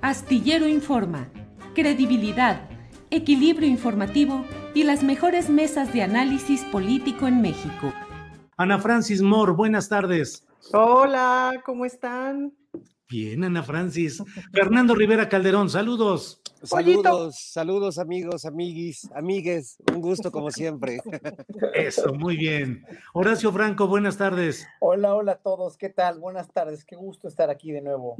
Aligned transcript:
Astillero 0.00 0.68
Informa, 0.68 1.28
credibilidad, 1.74 2.70
equilibrio 3.10 3.68
informativo 3.68 4.44
y 4.72 4.84
las 4.84 5.02
mejores 5.02 5.50
mesas 5.50 5.92
de 5.92 6.02
análisis 6.02 6.62
político 6.66 7.26
en 7.26 7.42
México. 7.42 7.92
Ana 8.56 8.78
Francis 8.78 9.22
Moore, 9.22 9.52
buenas 9.52 9.88
tardes. 9.88 10.46
Hola, 10.72 11.60
¿cómo 11.66 11.84
están? 11.84 12.54
Bien, 13.08 13.42
Ana 13.42 13.64
Francis. 13.64 14.22
Fernando 14.52 14.94
Rivera 14.94 15.28
Calderón, 15.28 15.68
saludos. 15.68 16.42
Saludos, 16.62 17.36
saludos 17.38 17.98
amigos, 17.98 18.44
amiguis, 18.44 19.08
amigues, 19.14 19.76
un 19.92 20.00
gusto 20.00 20.32
como 20.32 20.50
siempre. 20.50 21.00
Eso, 21.74 22.12
muy 22.14 22.36
bien. 22.36 22.84
Horacio 23.12 23.52
Franco, 23.52 23.86
buenas 23.86 24.16
tardes. 24.16 24.66
Hola, 24.80 25.14
hola 25.14 25.32
a 25.32 25.36
todos, 25.36 25.76
¿qué 25.76 25.88
tal? 25.88 26.18
Buenas 26.18 26.52
tardes, 26.52 26.84
qué 26.84 26.96
gusto 26.96 27.28
estar 27.28 27.48
aquí 27.48 27.70
de 27.70 27.80
nuevo. 27.80 28.16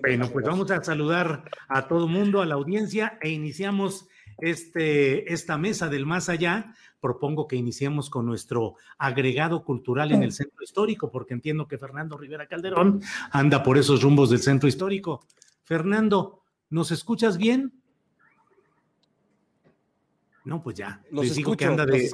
Bueno, 0.00 0.28
pues 0.30 0.44
vamos 0.44 0.70
a 0.70 0.82
saludar 0.82 1.44
a 1.68 1.86
todo 1.86 2.08
mundo, 2.08 2.42
a 2.42 2.46
la 2.46 2.56
audiencia 2.56 3.18
e 3.22 3.30
iniciamos 3.30 4.08
este, 4.38 5.32
esta 5.32 5.56
mesa 5.56 5.88
del 5.88 6.06
más 6.06 6.28
allá. 6.28 6.74
Propongo 7.00 7.46
que 7.46 7.56
iniciemos 7.56 8.10
con 8.10 8.26
nuestro 8.26 8.76
agregado 8.98 9.64
cultural 9.64 10.10
en 10.10 10.22
el 10.22 10.32
centro 10.32 10.64
histórico, 10.64 11.10
porque 11.10 11.34
entiendo 11.34 11.68
que 11.68 11.78
Fernando 11.78 12.16
Rivera 12.16 12.48
Calderón 12.48 13.02
anda 13.30 13.62
por 13.62 13.78
esos 13.78 14.02
rumbos 14.02 14.30
del 14.30 14.40
centro 14.40 14.68
histórico. 14.68 15.24
Fernando, 15.62 16.43
¿Nos 16.70 16.90
escuchas 16.90 17.36
bien? 17.38 17.72
No, 20.44 20.62
pues 20.62 20.76
ya. 20.76 21.02
Los 21.10 21.26
Les 21.26 21.36
digo 21.36 21.56
que 21.56 21.64
anda 21.64 21.86
de. 21.86 22.10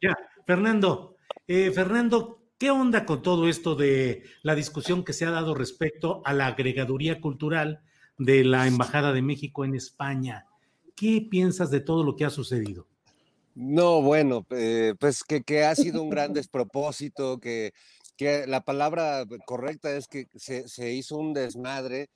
Ya, 0.00 0.16
Fernando. 0.46 1.16
Eh, 1.48 1.70
Fernando, 1.72 2.40
¿qué 2.58 2.70
onda 2.70 3.06
con 3.06 3.22
todo 3.22 3.48
esto 3.48 3.74
de 3.74 4.24
la 4.42 4.54
discusión 4.54 5.04
que 5.04 5.12
se 5.12 5.24
ha 5.24 5.30
dado 5.30 5.54
respecto 5.54 6.22
a 6.24 6.32
la 6.32 6.48
agregaduría 6.48 7.20
cultural 7.20 7.80
de 8.18 8.44
la 8.44 8.66
Embajada 8.66 9.12
de 9.12 9.22
México 9.22 9.64
en 9.64 9.74
España? 9.74 10.46
¿Qué 10.94 11.26
piensas 11.30 11.70
de 11.70 11.80
todo 11.80 12.04
lo 12.04 12.16
que 12.16 12.24
ha 12.24 12.30
sucedido? 12.30 12.86
No, 13.54 14.02
bueno, 14.02 14.46
eh, 14.50 14.94
pues 14.98 15.24
que, 15.24 15.42
que, 15.42 15.64
ha 15.64 15.74
sido 15.74 16.02
un 16.02 16.10
gran 16.10 16.34
despropósito, 16.34 17.38
que, 17.38 17.72
que 18.16 18.46
la 18.46 18.60
palabra 18.60 19.24
correcta 19.46 19.96
es 19.96 20.08
que 20.08 20.26
se, 20.34 20.68
se 20.68 20.92
hizo 20.92 21.16
un 21.16 21.32
desmadre 21.32 22.10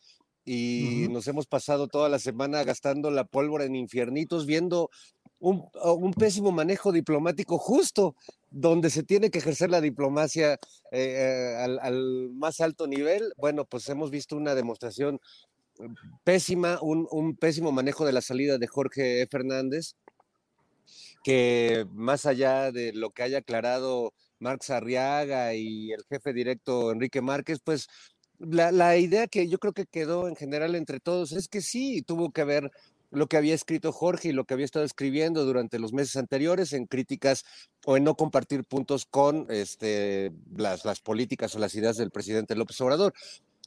y 0.45 1.07
nos 1.11 1.27
hemos 1.29 1.47
pasado 1.47 1.89
toda 1.89 2.09
la 2.09 2.19
semana 2.19 2.65
gastando 2.65 3.11
la 3.11 3.25
pólvora 3.25 3.65
en 3.65 3.77
infiernitos, 3.77 4.47
viendo 4.47 4.91
un, 5.39 5.65
un, 5.75 6.13
pésimo 6.13 6.53
manejo 6.53 6.93
diplomático 6.93 7.59
justo 7.59 8.15
donde 8.51 8.91
se 8.91 9.03
tiene 9.03 9.31
que 9.31 9.39
ejercer 9.39 9.71
la 9.71 9.81
diplomacia 9.81 10.59
eh, 10.93 11.57
al, 11.59 11.79
al, 11.79 12.31
más 12.35 12.61
alto 12.61 12.87
nivel. 12.87 13.33
Bueno, 13.37 13.65
pues 13.65 13.89
hemos 13.89 14.11
visto 14.11 14.37
una 14.37 14.55
demostración 14.55 15.21
pésima, 16.25 16.79
un, 16.83 17.07
un 17.11 17.37
pésimo 17.37 17.73
manejo 17.73 18.05
de 18.05 18.13
la 18.13 18.21
salida 18.21 18.59
de 18.59 18.67
Jorge 18.67 19.27
Fernández, 19.31 19.95
que 21.25 21.87
más 21.93 22.27
allá 22.27 22.71
de 22.73 22.93
lo 22.93 23.11
que 23.11 23.23
haya 23.23 23.39
aclarado 23.39 24.13
Marx 24.39 24.71
Arriaga 24.71 25.55
y 25.55 25.93
el 25.93 26.05
jefe 26.09 26.33
directo 26.33 26.93
Enrique 26.93 27.21
Márquez, 27.21 27.61
pues 27.63 27.89
la, 28.41 28.73
la, 28.73 28.97
idea 28.97 29.29
que 29.29 29.49
yo 29.49 29.59
creo 29.59 29.73
que 29.73 29.87
quedó 29.87 30.27
en 30.27 30.37
general 30.37 30.75
entre 30.75 30.99
todos 30.99 31.33
es 31.33 31.49
que 31.49 31.61
sí, 31.61 32.03
tuvo 32.03 32.33
que 32.33 32.45
ver 32.45 32.71
lo 33.11 33.27
que 33.27 33.37
había 33.37 33.55
escrito 33.55 33.93
Jorge 33.93 34.29
y 34.29 34.33
lo 34.33 34.45
que 34.45 34.55
había 34.55 34.65
estado 34.65 34.85
escribiendo 34.85 35.45
durante 35.45 35.79
los 35.79 35.93
meses 35.93 36.17
anteriores 36.17 36.73
en 36.73 36.87
críticas 36.87 37.45
o 37.85 37.97
en 37.97 38.05
no 38.05 38.15
compartir 38.15 38.65
puntos 38.65 39.05
con 39.05 39.47
este, 39.51 40.33
las, 40.57 40.85
las 40.85 41.01
políticas 41.01 41.55
o 41.55 41.59
las 41.59 41.75
ideas 41.75 41.97
del 41.97 42.11
presidente 42.11 42.55
López 42.55 42.81
Obrador. 42.81 43.13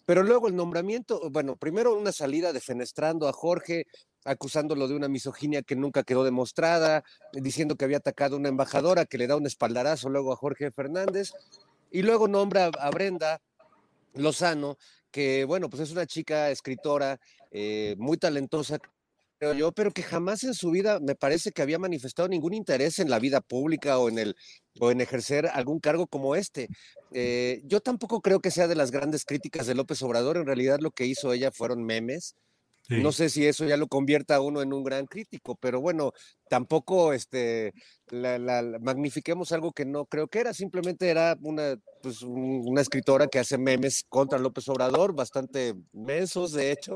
Pero 0.05 0.23
luego 0.23 0.47
el 0.47 0.55
nombramiento, 0.55 1.29
bueno, 1.29 1.55
primero 1.55 1.97
una 1.97 2.11
salida 2.11 2.51
defenestrando 2.51 3.27
a 3.27 3.33
Jorge, 3.33 3.85
acusándolo 4.25 4.87
de 4.87 4.95
una 4.95 5.07
misoginia 5.07 5.61
que 5.61 5.75
nunca 5.75 6.03
quedó 6.03 6.23
demostrada, 6.23 7.03
diciendo 7.31 7.75
que 7.75 7.85
había 7.85 7.97
atacado 7.97 8.35
a 8.35 8.39
una 8.39 8.49
embajadora 8.49 9.05
que 9.05 9.17
le 9.17 9.27
da 9.27 9.37
un 9.37 9.45
espaldarazo 9.45 10.09
luego 10.09 10.33
a 10.33 10.37
Jorge 10.37 10.71
Fernández, 10.71 11.31
y 11.91 12.01
luego 12.01 12.27
nombra 12.27 12.71
a 12.79 12.89
Brenda 12.89 13.39
Lozano, 14.13 14.77
que 15.11 15.45
bueno, 15.45 15.69
pues 15.69 15.83
es 15.83 15.91
una 15.91 16.05
chica 16.05 16.49
escritora 16.51 17.19
eh, 17.51 17.95
muy 17.97 18.17
talentosa, 18.17 18.79
creo 19.37 19.53
yo, 19.53 19.71
pero 19.71 19.91
que 19.91 20.03
jamás 20.03 20.43
en 20.43 20.53
su 20.53 20.71
vida 20.71 20.99
me 20.99 21.15
parece 21.15 21.51
que 21.51 21.61
había 21.61 21.79
manifestado 21.79 22.27
ningún 22.29 22.53
interés 22.53 22.99
en 22.99 23.09
la 23.09 23.19
vida 23.19 23.41
pública 23.41 23.97
o 23.99 24.09
en 24.09 24.19
el 24.19 24.35
o 24.79 24.91
en 24.91 25.01
ejercer 25.01 25.47
algún 25.47 25.79
cargo 25.79 26.07
como 26.07 26.35
este. 26.35 26.69
Eh, 27.11 27.61
yo 27.65 27.81
tampoco 27.81 28.21
creo 28.21 28.39
que 28.39 28.51
sea 28.51 28.67
de 28.67 28.75
las 28.75 28.91
grandes 28.91 29.25
críticas 29.25 29.67
de 29.67 29.75
López 29.75 30.01
Obrador, 30.01 30.37
en 30.37 30.45
realidad 30.45 30.79
lo 30.79 30.91
que 30.91 31.05
hizo 31.05 31.33
ella 31.33 31.51
fueron 31.51 31.83
memes. 31.83 32.35
No 32.89 33.13
sé 33.13 33.29
si 33.29 33.45
eso 33.45 33.65
ya 33.65 33.77
lo 33.77 33.87
convierta 33.87 34.35
a 34.35 34.41
uno 34.41 34.61
en 34.61 34.73
un 34.73 34.83
gran 34.83 35.05
crítico, 35.05 35.55
pero 35.55 35.79
bueno, 35.79 36.11
tampoco 36.49 37.13
este, 37.13 37.73
la, 38.09 38.37
la, 38.37 38.77
magnifiquemos 38.79 39.53
algo 39.53 39.71
que 39.71 39.85
no 39.85 40.05
creo 40.05 40.27
que 40.27 40.39
era, 40.39 40.53
simplemente 40.53 41.09
era 41.09 41.37
una, 41.41 41.77
pues, 42.01 42.21
una 42.23 42.81
escritora 42.81 43.27
que 43.27 43.39
hace 43.39 43.57
memes 43.57 44.03
contra 44.09 44.37
López 44.37 44.67
Obrador, 44.67 45.15
bastante 45.15 45.75
mensos, 45.93 46.51
de 46.51 46.71
hecho, 46.71 46.95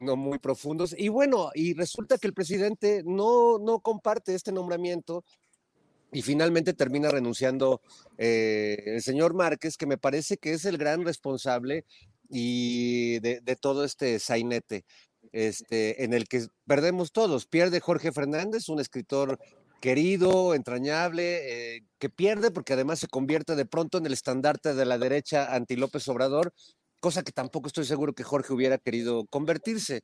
no 0.00 0.16
muy 0.16 0.38
profundos. 0.38 0.94
Y 0.96 1.08
bueno, 1.08 1.50
y 1.52 1.74
resulta 1.74 2.16
que 2.18 2.28
el 2.28 2.34
presidente 2.34 3.02
no, 3.04 3.58
no 3.58 3.80
comparte 3.80 4.34
este 4.34 4.52
nombramiento 4.52 5.24
y 6.12 6.22
finalmente 6.22 6.72
termina 6.72 7.10
renunciando 7.10 7.82
eh, 8.16 8.82
el 8.86 9.02
señor 9.02 9.34
Márquez, 9.34 9.76
que 9.76 9.86
me 9.86 9.98
parece 9.98 10.38
que 10.38 10.52
es 10.52 10.64
el 10.64 10.78
gran 10.78 11.04
responsable 11.04 11.84
y 12.30 13.18
de, 13.20 13.40
de 13.40 13.56
todo 13.56 13.84
este 13.84 14.18
sainete 14.18 14.84
este, 15.32 16.04
en 16.04 16.14
el 16.14 16.28
que 16.28 16.46
perdemos 16.66 17.12
todos. 17.12 17.46
Pierde 17.46 17.80
Jorge 17.80 18.12
Fernández, 18.12 18.68
un 18.68 18.80
escritor 18.80 19.38
querido, 19.80 20.54
entrañable, 20.54 21.76
eh, 21.76 21.84
que 21.98 22.10
pierde 22.10 22.50
porque 22.50 22.72
además 22.72 22.98
se 22.98 23.08
convierte 23.08 23.54
de 23.56 23.66
pronto 23.66 23.98
en 23.98 24.06
el 24.06 24.12
estandarte 24.12 24.74
de 24.74 24.84
la 24.84 24.98
derecha 24.98 25.54
anti 25.54 25.76
López 25.76 26.08
Obrador, 26.08 26.52
cosa 27.00 27.22
que 27.22 27.32
tampoco 27.32 27.68
estoy 27.68 27.84
seguro 27.84 28.12
que 28.12 28.24
Jorge 28.24 28.52
hubiera 28.52 28.78
querido 28.78 29.26
convertirse. 29.26 30.02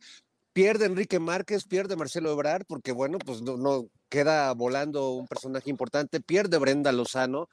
Pierde 0.53 0.87
Enrique 0.87 1.19
Márquez, 1.19 1.65
pierde 1.65 1.97
Marcelo 1.97 2.31
Ebrard, 2.31 2.65
porque 2.69 2.93
bueno, 2.93 3.19
pues 3.19 3.43
no, 3.43 3.89
queda 4.09 4.53
volando 4.53 5.11
un 5.15 5.27
personaje 5.27 5.69
importante, 5.69 6.21
pierde 6.21 6.59
Brenda 6.59 6.93
Lozano, 6.93 7.49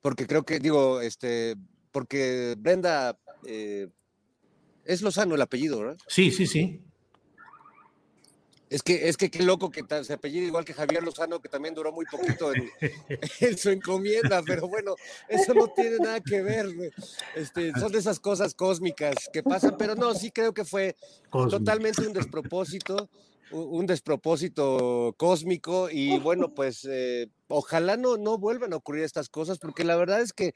porque 0.00 0.28
creo 0.28 0.44
que, 0.44 0.60
digo, 0.60 1.00
este, 1.00 1.56
porque 1.90 2.54
Brenda 2.56 3.18
eh, 3.44 3.88
es 4.84 5.02
Lozano 5.02 5.34
el 5.34 5.42
apellido, 5.42 5.80
¿verdad? 5.80 5.96
Sí, 6.06 6.30
sí, 6.30 6.46
sí. 6.46 6.80
Es 8.68 8.82
que, 8.82 9.08
es 9.08 9.16
que 9.16 9.30
qué 9.30 9.44
loco 9.44 9.70
que 9.70 9.84
se 10.02 10.12
apellida 10.12 10.44
igual 10.44 10.64
que 10.64 10.74
Javier 10.74 11.02
Lozano, 11.02 11.40
que 11.40 11.48
también 11.48 11.74
duró 11.74 11.92
muy 11.92 12.04
poquito 12.06 12.52
en, 12.52 12.68
en, 13.40 13.58
su 13.58 13.70
encomienda, 13.70 14.42
pero 14.44 14.66
bueno, 14.66 14.96
eso 15.28 15.54
no 15.54 15.68
tiene 15.68 15.98
nada 15.98 16.20
que 16.20 16.42
ver. 16.42 16.66
Este, 17.36 17.72
son 17.78 17.92
de 17.92 17.98
esas 17.98 18.18
cosas 18.18 18.54
cósmicas 18.54 19.14
que 19.32 19.44
pasan, 19.44 19.76
pero 19.78 19.94
no, 19.94 20.14
sí 20.14 20.32
creo 20.32 20.52
que 20.52 20.64
fue 20.64 20.96
totalmente 21.30 22.06
un 22.06 22.12
despropósito, 22.12 23.08
un 23.52 23.86
despropósito 23.86 25.14
cósmico 25.16 25.88
y 25.88 26.18
bueno, 26.18 26.52
pues 26.52 26.84
eh, 26.90 27.28
ojalá 27.46 27.96
no, 27.96 28.16
no 28.16 28.36
vuelvan 28.36 28.72
a 28.72 28.76
ocurrir 28.76 29.04
estas 29.04 29.28
cosas, 29.28 29.58
porque 29.58 29.84
la 29.84 29.94
verdad 29.94 30.20
es 30.20 30.32
que 30.32 30.54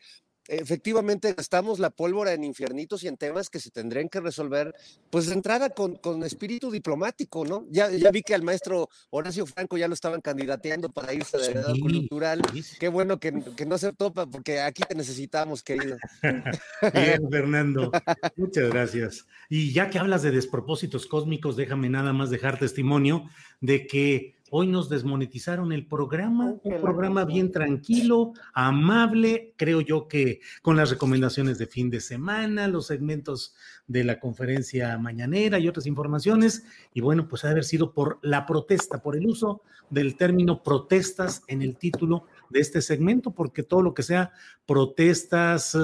efectivamente 0.48 1.34
gastamos 1.34 1.78
la 1.78 1.90
pólvora 1.90 2.32
en 2.32 2.44
infiernitos 2.44 3.04
y 3.04 3.08
en 3.08 3.16
temas 3.16 3.50
que 3.50 3.60
se 3.60 3.70
tendrían 3.70 4.08
que 4.08 4.20
resolver, 4.20 4.74
pues 5.10 5.26
de 5.26 5.34
entrada 5.34 5.70
con, 5.70 5.96
con 5.96 6.22
espíritu 6.22 6.70
diplomático, 6.70 7.44
¿no? 7.44 7.66
Ya, 7.70 7.90
ya 7.90 8.10
vi 8.10 8.22
que 8.22 8.34
al 8.34 8.42
maestro 8.42 8.88
Horacio 9.10 9.46
Franco 9.46 9.76
ya 9.76 9.88
lo 9.88 9.94
estaban 9.94 10.20
candidateando 10.20 10.90
para 10.90 11.14
irse 11.14 11.38
de 11.38 11.52
edad 11.52 11.74
cultural. 11.80 12.42
Qué 12.78 12.88
bueno 12.88 13.18
que, 13.18 13.32
que, 13.56 13.66
no 13.66 13.78
se 13.78 13.92
topa, 13.92 14.26
porque 14.26 14.60
aquí 14.60 14.82
te 14.88 14.94
necesitamos, 14.94 15.62
querido. 15.62 15.96
Bien, 16.94 17.30
Fernando. 17.30 17.92
Muchas 18.36 18.70
gracias. 18.70 19.26
Y 19.48 19.72
ya 19.72 19.90
que 19.90 19.98
hablas 19.98 20.22
de 20.22 20.30
despropósitos 20.30 21.06
cósmicos, 21.06 21.56
déjame 21.56 21.88
nada 21.88 22.12
más 22.12 22.30
dejar 22.30 22.58
testimonio 22.58 23.28
de 23.60 23.86
que 23.86 24.39
Hoy 24.52 24.66
nos 24.66 24.88
desmonetizaron 24.88 25.72
el 25.72 25.86
programa, 25.86 26.56
un 26.62 26.80
programa 26.80 27.24
bien 27.24 27.52
tranquilo, 27.52 28.32
amable, 28.52 29.54
creo 29.56 29.80
yo 29.80 30.08
que 30.08 30.40
con 30.60 30.76
las 30.76 30.90
recomendaciones 30.90 31.56
de 31.58 31.68
fin 31.68 31.88
de 31.88 32.00
semana, 32.00 32.66
los 32.66 32.88
segmentos 32.88 33.54
de 33.86 34.02
la 34.02 34.18
conferencia 34.18 34.98
mañanera 34.98 35.60
y 35.60 35.68
otras 35.68 35.86
informaciones. 35.86 36.64
Y 36.92 37.00
bueno, 37.00 37.28
pues 37.28 37.44
ha 37.44 37.50
haber 37.50 37.64
sido 37.64 37.92
por 37.92 38.18
la 38.22 38.44
protesta, 38.44 39.02
por 39.02 39.16
el 39.16 39.26
uso 39.26 39.62
del 39.88 40.16
término 40.16 40.64
protestas 40.64 41.42
en 41.46 41.62
el 41.62 41.76
título 41.76 42.26
de 42.48 42.58
este 42.58 42.82
segmento, 42.82 43.30
porque 43.32 43.62
todo 43.62 43.82
lo 43.82 43.94
que 43.94 44.02
sea 44.02 44.32
protestas 44.66 45.78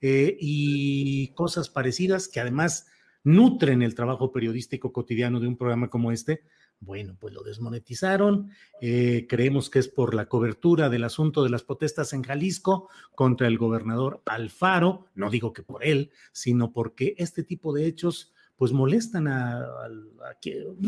eh, 0.00 0.36
y 0.40 1.28
cosas 1.28 1.68
parecidas 1.68 2.26
que 2.26 2.40
además 2.40 2.86
nutren 3.22 3.82
el 3.82 3.94
trabajo 3.94 4.32
periodístico 4.32 4.92
cotidiano 4.92 5.40
de 5.40 5.46
un 5.46 5.56
programa 5.56 5.90
como 5.90 6.10
este, 6.10 6.42
bueno, 6.80 7.14
pues 7.20 7.34
lo 7.34 7.42
desmonetizaron. 7.42 8.50
Eh, 8.80 9.26
creemos 9.28 9.68
que 9.68 9.78
es 9.78 9.88
por 9.88 10.14
la 10.14 10.26
cobertura 10.26 10.88
del 10.88 11.04
asunto 11.04 11.44
de 11.44 11.50
las 11.50 11.62
protestas 11.62 12.12
en 12.14 12.22
Jalisco 12.22 12.88
contra 13.14 13.46
el 13.46 13.58
gobernador 13.58 14.22
Alfaro. 14.24 15.06
No 15.14 15.30
digo 15.30 15.52
que 15.52 15.62
por 15.62 15.84
él, 15.84 16.10
sino 16.32 16.72
porque 16.72 17.14
este 17.18 17.44
tipo 17.44 17.74
de 17.74 17.86
hechos 17.86 18.32
pues 18.56 18.72
molestan 18.72 19.26
a, 19.26 19.66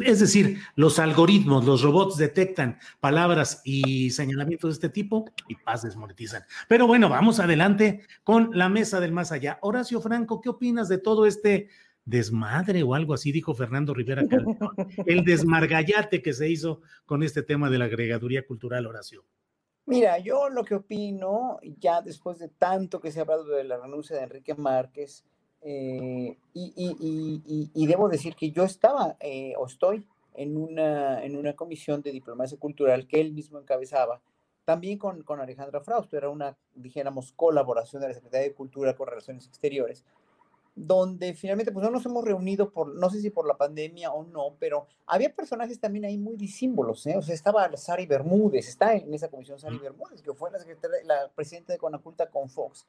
es 0.04 0.20
decir, 0.20 0.58
los 0.76 0.98
algoritmos, 0.98 1.64
los 1.64 1.80
robots 1.80 2.18
detectan 2.18 2.78
palabras 3.00 3.62
y 3.64 4.10
señalamientos 4.10 4.68
de 4.68 4.74
este 4.74 4.88
tipo 4.90 5.24
y 5.48 5.54
paz 5.54 5.80
desmonetizan. 5.80 6.42
Pero 6.68 6.86
bueno, 6.86 7.08
vamos 7.08 7.40
adelante 7.40 8.04
con 8.24 8.50
la 8.52 8.68
mesa 8.68 9.00
del 9.00 9.12
más 9.12 9.32
allá. 9.32 9.58
Horacio 9.62 10.02
Franco, 10.02 10.42
¿qué 10.42 10.50
opinas 10.50 10.90
de 10.90 10.98
todo 10.98 11.24
este 11.24 11.70
desmadre 12.04 12.82
o 12.82 12.94
algo 12.94 13.14
así, 13.14 13.32
dijo 13.32 13.54
Fernando 13.54 13.94
Rivera 13.94 14.26
Calderón, 14.26 14.56
el 15.06 15.24
desmargallate 15.24 16.22
que 16.22 16.32
se 16.32 16.48
hizo 16.48 16.80
con 17.06 17.22
este 17.22 17.42
tema 17.42 17.70
de 17.70 17.78
la 17.78 17.86
agregaduría 17.86 18.46
cultural, 18.46 18.86
Horacio. 18.86 19.24
Mira, 19.86 20.18
yo 20.18 20.48
lo 20.48 20.64
que 20.64 20.76
opino, 20.76 21.58
ya 21.78 22.02
después 22.02 22.38
de 22.38 22.48
tanto 22.48 23.00
que 23.00 23.10
se 23.10 23.18
ha 23.18 23.22
hablado 23.22 23.44
de 23.44 23.64
la 23.64 23.78
renuncia 23.78 24.16
de 24.16 24.22
Enrique 24.22 24.54
Márquez, 24.54 25.24
eh, 25.64 26.36
y, 26.54 27.86
debo 27.86 28.08
decir 28.08 28.34
que 28.34 28.50
yo 28.50 28.64
estaba 28.64 29.16
eh, 29.20 29.54
o 29.56 29.66
estoy 29.66 30.04
en 30.34 30.56
una, 30.56 31.24
en 31.24 31.36
una 31.36 31.54
comisión 31.54 32.02
de 32.02 32.10
diplomacia 32.10 32.58
cultural 32.58 33.06
que 33.06 33.20
él 33.20 33.32
mismo 33.32 33.58
encabezaba, 33.58 34.20
también 34.64 34.98
con, 34.98 35.22
con 35.22 35.40
Alejandra 35.40 35.80
Frausto, 35.80 36.16
era 36.16 36.30
una, 36.30 36.56
dijéramos, 36.74 37.32
colaboración 37.32 38.02
de 38.02 38.08
la 38.08 38.14
Secretaría 38.14 38.48
de 38.48 38.54
Cultura 38.54 38.96
con 38.96 39.08
Relaciones 39.08 39.46
Exteriores, 39.46 40.04
donde 40.74 41.34
finalmente 41.34 41.70
pues 41.70 41.84
no 41.84 41.90
nos 41.90 42.04
hemos 42.06 42.24
reunido 42.24 42.70
por, 42.70 42.94
no 42.94 43.10
sé 43.10 43.20
si 43.20 43.30
por 43.30 43.46
la 43.46 43.56
pandemia 43.56 44.10
o 44.12 44.24
no, 44.24 44.56
pero 44.58 44.86
había 45.06 45.34
personajes 45.34 45.78
también 45.78 46.06
ahí 46.06 46.16
muy 46.16 46.36
disímbolos, 46.36 47.06
¿eh? 47.06 47.16
O 47.16 47.22
sea, 47.22 47.34
estaba 47.34 47.76
Sari 47.76 48.06
Bermúdez, 48.06 48.68
está 48.68 48.94
en 48.94 49.12
esa 49.12 49.28
comisión 49.28 49.58
Sari 49.58 49.78
Bermúdez, 49.78 50.22
que 50.22 50.32
fue 50.32 50.50
la, 50.50 50.58
secretaria, 50.58 50.98
la 51.04 51.30
presidenta 51.34 51.72
de 51.72 51.78
Conaculta 51.78 52.30
con 52.30 52.48
Fox. 52.48 52.86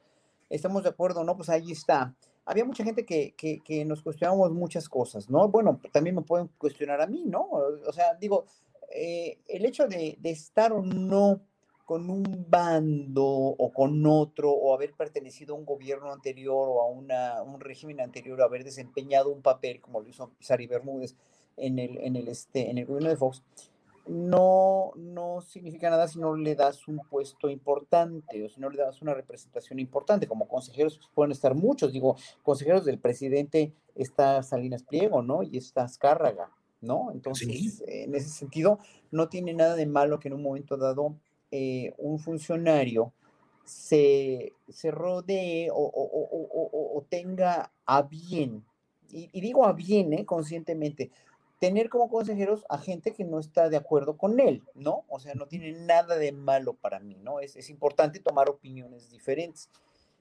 Estamos 0.48 0.82
de 0.82 0.90
acuerdo, 0.90 1.24
¿no? 1.24 1.36
Pues 1.36 1.50
ahí 1.50 1.72
está. 1.72 2.14
Había 2.46 2.64
mucha 2.64 2.84
gente 2.84 3.04
que, 3.04 3.34
que, 3.36 3.60
que 3.60 3.84
nos 3.84 4.02
cuestionamos 4.02 4.52
muchas 4.52 4.88
cosas, 4.88 5.28
¿no? 5.28 5.48
Bueno, 5.48 5.80
también 5.92 6.16
me 6.16 6.22
pueden 6.22 6.48
cuestionar 6.58 7.00
a 7.00 7.06
mí, 7.06 7.24
¿no? 7.26 7.48
O 7.50 7.92
sea, 7.92 8.14
digo, 8.14 8.46
eh, 8.94 9.38
el 9.46 9.64
hecho 9.64 9.86
de, 9.88 10.16
de 10.20 10.30
estar 10.30 10.72
o 10.72 10.82
no 10.82 11.40
con 11.84 12.08
un 12.10 12.46
bando 12.48 13.24
o 13.24 13.72
con 13.72 14.04
otro, 14.06 14.50
o 14.50 14.74
haber 14.74 14.94
pertenecido 14.94 15.54
a 15.54 15.58
un 15.58 15.64
gobierno 15.64 16.12
anterior 16.12 16.68
o 16.68 16.82
a 16.82 16.88
una, 16.88 17.42
un 17.42 17.60
régimen 17.60 18.00
anterior, 18.00 18.40
o 18.40 18.44
haber 18.44 18.64
desempeñado 18.64 19.30
un 19.30 19.42
papel, 19.42 19.80
como 19.80 20.00
lo 20.00 20.08
hizo 20.08 20.30
Sari 20.40 20.66
Bermúdez 20.66 21.14
en 21.56 21.78
el, 21.78 21.98
en 21.98 22.16
el, 22.16 22.28
este, 22.28 22.70
en 22.70 22.78
el 22.78 22.86
gobierno 22.86 23.10
de 23.10 23.16
Fox, 23.16 23.42
no, 24.06 24.92
no 24.96 25.40
significa 25.40 25.88
nada 25.88 26.08
si 26.08 26.18
no 26.18 26.36
le 26.36 26.54
das 26.54 26.88
un 26.88 26.98
puesto 26.98 27.48
importante 27.48 28.44
o 28.44 28.48
si 28.48 28.60
no 28.60 28.68
le 28.68 28.78
das 28.78 29.00
una 29.00 29.14
representación 29.14 29.78
importante. 29.78 30.26
Como 30.26 30.46
consejeros 30.46 30.98
pues, 30.98 31.10
pueden 31.14 31.32
estar 31.32 31.54
muchos, 31.54 31.92
digo, 31.92 32.16
consejeros 32.42 32.84
del 32.84 32.98
presidente 32.98 33.72
está 33.94 34.42
Salinas 34.42 34.82
Pliego, 34.82 35.22
¿no? 35.22 35.42
Y 35.42 35.56
está 35.56 35.84
Azcárraga, 35.84 36.50
¿no? 36.80 37.12
Entonces, 37.12 37.82
en 37.86 38.14
ese 38.14 38.28
sentido, 38.28 38.78
no 39.10 39.28
tiene 39.28 39.54
nada 39.54 39.74
de 39.74 39.86
malo 39.86 40.20
que 40.20 40.28
en 40.28 40.34
un 40.34 40.42
momento 40.42 40.76
dado 40.76 41.14
eh, 41.56 41.94
un 41.98 42.18
funcionario 42.18 43.12
se, 43.64 44.54
se 44.68 44.90
rodee 44.90 45.68
o, 45.72 47.06
tenga 47.08 47.70
a 47.86 48.02
bien, 48.02 48.64
y, 49.08 49.40
digo 49.40 49.64
a 49.64 49.72
bien, 49.72 50.12
eh, 50.14 50.24
conscientemente, 50.24 51.12
tener 51.60 51.88
como 51.90 52.10
consejeros 52.10 52.66
a 52.68 52.78
gente 52.78 53.12
que 53.12 53.22
no 53.22 53.38
está 53.38 53.68
de 53.68 53.76
acuerdo 53.76 54.16
con 54.16 54.40
él, 54.40 54.64
¿no? 54.74 55.04
O 55.08 55.20
sea, 55.20 55.34
no 55.34 55.46
tiene 55.46 55.70
nada 55.72 56.16
de 56.16 56.32
malo 56.32 56.74
para 56.74 56.98
mí, 56.98 57.18
¿no? 57.22 57.38
Es, 57.38 57.54
es 57.54 57.70
importante 57.70 58.18
tomar 58.18 58.50
opiniones 58.50 59.12
diferentes. 59.12 59.70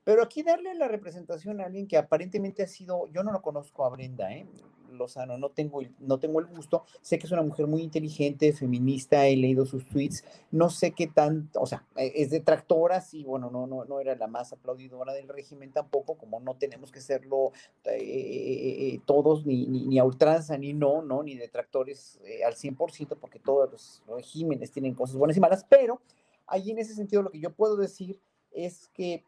Pero 0.04 0.22
aquí 0.22 0.44
darle 0.44 0.76
la 0.76 0.88
representación 0.88 1.62
a 1.62 1.66
alguien 1.66 1.88
que 1.88 1.98
aparentemente 1.98 2.62
ha 2.62 2.68
sido, 2.68 3.10
yo 3.12 3.24
no 3.24 3.32
lo 3.32 3.42
conozco 3.42 3.86
a 3.86 3.90
Brenda, 3.90 4.32
¿eh? 4.32 4.46
Lozano, 4.94 5.38
no 5.38 5.50
tengo, 5.50 5.82
no 6.00 6.20
tengo 6.20 6.40
el 6.40 6.46
gusto, 6.46 6.86
sé 7.02 7.20
que 7.20 7.26
es 7.26 7.32
una 7.32 7.42
mujer 7.42 7.68
muy 7.68 7.82
inteligente, 7.82 8.54
feminista, 8.54 9.28
he 9.28 9.36
leído 9.36 9.66
sus 9.66 9.86
tweets, 9.86 10.24
no 10.52 10.70
sé 10.70 10.92
qué 10.92 11.08
tanto, 11.08 11.62
o 11.62 11.66
sea, 11.66 11.86
e, 11.96 12.12
es 12.16 12.30
detractora, 12.30 13.02
sí, 13.02 13.24
bueno, 13.24 13.50
no, 13.50 13.68
no, 13.68 13.86
no 13.86 14.00
era 14.00 14.16
la 14.16 14.28
más 14.28 14.54
aplaudidora 14.54 15.14
del 15.14 15.28
régimen 15.28 15.72
tampoco, 15.72 16.16
como 16.16 16.40
no 16.40 16.56
tenemos 16.56 16.92
que 16.92 17.02
serlo 17.02 17.52
eh, 17.86 18.94
eh, 18.94 19.00
todos, 19.06 19.46
ni, 19.46 19.66
ni, 19.68 20.00
a 20.00 20.04
ultranza, 20.04 20.58
ni 20.58 20.74
no, 20.74 21.02
no, 21.02 21.24
ni 21.24 21.36
detractores 21.36 22.20
eh, 22.26 22.44
al 22.44 22.56
100%, 22.56 23.18
porque 23.20 23.40
todos 23.40 23.72
los 23.72 24.04
regímenes 24.08 24.72
tienen 24.72 24.94
cosas 24.94 25.16
buenas 25.16 25.38
y 25.38 25.40
malas, 25.40 25.66
pero 25.70 26.02
ahí 26.48 26.72
en 26.72 26.80
ese 26.80 26.94
sentido 26.94 27.22
lo 27.22 27.32
que 27.32 27.40
yo 27.40 27.52
puedo 27.52 27.76
decir 27.76 28.20
es 28.52 28.88
que 28.94 29.24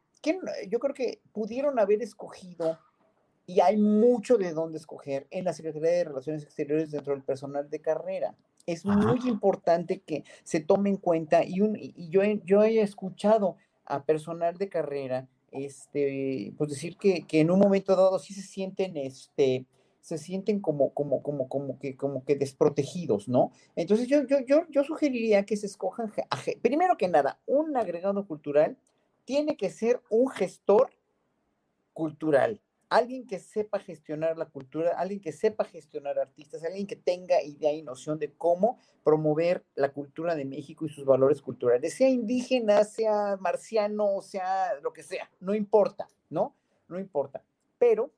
yo 0.70 0.80
creo 0.80 0.94
que 0.94 1.22
pudieron 1.34 1.80
haber 1.80 2.02
escogido 2.02 2.80
y 3.46 3.60
hay 3.60 3.78
mucho 3.78 4.38
de 4.38 4.54
dónde 4.54 4.78
escoger 4.78 5.28
en 5.32 5.46
la 5.46 5.54
Secretaría 5.54 5.92
de 5.92 6.04
Relaciones 6.06 6.44
Exteriores 6.44 6.92
dentro 6.92 7.14
del 7.14 7.24
personal 7.24 7.70
de 7.70 7.82
carrera. 7.82 8.36
Es 8.66 8.86
muy 8.86 9.20
importante 9.28 10.00
que 10.00 10.24
se 10.44 10.60
tome 10.60 10.90
en 10.90 10.98
cuenta 10.98 11.44
y, 11.44 11.62
un, 11.62 11.76
y 11.78 12.10
yo, 12.10 12.24
he, 12.24 12.42
yo 12.46 12.64
he 12.64 12.82
escuchado 12.82 13.58
a 13.86 14.04
personal 14.04 14.58
de 14.58 14.70
carrera 14.70 15.28
este, 15.52 16.54
pues 16.58 16.72
decir 16.72 16.98
que, 16.98 17.24
que, 17.24 17.40
en 17.40 17.52
un 17.52 17.60
momento 17.60 17.96
dado 17.96 18.20
sí 18.20 18.34
se 18.34 18.42
sienten, 18.42 18.98
este, 18.98 19.66
se 20.02 20.18
sienten 20.18 20.60
como, 20.60 20.94
como, 20.94 21.24
como, 21.24 21.48
como, 21.48 21.80
que, 21.80 21.96
como 21.96 22.26
que 22.26 22.36
desprotegidos, 22.36 23.30
¿no? 23.30 23.52
Entonces 23.76 24.08
yo, 24.08 24.26
yo, 24.28 24.40
yo, 24.40 24.64
yo 24.70 24.84
sugeriría 24.84 25.46
que 25.46 25.56
se 25.56 25.68
escojan, 25.68 26.12
primero 26.62 26.98
que 26.98 27.08
nada, 27.08 27.40
un 27.46 27.78
agregado 27.78 28.28
cultural 28.28 28.78
tiene 29.24 29.56
que 29.56 29.70
ser 29.70 30.02
un 30.10 30.28
gestor 30.30 30.90
cultural 31.94 32.62
alguien 32.90 33.26
que 33.26 33.40
sepa 33.40 33.80
gestionar 33.80 34.38
la 34.38 34.46
cultura, 34.46 34.92
alguien 34.98 35.20
que 35.20 35.32
sepa 35.32 35.66
gestionar 35.66 36.20
artistas, 36.20 36.64
alguien 36.64 36.88
que 36.88 36.96
tenga 36.96 37.42
idea 37.42 37.74
y 37.74 37.82
noción 37.82 38.20
de 38.20 38.32
cómo 38.34 38.80
promover 39.04 39.64
la 39.76 39.92
cultura 39.92 40.36
de 40.36 40.46
México 40.46 40.86
y 40.86 40.90
sus 40.90 41.06
valores 41.06 41.42
culturales, 41.42 41.94
sea 41.94 42.10
indígena, 42.10 42.84
sea 42.84 43.38
marciano, 43.40 44.22
sea 44.22 44.80
lo 44.82 44.94
que 44.94 45.04
sea, 45.04 45.30
no 45.40 45.56
importa, 45.56 46.08
¿no? 46.30 46.56
No 46.88 47.00
importa. 47.00 47.44
Pero 47.78 48.12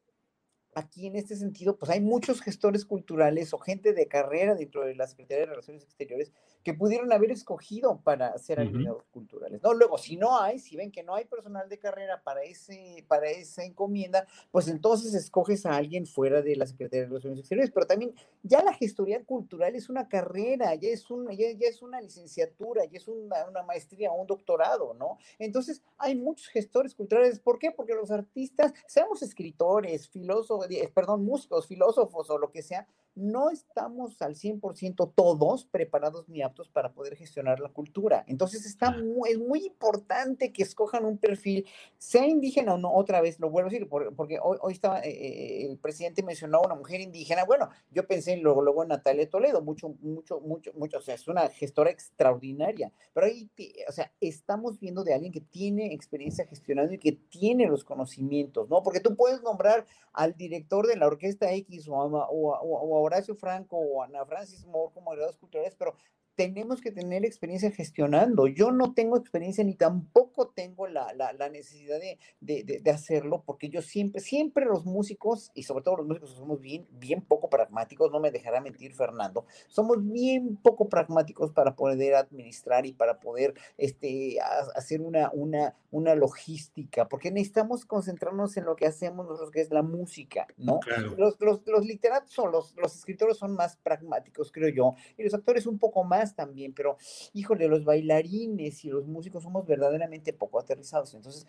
aquí 0.75 1.07
en 1.07 1.15
este 1.15 1.35
sentido, 1.35 1.77
pues 1.77 1.91
hay 1.91 2.01
muchos 2.01 2.41
gestores 2.41 2.85
culturales 2.85 3.53
o 3.53 3.57
gente 3.57 3.93
de 3.93 4.07
carrera 4.07 4.55
dentro 4.55 4.85
de 4.85 4.95
la 4.95 5.07
Secretaría 5.07 5.45
de 5.45 5.51
Relaciones 5.51 5.83
Exteriores 5.83 6.31
que 6.63 6.73
pudieron 6.73 7.11
haber 7.13 7.31
escogido 7.31 8.01
para 8.03 8.37
ser 8.37 8.59
aliados 8.59 9.03
culturales. 9.11 9.61
No, 9.63 9.73
luego, 9.73 9.97
si 9.97 10.17
no 10.17 10.39
hay, 10.39 10.59
si 10.59 10.75
ven 10.75 10.91
que 10.91 11.01
no 11.01 11.15
hay 11.15 11.25
personal 11.25 11.69
de 11.69 11.79
carrera 11.79 12.21
para, 12.23 12.43
ese, 12.43 13.05
para 13.07 13.29
esa 13.29 13.63
encomienda, 13.63 14.27
pues 14.51 14.67
entonces 14.67 15.13
escoges 15.13 15.65
a 15.65 15.77
alguien 15.77 16.05
fuera 16.05 16.41
de 16.41 16.57
la 16.57 16.67
Secretaría 16.67 17.03
de 17.03 17.07
Relaciones 17.07 17.39
Exteriores. 17.39 17.71
Pero 17.71 17.87
también 17.87 18.13
ya 18.43 18.61
la 18.63 18.73
gestoría 18.73 19.23
cultural 19.23 19.75
es 19.75 19.87
una 19.89 20.09
carrera, 20.09 20.75
ya 20.75 20.89
es, 20.89 21.09
un, 21.09 21.29
ya, 21.29 21.47
es 21.47 21.81
una 21.81 22.01
licenciatura, 22.01 22.83
ya 22.85 22.97
es 22.97 23.07
una, 23.07 23.47
una 23.47 23.63
maestría, 23.63 24.11
un 24.11 24.27
doctorado, 24.27 24.93
¿no? 24.93 25.17
Entonces, 25.39 25.81
hay 25.97 26.15
muchos 26.15 26.47
gestores 26.47 26.93
culturales. 26.93 27.39
¿Por 27.39 27.59
qué? 27.59 27.71
Porque 27.71 27.93
los 27.93 28.11
artistas, 28.11 28.73
seamos 28.87 29.21
escritores, 29.21 30.09
filósofos, 30.09 30.66
perdón, 30.93 31.25
músicos, 31.25 31.67
filósofos 31.67 32.29
o 32.29 32.37
lo 32.37 32.51
que 32.51 32.61
sea, 32.61 32.87
no 33.17 33.49
estamos 33.49 34.21
al 34.21 34.35
100% 34.35 35.13
todos 35.15 35.65
preparados 35.65 36.29
ni 36.29 36.41
aptos 36.41 36.69
para 36.69 36.93
poder 36.93 37.15
gestionar 37.15 37.59
la 37.59 37.69
cultura. 37.69 38.23
Entonces 38.27 38.65
está 38.65 38.91
muy, 38.91 39.31
es 39.31 39.39
muy 39.39 39.65
importante 39.65 40.53
que 40.53 40.63
escojan 40.63 41.03
un 41.03 41.17
perfil, 41.17 41.65
sea 41.97 42.27
indígena 42.27 42.75
o 42.75 42.77
no, 42.77 42.93
otra 42.93 43.19
vez 43.21 43.39
lo 43.39 43.49
vuelvo 43.49 43.69
a 43.69 43.71
decir, 43.71 43.89
porque 43.89 44.39
hoy, 44.41 44.57
hoy 44.61 44.73
estaba, 44.73 45.01
eh, 45.01 45.09
eh, 45.09 45.65
el 45.65 45.77
presidente 45.77 46.21
mencionó 46.23 46.59
a 46.59 46.65
una 46.67 46.75
mujer 46.75 47.01
indígena, 47.01 47.43
bueno, 47.45 47.69
yo 47.91 48.07
pensé 48.07 48.37
luego, 48.37 48.61
luego 48.61 48.83
en 48.83 48.89
Natalia 48.89 49.29
Toledo, 49.29 49.61
mucho, 49.61 49.89
mucho, 50.01 50.39
mucho, 50.39 50.71
mucho, 50.73 50.99
o 50.99 51.01
sea, 51.01 51.15
es 51.15 51.27
una 51.27 51.49
gestora 51.49 51.89
extraordinaria, 51.89 52.91
pero 53.13 53.25
ahí, 53.25 53.49
o 53.87 53.91
sea, 53.91 54.11
estamos 54.21 54.79
viendo 54.79 55.03
de 55.03 55.13
alguien 55.13 55.31
que 55.31 55.41
tiene 55.41 55.93
experiencia 55.93 56.45
gestionando 56.45 56.93
y 56.93 56.99
que 56.99 57.13
tiene 57.13 57.65
los 57.65 57.83
conocimientos, 57.83 58.69
¿no? 58.69 58.83
Porque 58.83 58.99
tú 58.99 59.15
puedes 59.15 59.41
nombrar 59.41 59.85
al 60.13 60.35
director 60.35 60.87
de 60.87 60.97
la 60.97 61.07
orquesta 61.07 61.51
X 61.51 61.87
o 61.89 62.01
a, 62.01 62.29
o 62.29 63.06
Horacio 63.07 63.35
Franco 63.35 63.77
o 63.77 64.01
Ana 64.03 64.25
Francis 64.25 64.65
Moore 64.65 64.93
como 64.93 65.11
agregados 65.11 65.37
culturales, 65.37 65.75
pero 65.75 65.95
tenemos 66.37 66.81
que 66.81 66.91
tener 66.91 67.25
experiencia 67.25 67.71
gestionando. 67.71 68.45
Yo 68.45 68.71
no 68.71 68.93
tengo 68.93 69.17
experiencia 69.17 69.63
ni 69.63 69.73
tampoco 69.73 70.49
tengo 70.49 70.87
la, 70.87 71.11
la, 71.13 71.49
necesidad 71.49 71.99
de, 71.99 72.19
de, 72.41 72.79
de, 72.83 72.91
hacerlo 72.91 73.41
porque 73.43 73.69
yo 73.69 73.81
siempre, 73.81 74.21
siempre 74.21 74.65
los 74.65 74.85
músicos, 74.85 75.49
y 75.55 75.63
sobre 75.63 75.83
todo 75.83 75.97
los 75.97 76.05
músicos 76.05 76.35
somos 76.35 76.61
bien, 76.61 76.87
bien 76.91 77.21
poco 77.21 77.49
pragmáticos, 77.49 78.11
no 78.11 78.19
me 78.19 78.29
dejará 78.29 78.61
mentir 78.61 78.93
Fernando, 78.93 79.47
somos 79.67 79.97
bien 80.07 80.57
poco 80.57 80.87
pragmáticos 80.89 81.51
para 81.53 81.75
poder 81.75 82.13
administrar 82.13 82.85
y 82.85 82.93
para 82.93 83.19
poder 83.19 83.55
este, 83.79 84.37
hacer 84.75 85.01
una, 85.01 85.31
una, 85.33 85.75
una 85.89 86.13
logística, 86.13 87.09
porque 87.09 87.31
necesitamos 87.31 87.83
concentrarnos 87.85 88.55
en 88.57 88.65
lo 88.65 88.75
que 88.75 88.85
hacemos 88.85 89.25
nosotros, 89.25 89.49
que 89.49 89.61
es 89.61 89.71
la 89.71 89.81
música, 89.81 90.45
¿no? 90.57 90.81
Los, 91.17 91.39
los, 91.39 91.65
los 91.65 91.83
literatos 91.83 92.37
o 92.37 92.45
los, 92.45 92.75
los 92.75 92.95
escritores 92.95 93.37
son 93.37 93.55
más 93.55 93.77
pragmáticos, 93.77 94.51
creo 94.51 94.69
yo, 94.69 94.93
y 95.17 95.23
los 95.23 95.33
actores 95.33 95.65
un 95.65 95.79
poco 95.79 96.03
más 96.03 96.26
también, 96.35 96.73
pero 96.73 96.97
híjole, 97.33 97.67
los 97.67 97.85
bailarines 97.85 98.83
y 98.85 98.89
los 98.89 99.07
músicos 99.07 99.43
somos 99.43 99.65
verdaderamente 99.65 100.33
poco 100.33 100.59
aterrizados. 100.59 101.13
Entonces, 101.13 101.47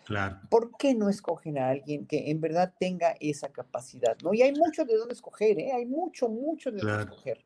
¿por 0.49 0.75
qué 0.77 0.93
no 0.93 1.09
escogen 1.09 1.57
a 1.57 1.69
alguien 1.69 2.05
que 2.05 2.29
en 2.31 2.41
verdad 2.41 2.73
tenga 2.79 3.15
esa 3.19 3.49
capacidad? 3.49 4.17
¿no? 4.23 4.33
Y 4.33 4.41
hay 4.41 4.53
mucho 4.53 4.85
de 4.85 4.95
dónde 4.95 5.13
escoger, 5.13 5.59
¿eh? 5.59 5.71
hay 5.73 5.85
mucho, 5.85 6.29
mucho 6.29 6.71
de 6.71 6.79
dónde 6.79 7.03
escoger. 7.03 7.45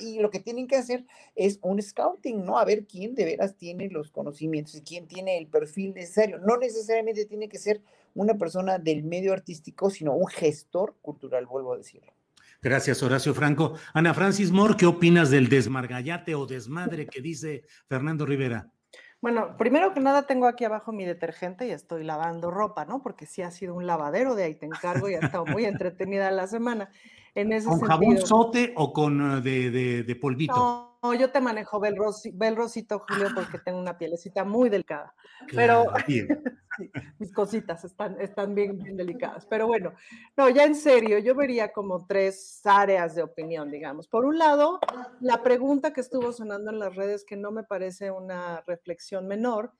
Y 0.00 0.18
lo 0.18 0.30
que 0.30 0.40
tienen 0.40 0.66
que 0.66 0.76
hacer 0.76 1.06
es 1.36 1.60
un 1.62 1.80
scouting, 1.80 2.44
¿no? 2.44 2.58
A 2.58 2.64
ver 2.64 2.84
quién 2.86 3.14
de 3.14 3.24
veras 3.24 3.56
tiene 3.56 3.88
los 3.90 4.10
conocimientos 4.10 4.74
y 4.74 4.82
quién 4.82 5.06
tiene 5.06 5.38
el 5.38 5.46
perfil 5.46 5.94
necesario. 5.94 6.38
No 6.38 6.56
necesariamente 6.56 7.26
tiene 7.26 7.48
que 7.48 7.58
ser 7.58 7.80
una 8.14 8.36
persona 8.36 8.78
del 8.78 9.04
medio 9.04 9.32
artístico, 9.32 9.88
sino 9.88 10.16
un 10.16 10.26
gestor 10.26 10.96
cultural, 11.00 11.46
vuelvo 11.46 11.74
a 11.74 11.76
decirlo. 11.76 12.12
Gracias, 12.62 13.02
Horacio 13.02 13.34
Franco. 13.34 13.74
Ana 13.92 14.14
Francis 14.14 14.52
Moore, 14.52 14.76
¿qué 14.78 14.86
opinas 14.86 15.30
del 15.30 15.48
desmargallate 15.48 16.36
o 16.36 16.46
desmadre 16.46 17.06
que 17.06 17.20
dice 17.20 17.64
Fernando 17.88 18.24
Rivera? 18.24 18.70
Bueno, 19.20 19.56
primero 19.56 19.92
que 19.92 20.00
nada 20.00 20.26
tengo 20.26 20.46
aquí 20.46 20.64
abajo 20.64 20.92
mi 20.92 21.04
detergente 21.04 21.66
y 21.66 21.70
estoy 21.70 22.04
lavando 22.04 22.52
ropa, 22.52 22.84
¿no? 22.84 23.02
Porque 23.02 23.26
sí 23.26 23.42
ha 23.42 23.50
sido 23.50 23.74
un 23.74 23.86
lavadero, 23.86 24.36
de 24.36 24.44
ahí 24.44 24.54
te 24.54 24.66
encargo 24.66 25.08
y 25.08 25.14
ha 25.14 25.18
estado 25.18 25.44
muy 25.44 25.64
entretenida 25.64 26.30
la 26.30 26.46
semana. 26.46 26.88
En 27.34 27.52
ese 27.52 27.66
¿Con 27.66 27.80
jabón 27.80 28.18
sote 28.18 28.72
o 28.76 28.92
con 28.92 29.38
eh, 29.38 29.40
de, 29.40 30.02
de, 30.04 30.16
polvito? 30.16 30.54
No, 30.54 30.91
yo 31.18 31.30
te 31.30 31.40
manejo 31.40 31.80
Bel, 31.80 31.96
Rosito, 31.96 33.00
Julio, 33.00 33.28
porque 33.34 33.58
tengo 33.58 33.80
una 33.80 33.98
pielecita 33.98 34.44
muy 34.44 34.68
delicada. 34.68 35.12
Pero 35.52 35.86
mis 37.18 37.32
cositas 37.32 37.84
están, 37.84 38.20
están 38.20 38.54
bien, 38.54 38.78
bien 38.78 38.96
delicadas. 38.96 39.44
Pero 39.46 39.66
bueno, 39.66 39.92
no, 40.36 40.48
ya 40.48 40.64
en 40.64 40.76
serio, 40.76 41.18
yo 41.18 41.34
vería 41.34 41.72
como 41.72 42.06
tres 42.06 42.60
áreas 42.64 43.16
de 43.16 43.24
opinión, 43.24 43.68
digamos. 43.70 44.06
Por 44.06 44.24
un 44.24 44.38
lado, 44.38 44.78
la 45.20 45.42
pregunta 45.42 45.92
que 45.92 46.00
estuvo 46.00 46.32
sonando 46.32 46.70
en 46.70 46.78
las 46.78 46.94
redes, 46.94 47.24
que 47.24 47.36
no 47.36 47.50
me 47.50 47.64
parece 47.64 48.12
una 48.12 48.60
reflexión 48.60 49.26
menor, 49.26 49.72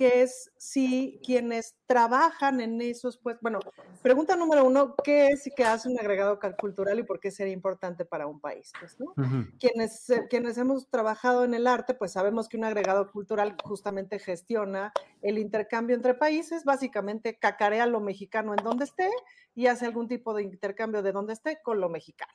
que 0.00 0.22
es 0.22 0.50
si 0.56 1.20
quienes 1.22 1.76
trabajan 1.84 2.62
en 2.62 2.80
esos, 2.80 3.18
pues, 3.18 3.36
bueno, 3.42 3.58
pregunta 4.00 4.34
número 4.34 4.64
uno, 4.64 4.94
¿qué 5.04 5.26
es 5.26 5.46
y 5.46 5.50
qué 5.50 5.64
hace 5.64 5.90
un 5.90 6.00
agregado 6.00 6.38
cultural 6.58 6.98
y 6.98 7.02
por 7.02 7.20
qué 7.20 7.30
sería 7.30 7.52
importante 7.52 8.06
para 8.06 8.26
un 8.26 8.40
país? 8.40 8.72
Pues, 8.80 8.98
¿no? 8.98 9.12
quienes, 9.58 10.08
eh, 10.08 10.26
quienes 10.30 10.56
hemos 10.56 10.88
trabajado 10.88 11.44
en 11.44 11.52
el 11.52 11.66
arte, 11.66 11.92
pues 11.92 12.12
sabemos 12.12 12.48
que 12.48 12.56
un 12.56 12.64
agregado 12.64 13.12
cultural 13.12 13.54
justamente 13.62 14.18
gestiona 14.18 14.90
el 15.20 15.36
intercambio 15.36 15.94
entre 15.94 16.14
países, 16.14 16.64
básicamente 16.64 17.38
cacarea 17.38 17.84
lo 17.84 18.00
mexicano 18.00 18.54
en 18.56 18.64
donde 18.64 18.86
esté 18.86 19.10
y 19.54 19.66
hace 19.66 19.84
algún 19.84 20.08
tipo 20.08 20.32
de 20.32 20.44
intercambio 20.44 21.02
de 21.02 21.12
donde 21.12 21.34
esté 21.34 21.60
con 21.62 21.78
lo 21.78 21.90
mexicano. 21.90 22.32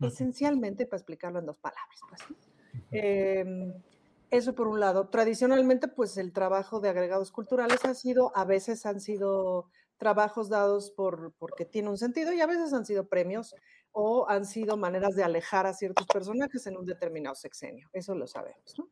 Esencialmente, 0.00 0.86
para 0.86 0.96
explicarlo 0.96 1.40
en 1.40 1.44
dos 1.44 1.58
palabras. 1.58 2.00
Pues, 2.08 3.82
eso 4.32 4.54
por 4.54 4.66
un 4.66 4.80
lado. 4.80 5.08
Tradicionalmente, 5.08 5.88
pues 5.88 6.16
el 6.16 6.32
trabajo 6.32 6.80
de 6.80 6.88
agregados 6.88 7.30
culturales 7.30 7.84
ha 7.84 7.94
sido, 7.94 8.32
a 8.34 8.44
veces 8.46 8.86
han 8.86 9.00
sido 9.00 9.68
trabajos 9.98 10.48
dados 10.48 10.90
por, 10.90 11.34
porque 11.38 11.66
tiene 11.66 11.90
un 11.90 11.98
sentido 11.98 12.32
y 12.32 12.40
a 12.40 12.46
veces 12.46 12.72
han 12.72 12.86
sido 12.86 13.08
premios 13.08 13.54
o 13.92 14.26
han 14.28 14.46
sido 14.46 14.76
maneras 14.78 15.14
de 15.14 15.22
alejar 15.22 15.66
a 15.66 15.74
ciertos 15.74 16.06
personajes 16.06 16.66
en 16.66 16.78
un 16.78 16.86
determinado 16.86 17.36
sexenio. 17.36 17.88
Eso 17.92 18.14
lo 18.14 18.26
sabemos, 18.26 18.74
¿no? 18.78 18.88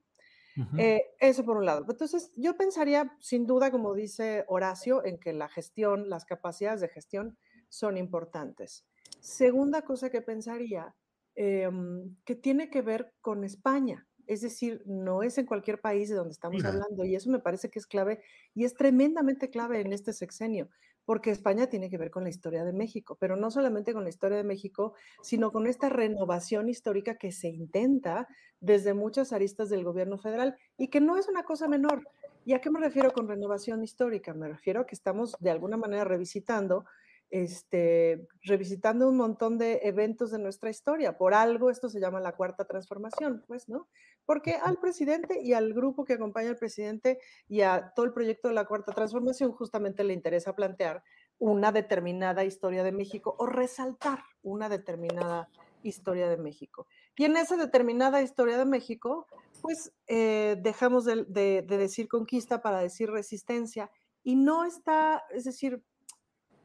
Eh, 0.77 1.01
eso 1.21 1.43
por 1.43 1.57
un 1.57 1.65
lado. 1.65 1.87
Entonces, 1.89 2.33
yo 2.37 2.55
pensaría, 2.59 3.17
sin 3.19 3.47
duda, 3.47 3.71
como 3.71 3.95
dice 3.95 4.45
Horacio, 4.47 5.03
en 5.07 5.19
que 5.19 5.33
la 5.33 5.49
gestión, 5.49 6.11
las 6.11 6.27
capacidades 6.27 6.83
de 6.83 6.89
gestión 6.89 7.39
son 7.71 7.97
importantes. 7.97 8.85
Segunda 9.21 9.83
cosa 9.83 10.11
que 10.11 10.21
pensaría, 10.21 10.95
em, 11.35 12.17
que 12.27 12.35
tiene 12.35 12.69
que 12.69 12.83
ver 12.83 13.15
con 13.23 13.43
España. 13.43 14.07
Es 14.31 14.43
decir, 14.43 14.85
no 14.87 15.25
es 15.25 15.39
en 15.39 15.45
cualquier 15.45 15.81
país 15.81 16.09
de 16.09 16.15
donde 16.15 16.31
estamos 16.31 16.65
hablando 16.65 17.05
y 17.05 17.17
eso 17.17 17.29
me 17.31 17.41
parece 17.41 17.69
que 17.69 17.81
es 17.81 17.87
clave 17.89 18.21
y 18.55 18.63
es 18.63 18.75
tremendamente 18.75 19.51
clave 19.51 19.81
en 19.81 19.93
este 19.93 20.13
sexenio, 20.13 20.69
porque 21.05 21.33
España 21.33 21.67
tiene 21.67 21.91
que 21.91 21.99
ver 21.99 22.13
con 22.13 22.23
la 22.23 22.31
historia 22.31 22.63
de 22.63 22.73
México, 22.73 23.17
pero 23.19 23.35
no 23.35 23.51
solamente 23.51 23.93
con 23.93 24.05
la 24.05 24.09
historia 24.09 24.37
de 24.37 24.45
México, 24.45 24.95
sino 25.21 25.51
con 25.51 25.67
esta 25.67 25.89
renovación 25.89 26.69
histórica 26.69 27.17
que 27.17 27.33
se 27.33 27.49
intenta 27.49 28.29
desde 28.61 28.95
muchas 28.95 29.33
aristas 29.33 29.69
del 29.69 29.83
gobierno 29.83 30.17
federal 30.17 30.57
y 30.77 30.91
que 30.91 31.01
no 31.01 31.17
es 31.17 31.27
una 31.27 31.43
cosa 31.43 31.67
menor. 31.67 32.07
¿Y 32.45 32.53
a 32.53 32.61
qué 32.61 32.71
me 32.71 32.79
refiero 32.79 33.13
con 33.13 33.27
renovación 33.27 33.83
histórica? 33.83 34.33
Me 34.33 34.47
refiero 34.47 34.83
a 34.83 34.87
que 34.87 34.95
estamos 34.95 35.35
de 35.41 35.51
alguna 35.51 35.77
manera 35.77 36.05
revisitando 36.05 36.85
este, 37.31 38.27
revisitando 38.43 39.09
un 39.09 39.17
montón 39.17 39.57
de 39.57 39.81
eventos 39.85 40.33
de 40.33 40.39
nuestra 40.39 40.69
historia. 40.69 41.17
Por 41.17 41.33
algo 41.33 41.71
esto 41.71 41.89
se 41.89 42.01
llama 42.01 42.21
la 42.21 42.33
cuarta 42.33 42.65
transformación, 42.65 43.45
pues, 43.47 43.69
¿no? 43.69 43.89
Porque 44.27 44.55
al 44.55 44.79
presidente 44.79 45.41
y 45.41 45.53
al 45.53 45.73
grupo 45.73 46.05
que 46.05 46.15
acompaña 46.15 46.51
al 46.51 46.57
presidente 46.57 47.21
y 47.49 47.61
a 47.61 47.93
todo 47.95 48.05
el 48.07 48.13
proyecto 48.13 48.49
de 48.49 48.55
la 48.55 48.65
cuarta 48.65 48.93
transformación 48.93 49.53
justamente 49.53 50.03
le 50.03 50.13
interesa 50.13 50.57
plantear 50.57 51.05
una 51.39 51.73
determinada 51.73 52.45
historia 52.45 52.83
de 52.83 52.93
México 52.93 53.37
o 53.39 53.47
resaltar 53.47 54.25
una 54.43 54.69
determinada 54.69 55.49
historia 55.83 56.29
de 56.29 56.37
México. 56.37 56.87
Y 57.17 57.25
en 57.25 57.37
esa 57.37 57.57
determinada 57.57 58.23
historia 58.23 58.59
de 58.59 58.65
México, 58.65 59.27
pues 59.63 59.93
eh, 60.09 60.57
dejamos 60.61 61.05
de, 61.05 61.25
de 61.25 61.63
decir 61.63 62.09
conquista 62.09 62.61
para 62.61 62.81
decir 62.81 63.11
resistencia 63.11 63.91
y 64.23 64.37
no 64.37 64.65
está, 64.65 65.25
es 65.31 65.45
decir, 65.45 65.83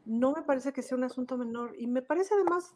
no 0.06 0.32
me 0.32 0.44
parece 0.44 0.74
que 0.74 0.82
sea 0.82 0.98
un 0.98 1.04
asunto 1.04 1.38
menor 1.38 1.76
y 1.78 1.88
me 1.88 2.02
parece 2.02 2.34
además, 2.36 2.76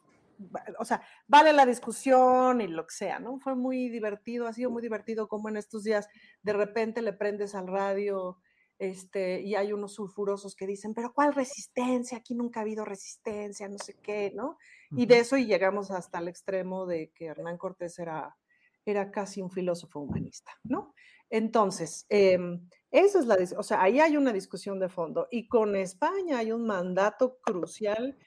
o 0.77 0.85
sea, 0.85 1.01
vale 1.27 1.53
la 1.53 1.65
discusión 1.65 2.61
y 2.61 2.67
lo 2.67 2.85
que 2.85 2.95
sea, 2.95 3.19
¿no? 3.19 3.39
Fue 3.39 3.55
muy 3.55 3.89
divertido, 3.89 4.47
ha 4.47 4.53
sido 4.53 4.71
muy 4.71 4.81
divertido 4.81 5.27
como 5.27 5.49
en 5.49 5.57
estos 5.57 5.83
días 5.83 6.07
de 6.41 6.53
repente 6.53 7.01
le 7.01 7.13
prendes 7.13 7.55
al 7.55 7.67
radio 7.67 8.39
este, 8.79 9.41
y 9.41 9.55
hay 9.55 9.73
unos 9.73 9.93
sulfurosos 9.93 10.55
que 10.55 10.65
dicen, 10.65 10.93
pero 10.93 11.13
¿cuál 11.13 11.33
resistencia? 11.33 12.17
Aquí 12.17 12.33
nunca 12.33 12.61
ha 12.61 12.63
habido 12.63 12.85
resistencia, 12.85 13.67
no 13.67 13.77
sé 13.77 13.97
qué, 14.01 14.31
¿no? 14.33 14.57
Y 14.91 15.05
de 15.05 15.19
eso 15.19 15.35
y 15.35 15.45
llegamos 15.45 15.91
hasta 15.91 16.19
el 16.19 16.29
extremo 16.29 16.85
de 16.85 17.11
que 17.13 17.25
Hernán 17.25 17.57
Cortés 17.57 17.99
era, 17.99 18.37
era 18.85 19.11
casi 19.11 19.41
un 19.41 19.51
filósofo 19.51 19.99
humanista, 19.99 20.53
¿no? 20.63 20.93
Entonces, 21.29 22.05
em, 22.09 22.67
eso 22.91 23.19
es 23.19 23.25
la, 23.25 23.37
o 23.57 23.63
sea, 23.63 23.81
ahí 23.81 23.99
hay 23.99 24.17
una 24.17 24.33
discusión 24.33 24.79
de 24.79 24.89
fondo 24.89 25.27
y 25.31 25.47
con 25.47 25.75
España 25.75 26.39
hay 26.39 26.51
un 26.51 26.65
mandato 26.65 27.39
crucial 27.41 28.17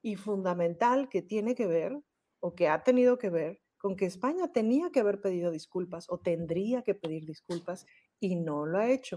y 0.00 0.16
fundamental 0.16 1.08
que 1.08 1.22
tiene 1.22 1.54
que 1.54 1.66
ver 1.66 1.98
o 2.40 2.54
que 2.54 2.68
ha 2.68 2.82
tenido 2.82 3.18
que 3.18 3.30
ver 3.30 3.60
con 3.78 3.96
que 3.96 4.06
España 4.06 4.52
tenía 4.52 4.90
que 4.90 5.00
haber 5.00 5.20
pedido 5.20 5.50
disculpas 5.50 6.06
o 6.08 6.18
tendría 6.18 6.82
que 6.82 6.94
pedir 6.94 7.26
disculpas 7.26 7.84
y 8.20 8.36
no 8.36 8.64
lo 8.64 8.78
ha 8.78 8.90
hecho. 8.90 9.16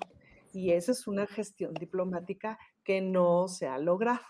Y 0.53 0.71
esa 0.71 0.91
es 0.91 1.05
una 1.05 1.27
gestión 1.27 1.73
diplomática 1.75 2.57
que 2.83 2.99
no 3.01 3.47
se 3.47 3.67
ha 3.67 3.77
logrado. 3.77 4.25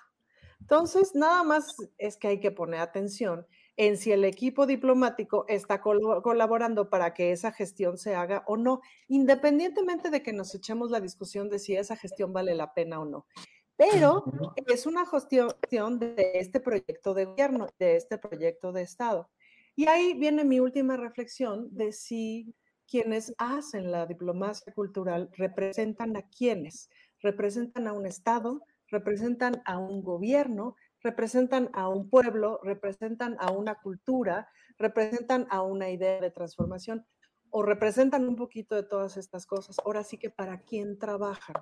Entonces, 0.59 1.15
nada 1.15 1.43
más 1.43 1.75
es 1.97 2.17
que 2.17 2.27
hay 2.27 2.39
que 2.39 2.51
poner 2.51 2.81
atención 2.81 3.45
en 3.77 3.97
si 3.97 4.11
el 4.11 4.23
equipo 4.23 4.65
diplomático 4.65 5.45
está 5.47 5.81
colaborando 5.81 6.89
para 6.89 7.13
que 7.13 7.31
esa 7.31 7.51
gestión 7.51 7.97
se 7.97 8.15
haga 8.15 8.43
o 8.47 8.57
no, 8.57 8.81
independientemente 9.07 10.09
de 10.09 10.23
que 10.23 10.33
nos 10.33 10.55
echemos 10.55 10.91
la 10.91 11.01
discusión 11.01 11.49
de 11.49 11.59
si 11.59 11.75
esa 11.75 11.95
gestión 11.95 12.31
vale 12.31 12.55
la 12.55 12.73
pena 12.73 12.99
o 12.99 13.05
no. 13.05 13.27
pero 13.75 14.23
es 14.67 14.85
una 14.85 15.05
gestión 15.05 15.99
de 15.99 16.31
este 16.35 16.61
proyecto 16.61 17.13
de 17.13 17.25
gobierno, 17.25 17.67
de 17.77 17.97
este 17.97 18.17
proyecto 18.17 18.71
de 18.71 18.83
Estado. 18.83 19.29
Y 19.75 19.87
ahí 19.87 20.13
viene 20.13 20.45
mi 20.45 20.61
última 20.61 20.95
reflexión 20.95 21.67
de 21.75 21.91
si 21.91 22.55
quienes 22.87 23.33
hacen 23.37 23.91
la 23.91 24.05
diplomacia 24.05 24.71
cultural 24.73 25.29
representan 25.33 26.15
a 26.15 26.21
quienes, 26.29 26.89
representan 27.19 27.87
a 27.87 27.93
un 27.93 28.05
Estado, 28.05 28.61
representan 28.87 29.61
a 29.65 29.77
un 29.77 30.03
gobierno, 30.03 30.75
representan 31.05 31.69
a 31.73 31.87
un 31.87 32.09
pueblo, 32.09 32.59
representan 32.63 33.37
a 33.39 33.51
una 33.51 33.75
cultura, 33.75 34.49
representan 34.79 35.45
a 35.51 35.61
una 35.61 35.91
idea 35.91 36.19
de 36.19 36.31
transformación 36.31 37.05
o 37.51 37.61
representan 37.61 38.27
un 38.27 38.35
poquito 38.35 38.73
de 38.75 38.81
todas 38.81 39.15
estas 39.15 39.45
cosas. 39.45 39.77
Ahora 39.85 40.03
sí 40.03 40.17
que 40.17 40.31
para 40.31 40.61
quién 40.61 40.97
trabajan. 40.97 41.55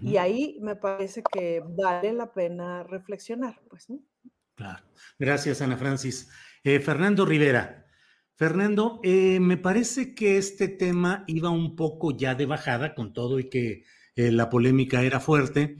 Y 0.00 0.16
ahí 0.16 0.58
me 0.62 0.76
parece 0.76 1.22
que 1.22 1.60
vale 1.76 2.12
la 2.12 2.32
pena 2.32 2.84
reflexionar, 2.84 3.60
pues, 3.68 3.88
Claro. 4.54 4.84
Gracias, 5.18 5.60
Ana 5.60 5.76
Francis. 5.76 6.30
Eh, 6.64 6.80
Fernando 6.80 7.26
Rivera. 7.26 7.84
Fernando, 8.36 9.00
eh, 9.02 9.40
me 9.40 9.56
parece 9.56 10.14
que 10.14 10.38
este 10.38 10.68
tema 10.68 11.24
iba 11.26 11.50
un 11.50 11.74
poco 11.74 12.16
ya 12.16 12.34
de 12.34 12.46
bajada 12.46 12.94
con 12.94 13.12
todo 13.12 13.38
y 13.38 13.48
que 13.50 13.84
eh, 14.14 14.30
la 14.30 14.48
polémica 14.48 15.02
era 15.02 15.20
fuerte, 15.20 15.78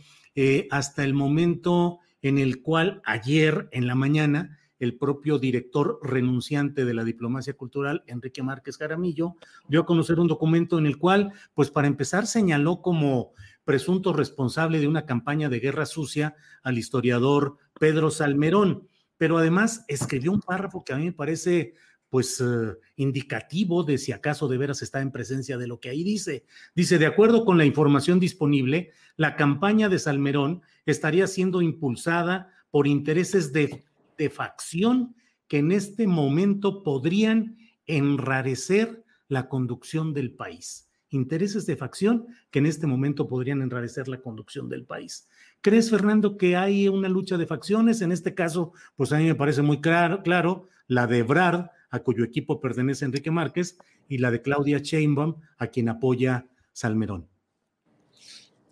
hasta 0.70 1.02
el 1.02 1.14
momento 1.14 2.00
en 2.22 2.38
el 2.38 2.62
cual 2.62 3.00
ayer 3.04 3.68
en 3.72 3.86
la 3.86 3.94
mañana 3.94 4.58
el 4.78 4.98
propio 4.98 5.38
director 5.38 5.98
renunciante 6.02 6.84
de 6.84 6.94
la 6.94 7.04
diplomacia 7.04 7.54
cultural, 7.54 8.04
Enrique 8.06 8.42
Márquez 8.42 8.76
Jaramillo, 8.76 9.36
dio 9.68 9.80
a 9.80 9.86
conocer 9.86 10.20
un 10.20 10.28
documento 10.28 10.78
en 10.78 10.86
el 10.86 10.98
cual, 10.98 11.32
pues 11.54 11.70
para 11.70 11.88
empezar, 11.88 12.26
señaló 12.26 12.82
como 12.82 13.32
presunto 13.64 14.12
responsable 14.12 14.78
de 14.78 14.88
una 14.88 15.06
campaña 15.06 15.48
de 15.48 15.60
guerra 15.60 15.86
sucia 15.86 16.36
al 16.62 16.78
historiador 16.78 17.56
Pedro 17.78 18.10
Salmerón, 18.10 18.86
pero 19.16 19.38
además 19.38 19.84
escribió 19.88 20.32
un 20.32 20.40
párrafo 20.40 20.84
que 20.84 20.92
a 20.92 20.96
mí 20.96 21.06
me 21.06 21.12
parece 21.12 21.74
pues 22.10 22.40
eh, 22.40 22.74
indicativo 22.96 23.82
de 23.82 23.98
si 23.98 24.12
acaso 24.12 24.48
de 24.48 24.58
veras 24.58 24.82
está 24.82 25.00
en 25.00 25.12
presencia 25.12 25.58
de 25.58 25.66
lo 25.66 25.80
que 25.80 25.90
ahí 25.90 26.04
dice. 26.04 26.44
Dice, 26.74 26.98
de 26.98 27.06
acuerdo 27.06 27.44
con 27.44 27.58
la 27.58 27.64
información 27.64 28.20
disponible, 28.20 28.90
la 29.16 29.36
campaña 29.36 29.88
de 29.88 29.98
Salmerón 29.98 30.62
estaría 30.84 31.26
siendo 31.26 31.62
impulsada 31.62 32.52
por 32.70 32.86
intereses 32.86 33.52
de, 33.52 33.84
de 34.18 34.30
facción 34.30 35.14
que 35.48 35.58
en 35.58 35.72
este 35.72 36.06
momento 36.06 36.82
podrían 36.82 37.58
enrarecer 37.86 39.04
la 39.28 39.48
conducción 39.48 40.12
del 40.14 40.32
país 40.32 40.86
intereses 41.10 41.66
de 41.66 41.76
facción 41.76 42.26
que 42.50 42.58
en 42.58 42.66
este 42.66 42.86
momento 42.86 43.28
podrían 43.28 43.62
enrarecer 43.62 44.08
la 44.08 44.20
conducción 44.20 44.68
del 44.68 44.84
país. 44.84 45.28
¿Crees, 45.60 45.90
Fernando, 45.90 46.36
que 46.36 46.56
hay 46.56 46.88
una 46.88 47.08
lucha 47.08 47.36
de 47.36 47.46
facciones? 47.46 48.02
En 48.02 48.12
este 48.12 48.34
caso, 48.34 48.72
pues 48.94 49.12
a 49.12 49.18
mí 49.18 49.24
me 49.24 49.34
parece 49.34 49.62
muy 49.62 49.80
claro, 49.80 50.22
claro 50.22 50.68
la 50.86 51.06
de 51.06 51.22
Brad, 51.22 51.66
a 51.90 52.00
cuyo 52.00 52.24
equipo 52.24 52.60
pertenece 52.60 53.04
Enrique 53.04 53.30
Márquez, 53.30 53.78
y 54.08 54.18
la 54.18 54.30
de 54.30 54.42
Claudia 54.42 54.78
Sheinbaum, 54.78 55.40
a 55.58 55.66
quien 55.68 55.88
apoya 55.88 56.46
Salmerón. 56.72 57.28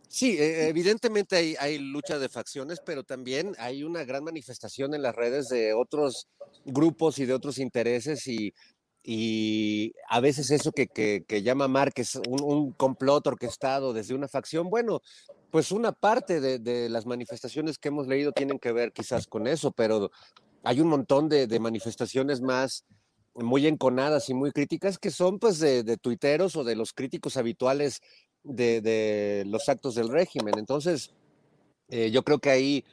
Sí, 0.08 0.36
e, 0.38 0.68
evidentemente 0.68 1.56
hay, 1.58 1.78
lucha 1.78 2.20
de 2.20 2.28
facciones, 2.28 2.80
pero 2.84 3.02
también 3.02 3.56
hay 3.58 3.82
una 3.82 4.04
gran 4.04 4.22
manifestación 4.22 4.94
en 4.94 5.02
las 5.02 5.12
redes 5.12 5.48
de 5.48 5.74
otros 5.74 6.28
grupos 6.64 7.18
y 7.18 7.26
de 7.26 7.34
otros 7.34 7.58
intereses 7.58 8.24
y 8.28 8.54
a 10.08 10.20
veces 10.20 10.52
eso 10.52 10.70
que, 10.70 10.86
que, 10.86 11.42
llama 11.42 11.66
Márquez 11.66 12.14
un, 12.28 12.70
complot 12.72 13.26
orquestado 13.26 13.92
desde 13.92 14.14
una 14.14 14.28
facción, 14.28 14.70
bueno, 14.70 15.02
pues 15.50 15.72
una 15.72 15.90
parte 15.90 16.40
de, 16.40 16.88
las 16.88 17.06
manifestaciones 17.06 17.76
que 17.76 17.88
hemos 17.88 18.06
leído 18.06 18.30
tienen 18.30 18.60
que 18.60 18.70
ver 18.70 18.92
quizás 18.92 19.26
con 19.26 19.48
eso, 19.48 19.72
pero 19.72 20.12
hay 20.62 20.80
un 20.80 20.88
montón 20.88 21.28
de 21.28 21.58
manifestaciones 21.58 22.40
más 22.40 22.84
muy 23.34 23.66
enconadas 23.66 24.28
y 24.28 24.34
muy 24.34 24.52
críticas 24.52 24.98
que 24.98 25.10
son 25.10 25.38
pues 25.38 25.58
de, 25.58 25.96
tuiteros 25.96 26.56
o 26.56 26.64
de 26.64 26.76
los 26.76 26.92
críticos 26.92 27.36
habituales 27.36 28.00
de, 28.42 29.44
los 29.46 29.68
actos 29.68 29.94
del 29.94 30.08
régimen. 30.08 30.54
Entonces, 30.58 31.10
eh, 31.88 32.10
yo 32.10 32.22
creo 32.22 32.38
que 32.38 32.50
ahí 32.50 32.84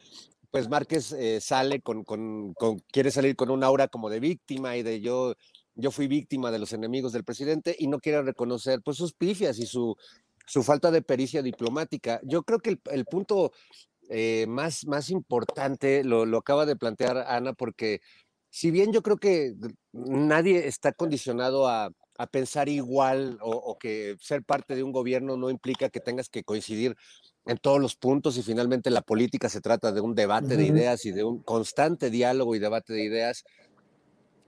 pues 0.50 0.68
Márquez 0.68 1.14
eh, 1.14 1.40
sale 1.40 1.80
con, 1.80 2.04
con, 2.04 2.54
con, 2.54 2.80
quiere 2.92 3.10
salir 3.12 3.36
con 3.38 3.50
un 3.52 3.64
aura 3.64 3.88
como 3.88 4.10
de 4.10 4.20
víctima 4.20 4.76
y 4.76 4.84
de 4.84 5.00
yo 5.00 5.34
yo 5.76 5.92
fui 5.92 6.08
víctima 6.08 6.52
de 6.52 6.60
los 6.60 6.74
enemigos 6.74 7.14
del 7.14 7.24
presidente 7.24 7.76
y 7.78 7.88
no 7.88 8.00
quiere 8.00 8.22
reconocer 8.22 8.82
pues 8.84 8.98
sus 8.98 9.14
pifias 9.14 9.60
y 9.60 9.66
su, 9.66 9.96
su 10.46 10.64
falta 10.64 10.92
de 10.92 11.02
pericia 11.02 11.42
diplomática. 11.42 12.20
Yo 12.24 12.44
creo 12.44 12.60
que 12.60 12.78
el, 12.92 13.06
punto 13.06 13.52
eh, 14.10 14.46
más, 14.48 14.86
más 14.86 15.10
importante 15.10 16.04
lo, 16.04 16.26
lo, 16.26 16.38
acaba 16.40 16.66
de 16.66 16.76
plantear 16.76 17.18
Ana, 17.18 17.54
porque 17.54 18.02
si 18.52 18.70
bien 18.70 18.92
yo 18.92 19.02
creo 19.02 19.18
que 19.18 19.56
nadie 19.94 20.68
está 20.68 20.92
condicionado 20.92 21.68
a, 21.68 21.90
a 22.18 22.28
pensar 22.28 22.68
igual 22.68 23.40
o, 23.42 23.50
o, 23.50 23.80
que 23.80 24.18
ser 24.20 24.44
parte 24.44 24.76
de 24.76 24.84
un 24.84 24.92
gobierno 24.92 25.38
no 25.38 25.50
implica 25.50 25.90
que 25.90 26.02
tengas 26.02 26.28
que 26.28 26.44
coincidir 26.44 26.96
en 27.46 27.58
todos 27.58 27.80
los 27.80 27.96
puntos 27.96 28.38
y 28.38 28.44
finalmente 28.44 28.92
la 28.92 29.02
política 29.02 29.48
se 29.48 29.62
trata 29.62 29.94
de 29.94 30.02
un 30.02 30.14
debate 30.14 30.58
de 30.58 30.66
ideas 30.66 31.06
y 31.06 31.12
de 31.12 31.24
un 31.24 31.42
constante 31.42 32.10
diálogo 32.10 32.54
y 32.54 32.60
debate 32.60 32.94
de 32.94 33.04
ideas. 33.04 33.46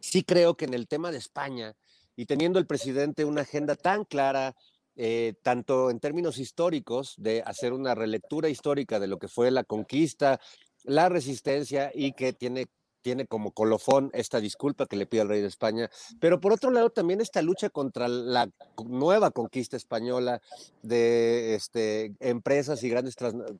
Sí 0.01 0.23
creo 0.23 0.55
que 0.55 0.65
en 0.65 0.73
el 0.73 0.87
tema 0.87 1.09
de 1.11 1.17
España, 1.17 1.73
y 2.17 2.25
teniendo 2.25 2.59
el 2.59 2.67
presidente 2.67 3.25
una 3.25 3.41
agenda 3.41 3.75
tan 3.75 4.03
clara, 4.03 4.53
eh, 4.97 5.33
tanto 5.41 5.89
en 5.89 6.01
términos 6.01 6.37
históricos, 6.39 7.15
de 7.17 7.41
hacer 7.45 7.71
una 7.71 7.95
relectura 7.95 8.49
histórica 8.49 8.99
de 8.99 9.07
lo 9.07 9.17
que 9.17 9.29
fue 9.29 9.49
la 9.49 9.63
conquista, 9.63 10.41
la 10.83 11.07
resistencia 11.07 11.89
y 11.95 12.11
que 12.11 12.33
tiene 12.33 12.67
tiene 13.03 13.27
como 13.27 13.51
colofón 13.51 14.09
esta 14.13 14.39
disculpa 14.39 14.87
que 14.87 14.95
le 14.95 15.05
pide 15.05 15.21
al 15.21 15.29
rey 15.29 15.41
de 15.41 15.47
España, 15.47 15.91
pero 16.19 16.39
por 16.39 16.53
otro 16.53 16.71
lado 16.71 16.89
también 16.89 17.21
esta 17.21 17.43
lucha 17.43 17.69
contra 17.69 18.07
la 18.07 18.49
nueva 18.83 19.29
conquista 19.29 19.77
española 19.77 20.41
de 20.81 21.53
este, 21.53 22.15
empresas 22.19 22.81
y 22.83 22.89
grandes, 22.89 23.15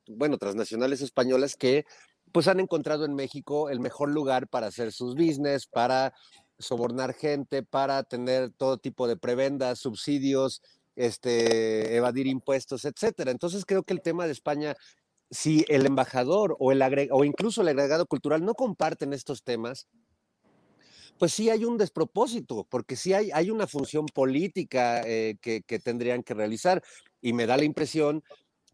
bueno, 0.08 0.38
transnacionales 0.38 1.00
españolas 1.02 1.54
que 1.54 1.84
pues 2.32 2.48
han 2.48 2.58
encontrado 2.58 3.04
en 3.04 3.14
México 3.14 3.70
el 3.70 3.78
mejor 3.78 4.10
lugar 4.10 4.48
para 4.48 4.66
hacer 4.66 4.90
sus 4.90 5.14
business, 5.14 5.66
para 5.66 6.14
sobornar 6.58 7.14
gente, 7.14 7.62
para 7.62 8.02
tener 8.02 8.50
todo 8.50 8.78
tipo 8.78 9.06
de 9.06 9.16
prebendas, 9.16 9.78
subsidios, 9.78 10.62
este, 10.96 11.96
evadir 11.96 12.26
impuestos, 12.26 12.84
etcétera. 12.84 13.30
Entonces 13.30 13.64
creo 13.64 13.82
que 13.82 13.92
el 13.92 14.00
tema 14.00 14.26
de 14.26 14.32
España, 14.32 14.76
si 15.34 15.64
el 15.68 15.84
embajador 15.84 16.56
o, 16.58 16.72
el 16.72 17.08
o 17.10 17.24
incluso 17.24 17.60
el 17.60 17.68
agregado 17.68 18.06
cultural 18.06 18.44
no 18.44 18.54
comparten 18.54 19.12
estos 19.12 19.42
temas, 19.42 19.88
pues 21.18 21.32
sí 21.32 21.50
hay 21.50 21.64
un 21.64 21.76
despropósito, 21.76 22.66
porque 22.70 22.96
sí 22.96 23.12
hay, 23.12 23.30
hay 23.32 23.50
una 23.50 23.66
función 23.66 24.06
política 24.06 25.02
eh, 25.04 25.36
que, 25.40 25.62
que, 25.62 25.78
tendrían 25.78 26.22
que 26.22 26.34
realizar. 26.34 26.82
Y 27.20 27.32
me 27.32 27.46
da 27.46 27.56
la 27.56 27.64
impresión 27.64 28.22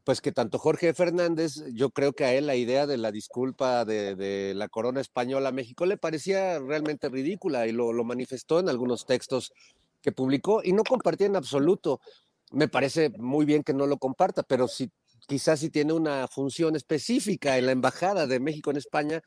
pues 0.05 0.21
que 0.21 0.33
tanto 0.33 0.59
Jorge 0.59 0.95
Fernández, 0.95 1.63
yo 1.73 1.91
creo 1.91 2.13
que 2.13 2.25
a 2.25 2.35
él 2.35 2.47
la 2.47 2.57
idea 2.57 2.87
de 2.87 2.97
la 2.97 3.13
disculpa 3.13 3.85
de, 3.85 4.53
la 4.57 4.69
corona 4.69 5.01
española 5.01 5.51
a 5.51 5.53
México 5.53 5.87
le 5.87 5.97
parecía 5.97 6.59
realmente 6.59 7.09
ridícula 7.09 7.67
y 7.67 7.73
lo, 7.73 7.93
manifestó 8.05 8.61
en 8.61 8.69
algunos 8.69 9.07
textos 9.07 9.53
que 10.03 10.13
publicó 10.13 10.63
y 10.65 10.73
no 10.73 10.83
compartía 10.85 11.27
en 11.27 11.37
absoluto. 11.37 12.01
Me 12.53 12.69
parece 12.69 13.11
muy 13.19 13.45
bien 13.45 13.63
que 13.63 13.75
no 13.75 13.87
lo 13.87 13.99
comparta, 13.99 14.43
pero 14.43 14.67
si 14.67 14.91
quizás 15.31 15.61
si 15.61 15.71
tiene 15.71 15.93
una 15.93 16.27
función 16.27 16.75
específica 16.75 17.57
en 17.57 17.67
la 17.67 17.71
embajada 17.71 18.27
de 18.27 18.41
México 18.41 18.73
en 18.73 18.79
España, 18.79 19.23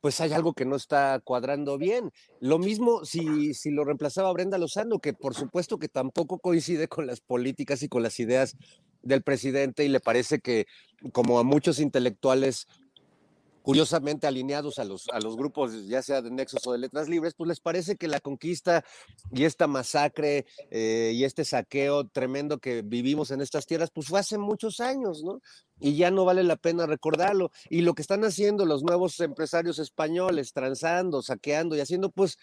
pues 0.00 0.20
hay 0.20 0.32
algo 0.32 0.54
que 0.54 0.64
no 0.64 0.76
está 0.76 1.18
cuadrando 1.18 1.78
bien. 1.78 2.12
Lo 2.38 2.60
mismo 2.60 3.04
si, 3.04 3.52
si 3.52 3.72
lo 3.72 3.84
reemplazaba 3.84 4.32
Brenda 4.32 4.56
Lozano, 4.56 5.00
que 5.00 5.14
por 5.14 5.34
supuesto 5.34 5.80
que 5.80 5.88
tampoco 5.88 6.38
coincide 6.38 6.86
con 6.86 7.08
las 7.08 7.20
políticas 7.20 7.82
y 7.82 7.88
con 7.88 8.04
las 8.04 8.20
ideas 8.20 8.56
del 9.02 9.24
presidente 9.24 9.84
y 9.84 9.88
le 9.88 9.98
parece 9.98 10.38
que, 10.38 10.66
como 11.10 11.40
a 11.40 11.42
muchos 11.42 11.80
intelectuales 11.80 12.68
curiosamente 13.62 14.26
alineados 14.26 14.78
a 14.78 14.84
los, 14.84 15.08
a 15.12 15.20
los 15.20 15.36
grupos, 15.36 15.86
ya 15.86 16.02
sea 16.02 16.20
de 16.20 16.30
Nexos 16.30 16.66
o 16.66 16.72
de 16.72 16.78
Letras 16.78 17.08
Libres, 17.08 17.34
pues 17.34 17.48
les 17.48 17.60
parece 17.60 17.96
que 17.96 18.08
la 18.08 18.20
conquista 18.20 18.84
y 19.30 19.44
esta 19.44 19.66
masacre 19.66 20.46
eh, 20.70 21.12
y 21.14 21.24
este 21.24 21.44
saqueo 21.44 22.06
tremendo 22.08 22.58
que 22.58 22.82
vivimos 22.82 23.30
en 23.30 23.40
estas 23.40 23.66
tierras, 23.66 23.90
pues 23.92 24.08
fue 24.08 24.20
hace 24.20 24.38
muchos 24.38 24.80
años, 24.80 25.22
¿no? 25.22 25.40
Y 25.80 25.96
ya 25.96 26.10
no 26.10 26.24
vale 26.24 26.44
la 26.44 26.56
pena 26.56 26.86
recordarlo. 26.86 27.50
Y 27.70 27.82
lo 27.82 27.94
que 27.94 28.02
están 28.02 28.24
haciendo 28.24 28.66
los 28.66 28.82
nuevos 28.82 29.18
empresarios 29.20 29.78
españoles, 29.78 30.52
transando, 30.52 31.22
saqueando 31.22 31.76
y 31.76 31.80
haciendo, 31.80 32.10
pues 32.10 32.38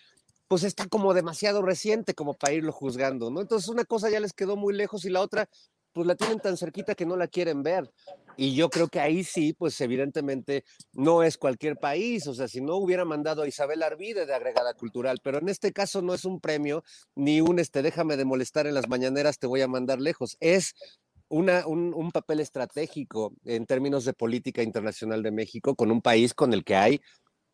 pues 0.50 0.64
está 0.64 0.88
como 0.88 1.14
demasiado 1.14 1.62
reciente 1.62 2.16
como 2.16 2.34
para 2.34 2.54
irlo 2.54 2.72
juzgando, 2.72 3.30
¿no? 3.30 3.40
Entonces 3.40 3.70
una 3.70 3.86
cosa 3.86 4.10
ya 4.10 4.20
les 4.20 4.34
quedó 4.34 4.56
muy 4.56 4.74
lejos 4.74 5.06
y 5.06 5.12
la 5.12 5.22
otra, 5.22 5.48
pues 5.94 6.08
la 6.08 6.16
tienen 6.16 6.40
tan 6.40 6.58
cerquita 6.58 6.96
que 6.96 7.06
no 7.06 7.16
la 7.16 7.28
quieren 7.28 7.64
ver. 7.64 7.90
Y 8.38 8.56
yo 8.56 8.70
creo 8.70 8.88
que 8.88 9.00
ahí 9.00 9.24
sí, 9.24 9.54
pues 9.54 9.80
evidentemente 9.82 10.64
no 10.94 11.24
es 11.24 11.38
cualquier 11.38 11.76
país, 11.78 12.26
o 12.28 12.34
sea, 12.34 12.48
si 12.48 12.62
no 12.62 12.76
hubiera 12.78 13.04
mandado 13.04 13.42
a 13.42 13.48
Isabel 13.48 13.84
Arvide 13.84 14.26
de 14.26 14.34
agregada 14.34 14.74
cultural, 14.74 15.20
pero 15.22 15.40
en 15.40 15.50
este 15.50 15.74
caso 15.74 16.02
no 16.02 16.14
es 16.14 16.24
un 16.24 16.40
premio 16.40 16.84
ni 17.16 17.42
un 17.42 17.60
este 17.60 17.82
déjame 17.82 18.16
de 18.16 18.26
molestar 18.26 18.66
en 18.66 18.76
las 18.76 18.88
mañaneras, 18.88 19.40
te 19.40 19.48
voy 19.48 19.62
a 19.62 19.68
mandar 19.68 20.00
lejos, 20.00 20.38
es 20.40 20.74
una, 21.28 21.68
un, 21.68 22.12
papel 22.12 22.40
estratégico 22.40 23.34
en 23.46 23.66
términos 23.66 24.06
de 24.06 24.14
política 24.14 24.64
internacional 24.64 25.22
de 25.22 25.32
México 25.32 25.76
con 25.76 25.92
un 25.92 26.02
país 26.02 26.34
con 26.34 26.54
el 26.54 26.64
que 26.64 26.76
hay, 26.76 27.02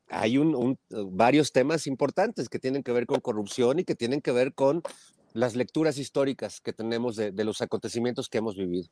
hay 0.08 0.38
un, 0.38 0.78
varios 0.90 1.52
temas 1.52 1.88
importantes 1.88 2.48
que 2.48 2.60
tienen 2.60 2.84
que 2.84 2.92
ver 2.92 3.06
con 3.06 3.20
corrupción 3.20 3.80
y 3.80 3.84
que 3.84 3.96
tienen 3.96 4.22
que 4.22 4.32
ver 4.32 4.54
con 4.54 4.82
las 5.36 5.56
lecturas 5.56 5.98
históricas 5.98 6.62
que 6.62 6.72
tenemos 6.72 7.18
de, 7.18 7.44
los 7.44 7.62
acontecimientos 7.62 8.30
que 8.30 8.38
hemos 8.38 8.56
vivido. 8.56 8.88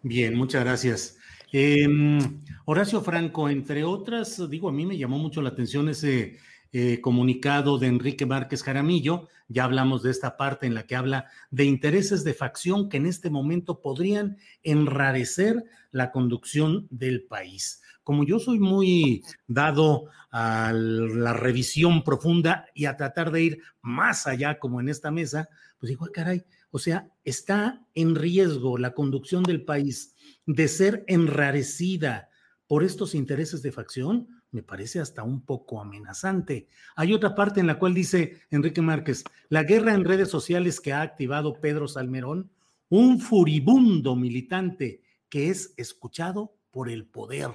Bien, 0.00 0.36
muchas 0.36 0.62
gracias. 0.62 1.18
Em, 1.52 2.40
Horacio 2.64 3.02
Franco, 3.02 3.48
entre 3.48 3.82
otras, 3.82 4.48
digo, 4.48 4.68
a 4.68 4.72
mí 4.72 4.86
me 4.86 4.96
llamó 4.96 5.18
mucho 5.18 5.42
la 5.42 5.48
atención 5.48 5.88
ese 5.88 6.38
eh, 6.72 7.00
comunicado 7.00 7.78
de 7.78 7.88
Enrique 7.88 8.26
Márquez 8.26 8.62
Jaramillo. 8.62 9.28
Ya 9.48 9.64
hablamos 9.64 10.04
de 10.04 10.12
esta 10.12 10.36
parte 10.36 10.66
en 10.66 10.74
la 10.74 10.84
que 10.86 10.94
habla 10.94 11.26
de 11.50 11.64
intereses 11.64 12.22
de 12.22 12.34
facción 12.34 12.88
que 12.88 12.98
en 12.98 13.06
este 13.06 13.28
momento 13.28 13.80
podrían 13.80 14.38
enrarecer 14.62 15.64
la 15.90 16.12
conducción 16.12 16.86
del 16.90 17.24
país. 17.24 17.82
Como 18.06 18.22
yo 18.22 18.38
soy 18.38 18.60
muy 18.60 19.24
dado 19.48 20.04
a 20.30 20.72
la 20.72 21.32
revisión 21.32 22.04
profunda 22.04 22.66
y 22.72 22.84
a 22.84 22.96
tratar 22.96 23.32
de 23.32 23.42
ir 23.42 23.58
más 23.82 24.28
allá, 24.28 24.60
como 24.60 24.80
en 24.80 24.88
esta 24.88 25.10
mesa, 25.10 25.48
pues 25.80 25.90
digo, 25.90 26.06
caray, 26.14 26.44
o 26.70 26.78
sea, 26.78 27.08
está 27.24 27.84
en 27.94 28.14
riesgo 28.14 28.78
la 28.78 28.94
conducción 28.94 29.42
del 29.42 29.64
país 29.64 30.14
de 30.46 30.68
ser 30.68 31.02
enrarecida 31.08 32.28
por 32.68 32.84
estos 32.84 33.12
intereses 33.16 33.60
de 33.62 33.72
facción 33.72 34.28
me 34.52 34.62
parece 34.62 35.00
hasta 35.00 35.24
un 35.24 35.40
poco 35.40 35.80
amenazante. 35.80 36.68
Hay 36.94 37.12
otra 37.12 37.34
parte 37.34 37.58
en 37.58 37.66
la 37.66 37.80
cual 37.80 37.92
dice 37.92 38.40
Enrique 38.50 38.82
Márquez, 38.82 39.24
la 39.48 39.64
guerra 39.64 39.94
en 39.94 40.04
redes 40.04 40.30
sociales 40.30 40.80
que 40.80 40.92
ha 40.92 41.02
activado 41.02 41.60
Pedro 41.60 41.88
Salmerón, 41.88 42.52
un 42.88 43.18
furibundo 43.18 44.14
militante 44.14 45.02
que 45.28 45.50
es 45.50 45.74
escuchado 45.76 46.54
por 46.70 46.88
el 46.88 47.04
poder. 47.04 47.50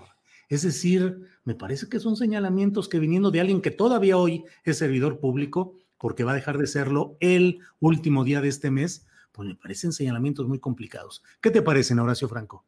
Es 0.52 0.64
decir, 0.64 1.30
me 1.46 1.56
parece 1.56 1.88
que 1.88 2.02
son 2.02 2.18
señalamientos 2.18 2.90
que 2.90 3.00
viniendo 3.00 3.32
de 3.32 3.40
alguien 3.40 3.62
que 3.62 3.72
todavía 3.72 4.18
hoy 4.18 4.44
es 4.66 4.80
servidor 4.80 5.18
público, 5.22 5.78
porque 5.98 6.26
va 6.26 6.34
a 6.34 6.36
dejar 6.36 6.58
de 6.58 6.68
serlo 6.68 7.16
el 7.22 7.62
último 7.80 8.26
día 8.26 8.42
de 8.42 8.50
este 8.50 8.70
mes, 8.70 9.08
pues 9.32 9.48
me 9.48 9.56
parecen 9.56 9.94
señalamientos 9.94 10.50
muy 10.50 10.60
complicados. 10.60 11.24
¿Qué 11.40 11.52
te 11.52 11.62
parecen, 11.62 12.00
Horacio 12.00 12.28
Franco? 12.28 12.66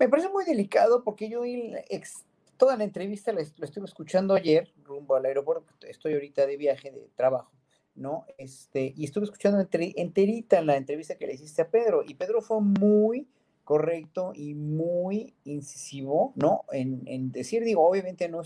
Me 0.00 0.08
parece 0.08 0.30
muy 0.30 0.46
delicado 0.46 1.04
porque 1.04 1.28
yo 1.28 1.42
toda 2.56 2.78
la 2.78 2.84
entrevista 2.84 3.30
la, 3.30 3.42
estuve 3.42 3.84
escuchando 3.84 4.32
ayer 4.32 4.72
rumbo 4.82 5.16
al 5.16 5.26
aeropuerto, 5.26 5.74
estoy 5.82 6.14
ahorita 6.14 6.46
de 6.46 6.56
viaje 6.56 6.92
de 6.92 7.10
trabajo, 7.14 7.52
¿no? 7.94 8.24
Este, 8.38 8.94
y 8.96 9.04
estuve 9.04 9.26
escuchando 9.26 9.60
enterita 9.70 10.62
la 10.62 10.78
entrevista 10.78 11.18
que 11.18 11.26
le 11.26 11.34
hiciste 11.34 11.60
a 11.60 11.68
Pedro, 11.68 12.02
y 12.08 12.14
Pedro 12.14 12.40
fue 12.40 12.62
muy 12.62 13.28
correcto 13.66 14.30
y 14.32 14.54
muy 14.54 15.34
incisivo, 15.44 16.32
¿no? 16.36 16.64
En, 16.70 17.32
decir, 17.32 17.64
digo, 17.64 17.84
obviamente 17.84 18.28
no, 18.28 18.42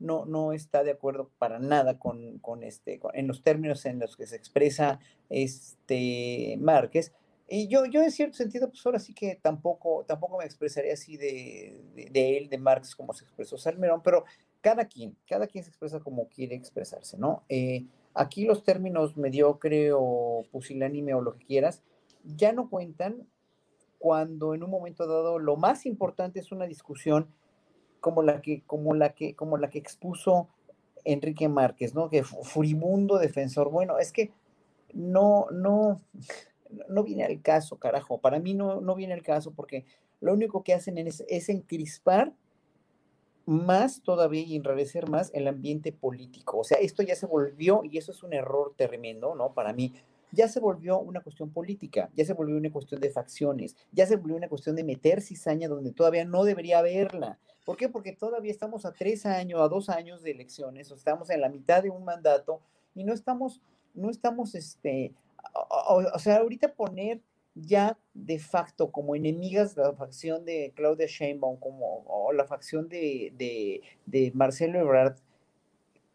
no, 0.00 0.26
no, 0.26 0.52
está 0.52 0.82
de 0.82 0.90
acuerdo 0.90 1.30
para 1.38 1.60
nada 1.60 2.00
con, 2.00 2.40
con 2.40 2.64
este, 2.64 3.00
en 3.14 3.28
los 3.28 3.44
términos 3.44 3.86
en 3.86 4.00
los 4.00 4.16
que 4.16 4.26
se 4.26 4.34
expresa 4.34 4.98
este 5.30 6.58
Márquez, 6.58 7.12
y 7.54 7.68
yo, 7.68 7.84
yo 7.86 8.02
en 8.02 8.10
cierto 8.10 8.36
sentido, 8.36 8.68
pues 8.68 8.84
ahora 8.84 8.98
sí 8.98 9.14
que 9.14 9.36
tampoco, 9.36 10.04
tampoco 10.08 10.38
me 10.38 10.44
expresaría 10.44 10.94
así 10.94 11.16
de, 11.16 12.10
de, 12.10 12.38
él, 12.38 12.48
de 12.48 12.58
Marx, 12.58 12.96
como 12.96 13.12
se 13.12 13.24
expresó 13.24 13.58
Salmerón, 13.58 14.00
pero 14.02 14.24
cada 14.60 14.86
quien, 14.86 15.16
cada 15.28 15.46
quien 15.46 15.62
se 15.62 15.70
expresa 15.70 16.00
como 16.00 16.28
quiere 16.28 16.56
expresarse, 16.56 17.16
¿no? 17.16 17.44
Eh, 17.48 17.84
aquí 18.14 18.44
los 18.44 18.64
términos 18.64 19.16
mediocre 19.16 19.90
o 19.92 20.46
pusilánime 20.50 21.14
o 21.14 21.20
lo 21.20 21.36
que 21.36 21.44
quieras, 21.44 21.82
ya 22.24 22.52
no 22.52 22.68
cuentan 22.68 23.28
cuando 24.02 24.52
en 24.52 24.64
un 24.64 24.70
momento 24.70 25.06
dado 25.06 25.38
lo 25.38 25.54
más 25.54 25.86
importante 25.86 26.40
es 26.40 26.50
una 26.50 26.66
discusión 26.66 27.28
como 28.00 28.24
la 28.24 28.42
que, 28.42 28.62
como 28.66 28.94
la 28.94 29.14
que, 29.14 29.36
como 29.36 29.58
la 29.58 29.70
que 29.70 29.78
expuso 29.78 30.48
Enrique 31.04 31.48
Márquez, 31.48 31.94
¿no? 31.94 32.10
Que 32.10 32.24
furibundo 32.24 33.18
defensor. 33.18 33.70
Bueno, 33.70 34.00
es 34.00 34.10
que 34.10 34.32
no, 34.92 35.46
no, 35.52 36.00
no 36.88 37.04
viene 37.04 37.22
al 37.22 37.40
caso, 37.42 37.78
carajo. 37.78 38.18
Para 38.18 38.40
mí 38.40 38.54
no, 38.54 38.80
no 38.80 38.96
viene 38.96 39.14
al 39.14 39.22
caso 39.22 39.52
porque 39.52 39.84
lo 40.20 40.32
único 40.32 40.64
que 40.64 40.74
hacen 40.74 40.98
es, 40.98 41.24
es 41.28 41.48
encrispar 41.48 42.32
más 43.46 44.02
todavía 44.02 44.42
y 44.42 44.56
enrarecer 44.56 45.08
más 45.08 45.30
el 45.32 45.46
ambiente 45.46 45.92
político. 45.92 46.58
O 46.58 46.64
sea, 46.64 46.78
esto 46.78 47.04
ya 47.04 47.14
se 47.14 47.26
volvió, 47.26 47.82
y 47.84 47.98
eso 47.98 48.10
es 48.10 48.24
un 48.24 48.32
error 48.32 48.74
tremendo, 48.76 49.36
¿no? 49.36 49.52
Para 49.52 49.72
mí, 49.72 49.94
ya 50.32 50.48
se 50.48 50.58
volvió 50.58 50.98
una 50.98 51.20
cuestión 51.20 51.50
política, 51.50 52.10
ya 52.14 52.24
se 52.24 52.32
volvió 52.32 52.56
una 52.56 52.72
cuestión 52.72 53.00
de 53.00 53.10
facciones, 53.10 53.76
ya 53.92 54.06
se 54.06 54.16
volvió 54.16 54.36
una 54.36 54.48
cuestión 54.48 54.74
de 54.74 54.82
meter 54.82 55.20
cizaña 55.20 55.68
donde 55.68 55.92
todavía 55.92 56.24
no 56.24 56.42
debería 56.44 56.78
haberla. 56.78 57.38
¿Por 57.64 57.76
qué? 57.76 57.88
Porque 57.88 58.12
todavía 58.12 58.50
estamos 58.50 58.84
a 58.84 58.92
tres 58.92 59.26
años, 59.26 59.60
a 59.60 59.68
dos 59.68 59.88
años 59.88 60.22
de 60.22 60.32
elecciones, 60.32 60.90
o 60.90 60.94
estamos 60.94 61.30
en 61.30 61.42
la 61.42 61.48
mitad 61.48 61.82
de 61.82 61.90
un 61.90 62.04
mandato 62.04 62.60
y 62.94 63.04
no 63.04 63.12
estamos, 63.12 63.60
no 63.94 64.10
estamos 64.10 64.54
este, 64.54 65.12
o, 65.54 66.18
sea, 66.18 66.38
ahorita 66.38 66.74
poner 66.74 67.20
ya 67.54 67.98
de 68.14 68.38
facto 68.38 68.90
como 68.90 69.14
enemigas 69.14 69.76
la 69.76 69.92
facción 69.92 70.46
de 70.46 70.72
Claudia 70.74 71.06
Sheinbaum 71.06 71.58
como, 71.58 72.04
o 72.06 72.32
la 72.32 72.46
facción 72.46 72.88
de, 72.88 73.32
de, 73.36 73.82
de 74.06 74.32
Marcelo 74.34 74.80
Ebrard, 74.80 75.16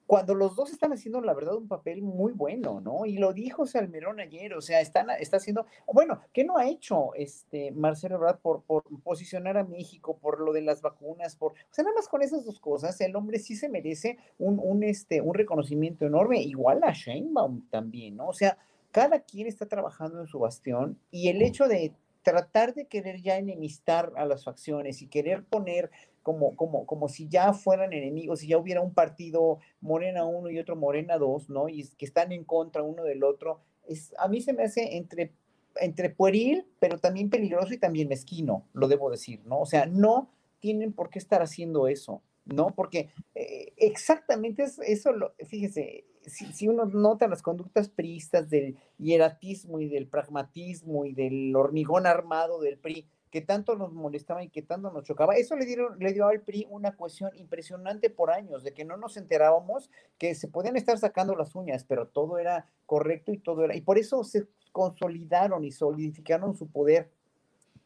cuando 0.08 0.34
los 0.34 0.56
dos 0.56 0.72
están 0.72 0.94
haciendo, 0.94 1.20
la 1.20 1.34
verdad, 1.34 1.56
un 1.56 1.68
papel 1.68 2.02
muy 2.02 2.32
bueno, 2.32 2.80
¿no? 2.80 3.06
Y 3.06 3.18
lo 3.18 3.34
dijo 3.34 3.68
Salmerón 3.68 4.22
ayer, 4.22 4.54
o 4.54 4.62
sea, 4.62 4.80
están, 4.80 5.10
está 5.20 5.38
haciendo, 5.38 5.66
bueno, 5.86 6.22
¿qué 6.32 6.46
no 6.46 6.58
ha 6.58 6.68
hecho 6.68 7.14
este 7.14 7.72
Marcelo 7.72 8.16
Ebrard 8.16 8.40
por, 8.40 8.64
por 8.64 8.84
posicionar 9.04 9.58
a 9.58 9.66
México, 9.66 10.18
por 10.18 10.40
lo 10.40 10.54
de 10.54 10.62
las 10.62 10.82
vacunas, 10.82 11.36
por, 11.36 11.52
o 11.52 11.56
sea, 11.72 11.84
nada 11.84 11.96
más 11.96 12.08
con 12.08 12.22
esas 12.22 12.46
dos 12.46 12.60
cosas, 12.60 13.00
el 13.02 13.16
hombre 13.18 13.38
sí 13.38 13.58
se 13.58 13.68
merece 13.68 14.18
un, 14.40 14.60
un, 14.64 14.84
este, 14.84 15.20
un 15.20 15.34
reconocimiento 15.34 16.06
enorme, 16.06 16.42
igual 16.42 16.82
a 16.84 16.94
Sheinbaum 16.94 17.68
también, 17.70 18.16
¿no? 18.16 18.30
O 18.30 18.34
sea, 18.34 18.58
cada 18.92 19.20
quien 19.20 19.46
está 19.48 19.66
trabajando 19.66 20.22
en 20.22 20.28
su 20.28 20.40
bastión 20.40 20.98
y 21.12 21.28
el 21.28 21.42
hecho 21.42 21.68
de 21.68 21.94
tratar 22.28 22.74
de 22.74 22.88
querer 22.88 23.22
ya 23.22 23.38
enemistar 23.38 24.12
a 24.18 24.26
las 24.26 24.44
facciones 24.44 25.02
y 25.02 25.08
querer 25.08 25.46
poner 25.46 25.92
como, 26.24 26.58
como, 26.58 26.86
como 26.86 27.08
si 27.08 27.30
ya 27.30 27.54
fueran 27.54 27.94
enemigos, 27.94 28.42
si 28.42 28.50
ya 28.50 28.58
hubiera 28.58 28.82
un 28.82 28.94
partido 28.94 29.60
Morena 29.80 30.26
1 30.26 30.50
y 30.50 30.60
otro 30.60 30.76
Morena 30.76 31.18
2, 31.18 31.50
¿no? 31.50 31.70
Y 31.70 31.88
que 31.98 32.04
están 32.04 32.34
en 32.34 32.44
contra 32.44 32.84
uno 32.84 33.06
del 33.06 33.24
otro, 33.24 33.62
es, 33.88 34.14
a 34.18 34.28
mí 34.28 34.42
se 34.42 34.52
me 34.52 34.64
hace 34.64 34.98
entre, 34.98 35.32
entre 35.78 36.10
pueril, 36.10 36.66
pero 36.80 36.98
también 36.98 37.30
peligroso 37.30 37.74
y 37.74 37.78
también 37.78 38.10
mezquino, 38.10 38.68
lo 38.74 38.90
debo 38.90 39.10
decir, 39.10 39.40
¿no? 39.46 39.62
O 39.62 39.66
sea, 39.66 39.86
no 39.86 40.30
tienen 40.60 40.92
por 40.92 41.10
qué 41.10 41.20
estar 41.20 41.42
haciendo 41.42 41.88
eso, 41.88 42.22
¿no? 42.54 42.74
Porque 42.76 43.10
eh, 43.36 43.74
exactamente 43.78 44.66
eso, 44.86 45.12
lo, 45.12 45.34
fíjese, 45.46 46.06
si, 46.28 46.68
uno 46.68 46.86
nota 46.86 47.28
las 47.28 47.42
conductas 47.42 47.90
priistas 47.90 48.50
del 48.50 48.78
hieratismo 48.98 49.80
y 49.80 49.88
del 49.88 50.08
pragmatismo 50.08 51.06
y 51.06 51.14
del 51.14 51.56
hormigón 51.56 52.06
armado 52.06 52.60
del 52.60 52.78
PRI, 52.78 53.08
que 53.32 53.42
tanto 53.42 53.76
nos 53.76 53.94
molestaba 53.94 54.44
y 54.44 54.50
que 54.50 54.62
tanto 54.62 54.92
nos 54.92 55.04
chocaba, 55.04 55.36
eso 55.36 55.56
le, 55.56 55.66
dieron, 55.66 56.00
le 56.00 56.14
dio 56.14 56.28
al 56.28 56.42
PRI 56.42 56.66
una 56.70 56.96
cohesión 56.96 57.32
impresionante 57.36 58.10
por 58.10 58.32
años, 58.32 58.64
de 58.64 58.74
que 58.74 58.86
no 58.86 58.98
nos 58.98 59.18
enterábamos 59.18 59.90
que 60.18 60.34
se 60.36 60.48
podían 60.48 60.78
estar 60.78 60.98
sacando 60.98 61.36
las 61.36 61.56
uñas, 61.56 61.84
pero 61.84 62.08
todo 62.08 62.40
era 62.40 62.68
correcto 62.86 63.34
y 63.34 63.38
todo 63.38 63.66
era, 63.66 63.76
y 63.76 63.82
por 63.82 63.98
eso 63.98 64.24
se 64.24 64.48
consolidaron 64.72 65.64
y 65.64 65.72
solidificaron 65.72 66.56
su 66.56 66.70
poder 66.70 67.10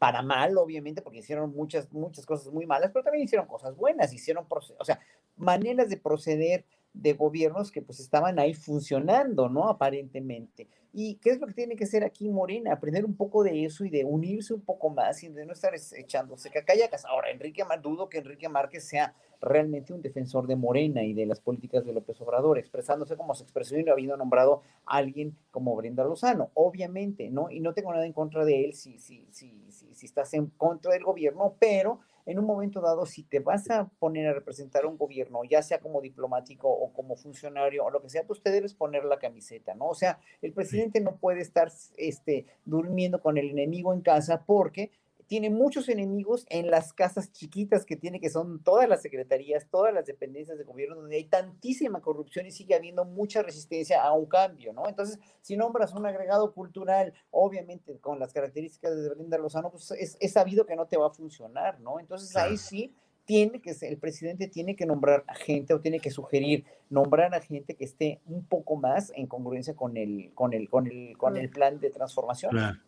para 0.02 0.24
mal, 0.24 0.58
obviamente, 0.58 1.04
porque 1.04 1.20
hicieron 1.20 1.54
muchas, 1.54 1.94
muchas 1.94 2.26
cosas 2.26 2.52
muy 2.52 2.66
malas, 2.66 2.90
pero 2.92 3.04
también 3.04 3.24
hicieron 3.26 3.46
cosas 3.46 3.78
buenas, 3.78 4.12
hicieron, 4.12 4.48
o 4.50 4.84
sea, 4.84 5.00
maneras 5.38 5.90
de 5.90 5.98
proceder 5.98 6.66
de 6.94 7.14
gobiernos 7.14 7.72
que 7.72 7.82
pues 7.82 8.00
estaban 8.00 8.40
ahí 8.40 8.54
funcionando, 8.54 9.50
¿no? 9.50 9.70
Aparentemente. 9.70 10.68
¿Y 10.94 11.16
qué 11.16 11.30
es 11.30 11.40
lo 11.40 11.48
que 11.48 11.54
tiene 11.54 11.78
que 11.78 11.86
hacer 11.86 12.04
aquí 12.04 12.30
Morena? 12.30 12.74
Aprender 12.74 13.06
un 13.06 13.16
poco 13.16 13.44
de 13.44 13.64
eso 13.64 13.86
y 13.86 13.90
de 13.90 14.04
unirse 14.04 14.54
un 14.54 14.62
poco 14.62 14.90
más 14.90 15.24
y 15.24 15.30
de 15.30 15.46
no 15.46 15.54
estar 15.54 15.74
echándose 15.74 16.50
cacayacas. 16.50 17.06
Ahora, 17.06 17.32
Enrique, 17.32 17.64
dudo 17.82 18.10
que 18.10 18.18
Enrique 18.18 18.50
Márquez 18.50 18.84
sea 18.84 19.14
realmente 19.40 19.94
un 19.94 20.02
defensor 20.02 20.48
de 20.48 20.58
Morena 20.58 21.04
y 21.04 21.14
de 21.14 21.26
las 21.26 21.40
políticas 21.40 21.86
de 21.86 21.94
López 21.94 22.20
Obrador, 22.20 22.58
expresándose 22.60 23.16
como 23.16 23.34
se 23.36 23.44
expresó 23.44 23.78
y 23.78 23.84
no 23.84 23.94
habiendo 23.94 24.18
nombrado 24.18 24.62
a 24.86 24.98
alguien 24.98 25.38
como 25.50 25.76
Brenda 25.76 26.04
Lozano, 26.04 26.52
obviamente, 26.54 27.30
¿no? 27.30 27.50
Y 27.50 27.62
no 27.62 27.74
tengo 27.74 27.94
nada 27.94 28.06
en 28.06 28.14
contra 28.14 28.44
de 28.44 28.66
él 28.66 28.74
si, 28.74 29.00
si, 29.00 29.26
si, 29.32 29.66
si, 29.70 29.96
si 29.96 30.06
estás 30.06 30.34
en 30.34 30.48
contra 30.48 30.92
del 30.92 31.04
gobierno, 31.04 31.56
pero 31.58 32.02
en 32.26 32.40
un 32.40 32.46
momento 32.46 32.82
dado, 32.82 33.06
si 33.06 33.24
te 33.24 33.40
vas 33.40 33.70
a 33.70 33.90
poner 34.00 34.28
a 34.28 34.34
representar 34.34 34.86
un 34.86 34.98
gobierno, 34.98 35.44
ya 35.44 35.62
sea 35.62 35.80
como 35.80 36.02
diplomático 36.02 36.70
o 36.70 36.94
como 36.94 37.16
funcionario 37.16 37.86
o 37.86 37.92
lo 37.92 38.02
que 38.02 38.10
sea, 38.10 38.24
pues 38.24 38.42
te 38.42 38.52
debes 38.52 38.74
poner 38.74 39.06
la 39.06 39.20
camiseta, 39.20 39.76
¿no? 39.76 39.88
O 39.88 39.96
sea, 39.96 40.20
el 40.42 40.54
presidente 40.54 41.02
no 41.02 41.16
puede 41.16 41.42
estar 41.42 41.72
este, 41.98 42.46
durmiendo 42.66 43.22
con 43.22 43.38
el 43.38 43.50
enemigo 43.50 43.94
en 43.94 44.02
casa 44.02 44.44
porque 44.46 44.92
tiene 45.32 45.50
muchos 45.50 45.88
enemigos 45.88 46.46
en 46.50 46.70
las 46.70 46.92
casas 46.92 47.32
chiquitas 47.32 47.86
que 47.86 47.96
tiene, 47.96 48.20
que 48.20 48.30
son 48.30 48.62
todas 48.62 48.90
las 48.90 49.02
secretarías, 49.02 49.66
todas 49.70 49.94
las 49.94 50.06
dependencias 50.06 50.58
de 50.58 50.66
gobierno, 50.66 50.98
donde 50.98 51.16
hay 51.16 51.24
tantísima 51.24 52.02
corrupción 52.02 52.48
y 52.48 52.52
sigue 52.52 52.76
habiendo 52.76 53.06
mucha 53.06 53.42
resistencia 53.42 54.04
a 54.04 54.12
un 54.12 54.26
cambio, 54.26 54.74
¿no? 54.74 54.90
Entonces, 54.90 55.20
si 55.40 55.56
nombras 55.56 55.94
un 55.94 56.06
agregado 56.06 56.54
cultural, 56.54 57.14
obviamente 57.30 57.98
con 58.00 58.20
las 58.20 58.34
características 58.34 58.94
de 58.94 59.08
Brenda 59.08 59.38
Lozano, 59.38 59.72
pues 59.72 59.92
es, 59.92 60.18
es 60.20 60.34
sabido 60.34 60.66
que 60.66 60.76
no 60.76 60.88
te 60.88 60.98
va 60.98 61.08
a 61.08 61.12
funcionar, 61.12 61.80
¿no? 61.80 62.02
Entonces 62.02 62.36
ahí 62.36 62.58
sí 62.58 62.94
tiene 63.24 63.62
que 63.62 63.74
el 63.84 63.98
presidente 64.00 64.50
tiene 64.50 64.76
que 64.76 64.86
nombrar 64.86 65.24
a 65.28 65.36
gente 65.36 65.74
o 65.74 65.80
tiene 65.80 66.02
que 66.02 66.12
sugerir 66.12 66.66
nombrar 66.90 67.34
a 67.34 67.40
gente 67.40 67.78
que 67.78 67.86
esté 67.86 68.20
un 68.26 68.44
poco 68.44 68.76
más 68.76 69.14
en 69.16 69.28
congruencia 69.28 69.78
con 69.78 69.96
el, 69.96 70.34
con 70.34 70.52
el, 70.52 70.68
con 70.70 70.88
el, 70.88 71.18
con 71.18 71.38
el 71.38 71.50
plan 71.50 71.80
de 71.80 71.90
transformación. 71.90 72.82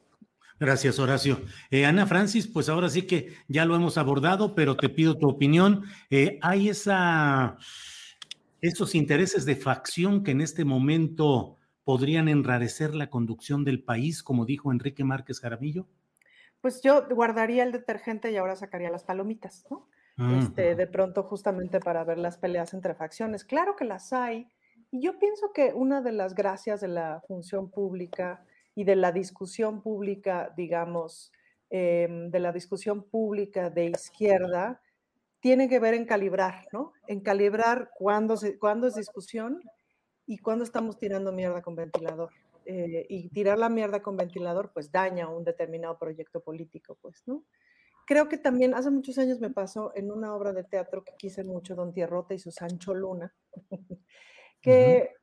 Gracias, 0.63 0.97
Horacio. 0.97 1.41
Eh, 1.71 1.85
Ana 1.85 2.07
Francis, 2.07 2.47
pues 2.47 2.69
ahora 2.69 2.87
sí 2.87 3.05
que 3.05 3.33
ya 3.49 3.65
lo 3.65 3.75
hemos 3.75 3.97
abordado, 3.97 4.55
pero 4.55 4.77
te 4.77 4.87
pido 4.87 5.17
tu 5.17 5.27
opinión. 5.27 5.83
Eh, 6.09 6.39
¿Hay 6.41 6.69
esa, 6.69 7.57
esos 8.61 8.95
intereses 8.95 9.43
de 9.43 9.57
facción 9.57 10.23
que 10.23 10.31
en 10.31 10.39
este 10.39 10.63
momento 10.63 11.57
podrían 11.83 12.29
enrarecer 12.29 12.95
la 12.95 13.09
conducción 13.09 13.65
del 13.65 13.83
país, 13.83 14.23
como 14.23 14.45
dijo 14.45 14.71
Enrique 14.71 15.03
Márquez 15.03 15.41
Jaramillo? 15.41 15.85
Pues 16.61 16.81
yo 16.81 17.09
guardaría 17.09 17.63
el 17.63 17.73
detergente 17.73 18.31
y 18.31 18.37
ahora 18.37 18.55
sacaría 18.55 18.89
las 18.89 19.03
palomitas, 19.03 19.65
¿no? 19.69 19.89
Este, 20.39 20.75
de 20.75 20.87
pronto 20.87 21.23
justamente 21.23 21.81
para 21.81 22.05
ver 22.05 22.19
las 22.19 22.37
peleas 22.37 22.73
entre 22.73 22.95
facciones. 22.95 23.43
Claro 23.43 23.75
que 23.75 23.83
las 23.83 24.13
hay. 24.13 24.47
Y 24.91 25.01
yo 25.01 25.19
pienso 25.19 25.51
que 25.51 25.73
una 25.73 26.01
de 26.01 26.13
las 26.13 26.35
gracias 26.35 26.79
de 26.79 26.87
la 26.87 27.21
función 27.27 27.69
pública 27.69 28.45
y 28.75 28.83
de 28.83 28.95
la 28.95 29.11
discusión 29.11 29.81
pública, 29.81 30.53
digamos, 30.55 31.31
em, 31.69 32.29
de 32.29 32.39
la 32.39 32.51
discusión 32.51 33.03
pública 33.03 33.69
de 33.69 33.85
izquierda, 33.85 34.81
tiene 35.39 35.67
que 35.67 35.79
ver 35.79 35.93
en 35.93 36.05
calibrar, 36.05 36.67
¿no? 36.71 36.93
En 37.07 37.21
calibrar 37.21 37.91
cuándo, 37.95 38.37
se, 38.37 38.57
cuándo 38.57 38.87
es 38.87 38.95
discusión 38.95 39.61
y 40.25 40.37
cuándo 40.37 40.63
estamos 40.63 40.97
tirando 40.97 41.31
mierda 41.31 41.61
con 41.61 41.75
ventilador. 41.75 42.31
Eh, 42.65 43.05
y 43.09 43.27
tirar 43.29 43.59
la 43.59 43.67
mierda 43.67 44.01
con 44.01 44.15
ventilador, 44.15 44.71
pues 44.73 44.89
daña 44.89 45.27
un 45.27 45.43
determinado 45.43 45.97
proyecto 45.97 46.39
político, 46.41 46.97
pues, 47.01 47.21
¿no? 47.25 47.43
Creo 48.05 48.29
que 48.29 48.37
también 48.37 48.73
hace 48.73 48.89
muchos 48.89 49.17
años 49.17 49.39
me 49.39 49.49
pasó 49.49 49.91
en 49.95 50.11
una 50.11 50.33
obra 50.33 50.53
de 50.53 50.63
teatro 50.63 51.03
que 51.03 51.13
quise 51.17 51.43
mucho, 51.43 51.75
Don 51.75 51.93
Tierrota 51.93 52.33
y 52.33 52.39
su 52.39 52.51
Sancho 52.51 52.93
Luna, 52.93 53.33
que 54.61 55.15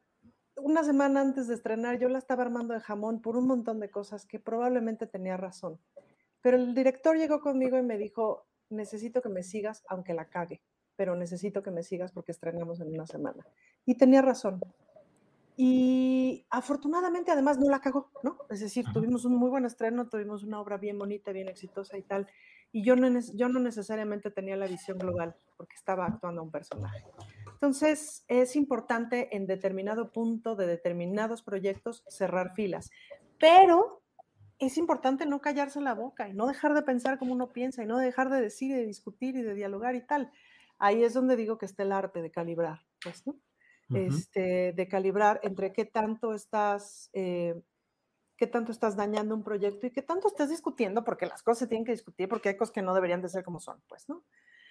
una 0.62 0.85
semana 0.85 1.20
antes 1.20 1.49
de 1.49 1.55
estrenar 1.55 1.99
yo 1.99 2.09
la 2.09 2.18
estaba 2.18 2.42
armando 2.42 2.75
de 2.75 2.81
jamón 2.81 3.20
por 3.20 3.37
un 3.37 3.46
montón 3.46 3.81
de 3.81 3.90
cosas 3.90 4.27
que 4.27 4.38
probablemente 4.38 5.07
tenía 5.07 5.37
razón. 5.37 5.79
Pero 6.42 6.57
el 6.57 6.75
director 6.75 7.16
llegó 7.16 7.40
conmigo 7.40 7.79
y 7.79 7.83
me 7.83 7.99
dijo, 7.99 8.46
necesito 8.70 9.20
que 9.20 9.29
me 9.29 9.42
sigas 9.42 9.85
aunque 9.88 10.14
la 10.14 10.27
cague, 10.27 10.62
pero 10.96 11.16
necesito 11.16 11.62
que 11.62 11.70
me 11.70 11.83
sigas 11.83 12.12
porque 12.12 12.33
estrenamos 12.33 12.81
en 12.81 12.88
una 12.94 13.07
semana. 13.07 13.46
Y 13.85 13.96
tenía 13.96 14.23
razón. 14.23 14.61
Y 15.57 16.46
afortunadamente 16.49 17.31
además 17.31 17.59
no 17.59 17.68
la 17.68 17.81
cagó, 17.81 18.11
¿no? 18.23 18.38
Es 18.49 18.61
decir, 18.61 18.87
tuvimos 18.94 19.27
un 19.27 19.37
muy 19.37 19.51
buen 19.51 19.66
estreno, 19.66 20.09
tuvimos 20.09 20.42
una 20.42 20.61
obra 20.61 20.79
bien 20.79 20.99
bonita, 20.99 21.33
bien 21.33 21.49
exitosa 21.49 21.99
y 21.99 22.03
tal. 22.03 22.27
Y 22.73 22.83
yo 22.83 22.96
no, 22.96 23.09
yo 23.35 23.49
no 23.49 23.61
necesariamente 23.61 24.31
tenía 24.31 24.57
la 24.57 24.66
visión 24.66 24.96
global 24.96 25.37
porque 25.59 25.77
estaba 25.77 26.07
actuando 26.07 26.40
a 26.40 26.44
un 26.44 26.51
personaje. 26.51 27.05
Entonces, 27.61 28.25
es 28.29 28.57
importante 28.57 29.37
en 29.37 29.46
determinado 29.46 30.12
punto 30.12 30.57
de 30.57 30.66
determinados 30.66 31.42
proyectos 31.42 32.05
cerrar 32.09 32.55
filas, 32.55 32.90
pero 33.38 34.03
es 34.59 34.79
importante 34.79 35.27
no 35.27 35.42
callarse 35.42 35.79
la 35.83 35.94
boca 35.94 36.27
y 36.27 36.33
no 36.33 36.46
dejar 36.46 36.73
de 36.73 36.81
pensar 36.81 37.18
como 37.18 37.35
uno 37.35 37.53
piensa 37.53 37.83
y 37.83 37.87
no 37.87 37.99
dejar 37.99 38.31
de 38.31 38.40
decir 38.40 38.70
y 38.70 38.75
de 38.75 38.87
discutir 38.87 39.37
y 39.37 39.42
de 39.42 39.55
dialogar 39.55 39.94
y 39.94 40.07
tal. 40.07 40.33
Ahí 40.79 41.05
es 41.05 41.12
donde 41.12 41.37
digo 41.37 41.59
que 41.59 41.66
está 41.66 41.83
el 41.83 41.92
arte 41.92 42.23
de 42.23 42.31
calibrar, 42.31 42.81
pues, 43.03 43.27
¿no? 43.27 43.37
este, 43.94 44.73
de 44.73 44.88
calibrar 44.88 45.40
entre 45.42 45.73
qué 45.75 45.85
tanto 45.85 46.33
estás, 46.33 47.11
eh, 47.12 47.61
qué 48.37 48.46
tanto 48.46 48.73
estás 48.73 48.96
dañando 48.96 49.35
un 49.35 49.42
proyecto 49.42 49.87
y 49.87 49.90
qué 49.90 50.01
tanto 50.01 50.29
estás 50.29 50.49
discutiendo, 50.49 51.05
porque 51.05 51.27
las 51.27 51.42
cosas 51.42 51.59
se 51.59 51.66
tienen 51.66 51.85
que 51.85 51.92
discutir, 51.92 52.27
porque 52.27 52.49
hay 52.49 52.57
cosas 52.57 52.73
que 52.73 52.83
no 52.83 52.94
deberían 52.94 53.20
de 53.20 53.29
ser 53.29 53.44
como 53.44 53.61
son, 53.61 53.83
pues, 53.87 54.09
¿no? 54.09 54.25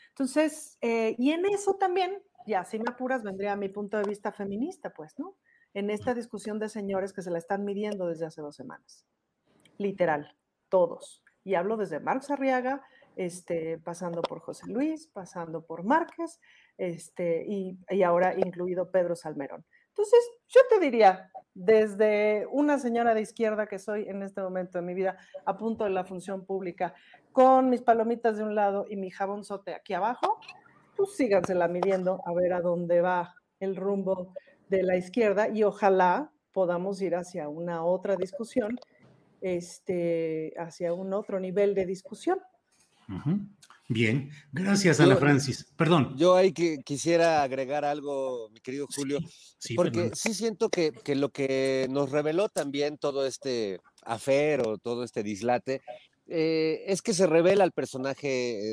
Entonces, 0.09 0.77
eh, 0.81 1.15
y 1.19 1.31
en 1.31 1.45
eso 1.45 1.75
también 1.75 2.23
ya, 2.45 2.63
si 2.65 2.79
me 2.79 2.85
apuras, 2.89 3.23
vendría 3.23 3.53
a 3.53 3.57
mi 3.57 3.69
punto 3.69 3.97
de 3.97 4.03
vista 4.03 4.31
feminista, 4.31 4.91
pues, 4.91 5.17
¿no? 5.17 5.35
En 5.73 5.89
esta 5.89 6.13
discusión 6.13 6.59
de 6.59 6.69
señores 6.69 7.13
que 7.13 7.21
se 7.21 7.31
la 7.31 7.37
están 7.37 7.63
midiendo 7.63 8.07
desde 8.07 8.25
hace 8.25 8.41
dos 8.41 8.55
semanas. 8.55 9.05
Literal, 9.77 10.35
todos. 10.69 11.23
Y 11.43 11.55
hablo 11.55 11.77
desde 11.77 11.99
Marx 11.99 12.31
Arriaga, 12.31 12.81
este, 13.15 13.77
pasando 13.77 14.21
por 14.21 14.39
José 14.39 14.67
Luis, 14.67 15.07
pasando 15.07 15.65
por 15.65 15.83
Márquez, 15.83 16.39
este, 16.77 17.45
y, 17.47 17.77
y 17.89 18.03
ahora 18.03 18.33
incluido 18.37 18.91
Pedro 18.91 19.15
Salmerón. 19.15 19.65
Entonces, 19.89 20.19
yo 20.47 20.61
te 20.69 20.79
diría, 20.79 21.29
desde 21.53 22.47
una 22.51 22.79
señora 22.79 23.13
de 23.13 23.21
izquierda 23.21 23.67
que 23.67 23.79
soy 23.79 24.07
en 24.07 24.23
este 24.23 24.41
momento 24.41 24.77
de 24.77 24.85
mi 24.85 24.93
vida, 24.93 25.17
a 25.45 25.57
punto 25.57 25.83
de 25.83 25.89
la 25.89 26.05
función 26.05 26.45
pública, 26.45 26.93
con 27.33 27.69
mis 27.69 27.81
palomitas 27.81 28.37
de 28.37 28.43
un 28.43 28.55
lado 28.55 28.85
y 28.89 28.95
mi 28.95 29.11
jabonzote 29.11 29.73
aquí 29.73 29.93
abajo, 29.93 30.39
pues 30.99 31.15
sígansela 31.15 31.69
midiendo 31.69 32.21
a 32.25 32.33
ver 32.33 32.51
a 32.51 32.59
dónde 32.59 32.99
va 32.99 33.33
el 33.61 33.77
rumbo 33.77 34.33
de 34.67 34.83
la 34.83 34.97
izquierda 34.97 35.47
y 35.47 35.63
ojalá 35.63 36.29
podamos 36.51 37.01
ir 37.01 37.15
hacia 37.15 37.47
una 37.47 37.85
otra 37.85 38.17
discusión, 38.17 38.77
este, 39.39 40.53
hacia 40.57 40.91
un 40.91 41.13
otro 41.13 41.39
nivel 41.39 41.73
de 41.73 41.85
discusión. 41.85 42.37
Bien, 43.87 44.29
gracias 44.51 44.99
Ana 44.99 45.15
Francis. 45.15 45.71
Perdón. 45.77 46.17
Yo 46.17 46.35
ahí 46.35 46.51
que 46.51 46.79
quisiera 46.79 47.43
agregar 47.43 47.85
algo, 47.85 48.49
mi 48.51 48.59
querido 48.59 48.85
Julio, 48.93 49.19
porque 49.77 50.11
sí 50.13 50.33
siento 50.33 50.67
que, 50.67 50.91
que, 50.91 51.15
lo 51.15 51.29
que 51.29 51.87
nos 51.89 52.11
reveló 52.11 52.49
también 52.49 52.97
todo 52.97 53.25
este 53.25 53.79
afer 54.03 54.67
o 54.67 54.77
todo 54.77 55.05
este 55.05 55.23
dislate 55.23 55.81
eh, 56.31 56.83
es 56.85 57.01
que 57.01 57.13
se 57.13 57.25
revela 57.25 57.63
el 57.63 57.71
personaje 57.71 58.27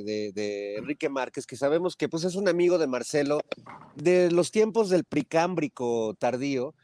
de, 0.04 0.76
Enrique 0.76 1.08
Márquez, 1.08 1.46
que 1.46 1.56
sabemos 1.56 1.96
que 1.96 2.08
pues, 2.08 2.24
es 2.24 2.34
un 2.34 2.48
amigo 2.48 2.76
de 2.76 2.86
Marcelo 2.86 3.40
de 3.94 4.30
los 4.30 4.50
tiempos 4.50 4.90
del 4.90 5.04
pricámbrico 5.04 6.14
tardío, 6.18 6.74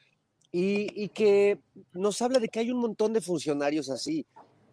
y, 0.55 1.09
que 1.11 1.59
nos 1.93 2.21
habla 2.21 2.39
de 2.39 2.49
que 2.49 2.61
hay 2.61 2.71
un 2.71 2.79
montón 2.79 3.13
de 3.13 3.23
funcionarios 3.23 3.89
así, 3.89 4.27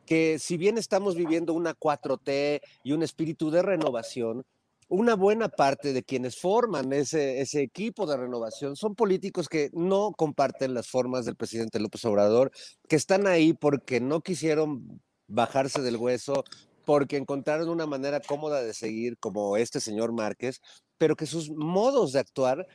que 0.05 0.37
si 0.39 0.57
bien 0.57 0.77
estamos 0.77 1.15
viviendo 1.15 1.53
una 1.53 1.73
4T 1.73 2.61
y 2.83 2.91
un 2.91 3.03
espíritu 3.03 3.49
de 3.49 3.61
renovación, 3.61 4.43
una 4.89 5.15
buena 5.15 5.49
parte 5.49 5.93
de 5.93 6.03
quienes 6.03 6.37
forman 6.37 6.91
ese, 6.91 7.41
equipo 7.61 8.07
de 8.07 8.17
renovación 8.17 8.75
son 8.75 8.95
políticos 8.95 9.47
que 9.47 9.69
no 9.73 10.11
comparten 10.11 10.73
las 10.73 10.87
formas 10.87 11.25
del 11.25 11.35
presidente 11.35 11.79
López 11.79 12.03
Obrador, 12.05 12.51
que 12.87 12.95
están 12.95 13.27
ahí 13.27 13.53
porque 13.53 14.01
no 14.01 14.21
quisieron 14.21 14.99
bajarse 15.29 15.81
del 15.81 15.97
hueso 15.97 16.43
porque 16.85 17.17
encontraron 17.17 17.69
una 17.69 17.85
manera 17.85 18.19
cómoda 18.19 18.61
de 18.61 18.73
seguir 18.73 19.17
como 19.19 19.57
este 19.57 19.79
señor 19.79 20.11
Márquez, 20.11 20.61
pero 20.97 21.15
que 21.15 21.25
sus 21.25 21.51
modos 21.51 22.13
de 22.13 22.19
actuar 22.19 22.67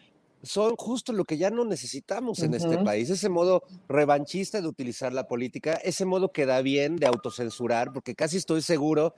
son 0.44 0.76
justo 0.76 1.12
lo 1.12 1.24
que 1.24 1.38
ya 1.38 1.50
no 1.50 1.64
necesitamos 1.64 2.40
en 2.40 2.54
este 2.54 2.78
país, 2.78 3.08
ese 3.10 3.28
modo 3.28 3.62
revanchista 3.88 4.60
de 4.60 4.68
utilizar 4.68 5.12
la 5.12 5.26
política, 5.26 5.72
ese 5.82 6.04
modo 6.04 6.32
que 6.32 6.46
da 6.46 6.60
bien 6.60 6.96
de 6.96 7.06
autocensurar, 7.06 7.92
porque 7.92 8.14
casi 8.14 8.36
estoy 8.36 8.60
seguro 8.60 9.14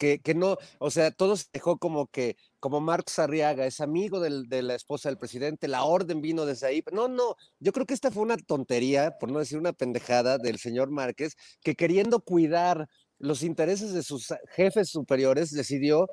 que, 0.00 0.18
que, 0.20 0.34
no, 0.34 0.56
o 0.78 0.90
sea, 0.90 1.10
todo 1.10 1.36
se 1.36 1.44
dejó 1.52 1.78
como 1.78 2.06
que, 2.06 2.36
como 2.58 2.80
Marx 2.80 3.18
Arriaga 3.18 3.66
es 3.66 3.82
amigo 3.82 4.18
de 4.18 4.62
la 4.62 4.74
esposa 4.74 5.10
del 5.10 5.18
presidente, 5.18 5.68
la 5.68 5.84
orden 5.84 6.22
vino 6.22 6.46
desde 6.46 6.66
ahí. 6.68 6.82
No, 6.90 7.06
no, 7.06 7.36
yo 7.58 7.72
creo 7.72 7.84
que 7.84 7.92
esta 7.92 8.10
fue 8.10 8.22
una 8.22 8.38
tontería, 8.38 9.18
por 9.20 9.30
no 9.30 9.40
decir 9.40 9.58
una 9.58 9.74
pendejada 9.74 10.38
del 10.38 10.58
señor 10.58 10.90
Márquez, 10.90 11.36
que 11.62 11.74
queriendo 11.74 12.20
cuidar 12.20 12.88
los 13.18 13.42
intereses 13.42 13.92
de 13.92 14.02
sus 14.02 14.28
jefes 14.48 14.88
superiores, 14.88 15.50
decidió 15.50 16.08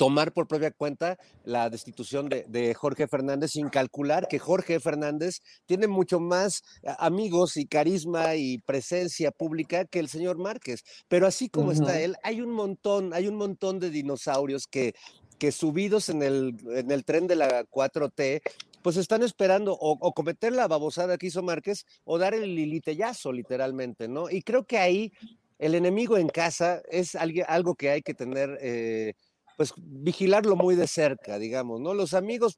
tomar 0.00 0.32
por 0.32 0.48
propia 0.48 0.70
cuenta 0.70 1.18
la 1.44 1.68
destitución 1.68 2.30
de, 2.30 2.74
Jorge 2.74 3.06
Fernández 3.06 3.50
sin 3.50 3.68
calcular 3.68 4.28
que 4.28 4.38
Jorge 4.38 4.80
Fernández 4.80 5.42
tiene 5.66 5.88
mucho 5.88 6.20
más 6.20 6.62
amigos 6.98 7.58
y 7.58 7.66
carisma 7.66 8.34
y 8.34 8.56
presencia 8.56 9.30
pública 9.30 9.84
que 9.84 9.98
el 9.98 10.08
señor 10.08 10.38
Márquez. 10.38 10.84
Pero 11.08 11.26
así 11.26 11.50
como 11.50 11.70
está 11.70 12.00
él, 12.00 12.16
hay 12.22 12.40
un 12.40 12.50
montón, 12.50 13.12
hay 13.12 13.28
un 13.28 13.36
montón 13.36 13.78
de 13.78 13.90
dinosaurios 13.90 14.66
que, 14.66 14.94
que 15.38 15.52
subidos 15.52 16.08
en 16.08 16.22
el, 16.22 16.56
en 16.74 16.90
el 16.90 17.04
tren 17.04 17.26
de 17.26 17.36
la 17.36 17.64
4T 17.64 18.40
pues 18.80 18.96
están 18.96 19.22
esperando 19.22 19.76
o, 19.78 20.14
cometer 20.14 20.54
la 20.54 20.66
babosada 20.66 21.18
que 21.18 21.26
hizo 21.26 21.42
Márquez 21.42 21.84
o 22.04 22.16
dar 22.16 22.32
el 22.32 22.54
lilitellazo, 22.54 23.32
literalmente, 23.32 24.08
¿no? 24.08 24.30
Y 24.30 24.40
creo 24.40 24.64
que 24.64 24.78
ahí 24.78 25.12
el 25.58 25.74
enemigo 25.74 26.16
en 26.16 26.28
casa 26.28 26.80
es 26.90 27.14
algo 27.14 27.74
que 27.74 27.90
hay 27.90 28.00
que 28.00 28.14
tener 28.14 28.56
eh, 28.62 29.12
pues 29.60 29.74
vigilarlo 29.76 30.56
muy 30.56 30.74
de 30.74 30.86
cerca, 30.86 31.38
digamos, 31.38 31.82
¿no? 31.82 31.92
Los 31.92 32.14
amigos 32.14 32.56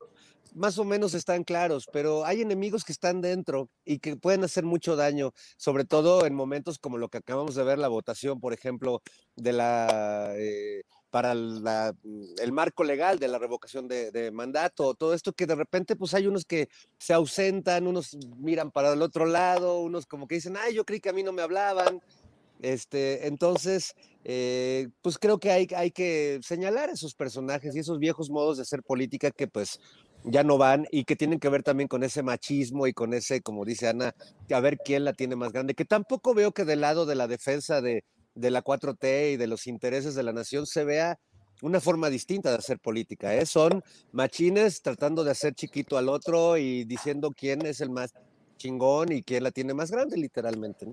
más 0.54 0.78
o 0.78 0.84
menos 0.84 1.14
están 1.14 1.42
claros, 1.42 1.88
pero 1.92 2.24
hay 2.24 2.42
enemigos 2.42 2.84
que 2.84 2.92
están 2.92 3.20
dentro 3.20 3.68
y 3.84 3.98
que 3.98 4.14
pueden 4.14 4.44
hacer 4.44 4.62
mucho 4.62 4.94
daño, 4.94 5.32
sobre 5.56 5.84
todo 5.84 6.26
en 6.26 6.32
momentos 6.32 6.78
como 6.78 6.98
lo 6.98 7.08
que 7.08 7.18
acabamos 7.18 7.56
de 7.56 7.64
ver, 7.64 7.80
la 7.80 7.88
votación, 7.88 8.38
por 8.38 8.52
ejemplo, 8.52 9.02
de 9.34 9.52
la... 9.52 10.32
Eh, 10.36 10.82
para 11.10 11.32
el 11.32 12.52
marco 12.52 12.84
legal 12.84 13.18
de 13.18 13.28
la 13.28 13.38
revocación 13.38 13.86
de, 13.88 14.30
mandato, 14.32 14.94
todo 14.94 15.12
esto 15.12 15.34
que 15.34 15.46
de 15.46 15.56
repente 15.56 15.94
pues 15.94 16.14
hay 16.14 16.26
unos 16.26 16.46
que 16.46 16.70
se 16.98 17.12
ausentan, 17.12 17.86
unos 17.86 18.16
miran 18.38 18.70
para 18.70 18.94
el 18.94 19.02
otro 19.02 19.26
lado, 19.26 19.80
unos 19.80 20.06
como 20.06 20.26
que 20.26 20.36
dicen, 20.36 20.56
ay, 20.56 20.72
yo 20.72 20.86
creí 20.86 21.00
que 21.00 21.10
a 21.10 21.12
mí 21.12 21.22
no 21.22 21.32
me 21.32 21.42
hablaban. 21.42 22.00
Este, 22.62 23.26
entonces, 23.26 23.92
eh, 24.24 24.88
pues 25.02 25.18
creo 25.18 25.38
que 25.38 25.50
hay, 25.50 25.90
que 25.90 26.38
señalar 26.42 26.90
esos 26.90 27.14
personajes 27.14 27.74
y 27.74 27.80
esos 27.80 27.98
viejos 27.98 28.30
modos 28.30 28.56
de 28.56 28.62
hacer 28.62 28.84
política 28.84 29.32
que 29.32 29.48
pues 29.48 29.80
ya 30.22 30.44
no 30.44 30.58
van 30.58 30.86
y 30.92 31.02
que 31.02 31.16
tienen 31.16 31.40
que 31.40 31.48
ver 31.48 31.64
también 31.64 31.88
con 31.88 32.04
ese 32.04 32.22
machismo 32.22 32.86
y 32.86 32.92
con 32.92 33.14
ese, 33.14 33.42
como 33.42 33.64
dice 33.64 33.88
Ana, 33.88 34.14
a 34.48 34.60
ver 34.60 34.78
quién 34.78 35.04
la 35.04 35.12
tiene 35.12 35.34
más 35.34 35.52
grande, 35.52 35.74
que 35.74 35.84
tampoco 35.84 36.34
veo 36.34 36.52
que 36.52 36.64
del 36.64 36.82
lado 36.82 37.04
de 37.04 37.16
la 37.16 37.26
defensa 37.26 37.80
de, 37.80 38.04
la 38.36 38.62
4T 38.62 39.32
y 39.32 39.36
de 39.36 39.46
los 39.48 39.66
intereses 39.66 40.14
de 40.14 40.22
la 40.22 40.32
nación 40.32 40.64
se 40.64 40.84
vea 40.84 41.18
una 41.62 41.80
forma 41.80 42.10
distinta 42.10 42.50
de 42.50 42.58
hacer 42.58 42.78
política. 42.78 43.34
¿eh? 43.34 43.44
Son 43.44 43.82
machines 44.12 44.82
tratando 44.82 45.24
de 45.24 45.32
hacer 45.32 45.54
chiquito 45.54 45.98
al 45.98 46.08
otro 46.08 46.56
y 46.56 46.84
diciendo 46.84 47.32
quién 47.36 47.66
es 47.66 47.80
el 47.80 47.90
más 47.90 48.14
chingón 48.56 49.10
y 49.10 49.24
quién 49.24 49.42
la 49.42 49.50
tiene 49.50 49.74
más 49.74 49.90
grande, 49.90 50.16
literalmente. 50.16 50.86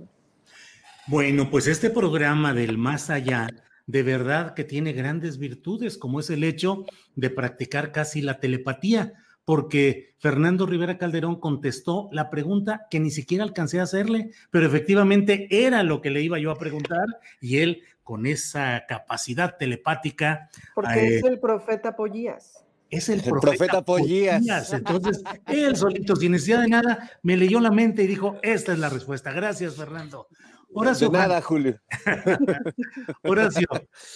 Bueno, 1.10 1.50
pues 1.50 1.66
este 1.66 1.90
programa 1.90 2.54
del 2.54 2.78
más 2.78 3.10
allá, 3.10 3.50
de 3.88 4.04
verdad 4.04 4.54
que 4.54 4.64
tiene 4.64 4.94
grandes 4.94 5.40
virtudes, 5.40 5.98
como 5.98 6.20
es 6.20 6.30
el 6.30 6.44
hecho 6.44 6.86
de 7.16 7.32
practicar 7.32 7.92
casi 7.92 8.22
la 8.22 8.40
telepatía 8.40 9.14
porque 9.44 10.14
Fernando 10.20 10.68
Rivera 10.68 11.00
Calderón 11.00 11.40
contestó 11.40 12.10
la 12.12 12.30
pregunta 12.30 12.86
que 12.92 13.00
ni 13.00 13.10
siquiera 13.10 13.44
alcancé 13.44 13.80
a 13.80 13.84
hacerle, 13.84 14.30
pero 14.52 14.68
efectivamente 14.68 15.48
era 15.50 15.82
lo 15.82 16.00
que 16.00 16.12
le 16.12 16.22
iba 16.22 16.38
yo 16.38 16.52
a 16.52 16.60
preguntar 16.60 17.08
y 17.42 17.58
él 17.58 17.82
con 18.04 18.28
esa 18.28 18.86
capacidad 18.88 19.58
telepática. 19.58 20.52
Porque 20.76 21.18
es 21.18 21.24
eh, 21.24 21.28
el 21.28 21.40
profeta 21.40 21.96
Pollías. 21.96 22.64
Es 22.92 23.10
el, 23.10 23.24
profeta, 23.24 23.84
Pollías. 23.84 24.72
Entonces, 24.74 25.24
él 25.48 25.76
solito, 25.76 26.16
sin 26.16 26.34
necesidad 26.34 26.62
de 26.62 26.68
nada, 26.68 27.10
me 27.24 27.36
leyó 27.36 27.60
la 27.60 27.72
mente 27.72 28.04
y 28.04 28.08
dijo, 28.08 28.38
esta 28.44 28.74
es 28.74 28.78
la 28.78 28.90
respuesta. 28.90 29.32
Gracias, 29.32 29.76
Fernando. 29.76 30.28
Horacio. 30.74 31.12
nada, 31.12 31.42
Julio. 31.42 31.80
Horacio, 33.24 33.68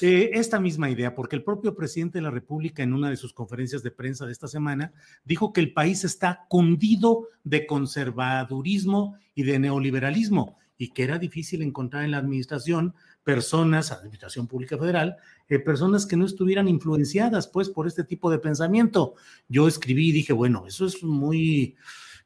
eh, 0.02 0.32
esta 0.34 0.60
misma 0.60 0.90
idea, 0.90 1.16
porque 1.16 1.36
el 1.36 1.44
propio 1.44 1.76
presidente 1.76 2.20
de 2.20 2.24
la 2.24 2.32
República 2.32 2.84
en 2.84 2.94
una 2.94 3.10
de 3.10 3.18
sus 3.18 3.34
conferencias 3.34 3.84
de 3.84 3.92
prensa 3.92 4.26
de 4.26 4.32
esta 4.32 4.48
semana 4.48 4.94
dijo 5.24 5.52
que 5.52 5.62
el 5.62 5.74
país 5.74 6.04
está 6.04 6.46
cundido 6.50 7.28
de 7.44 7.66
conservadurismo 7.66 9.18
y 9.34 9.44
de 9.44 9.60
neoliberalismo 9.60 10.58
y 10.78 10.90
que 10.90 11.04
era 11.04 11.18
difícil 11.18 11.62
encontrar 11.62 12.04
en 12.04 12.12
la 12.12 12.18
administración 12.18 12.94
personas, 13.24 13.92
administración 13.92 14.48
pública 14.48 14.78
federal, 14.78 15.18
eh, 15.48 15.60
personas 15.60 16.06
que 16.06 16.18
no 16.18 16.26
estuvieran 16.26 16.68
influenciadas 16.68 17.48
pues 17.48 17.70
por 17.70 17.88
este 17.88 18.04
tipo 18.04 18.30
de 18.30 18.40
pensamiento. 18.40 19.16
Yo 19.48 19.68
escribí 19.68 20.10
y 20.10 20.14
dije, 20.14 20.34
bueno, 20.34 20.66
eso 20.68 20.86
es 20.86 21.04
muy 21.04 21.78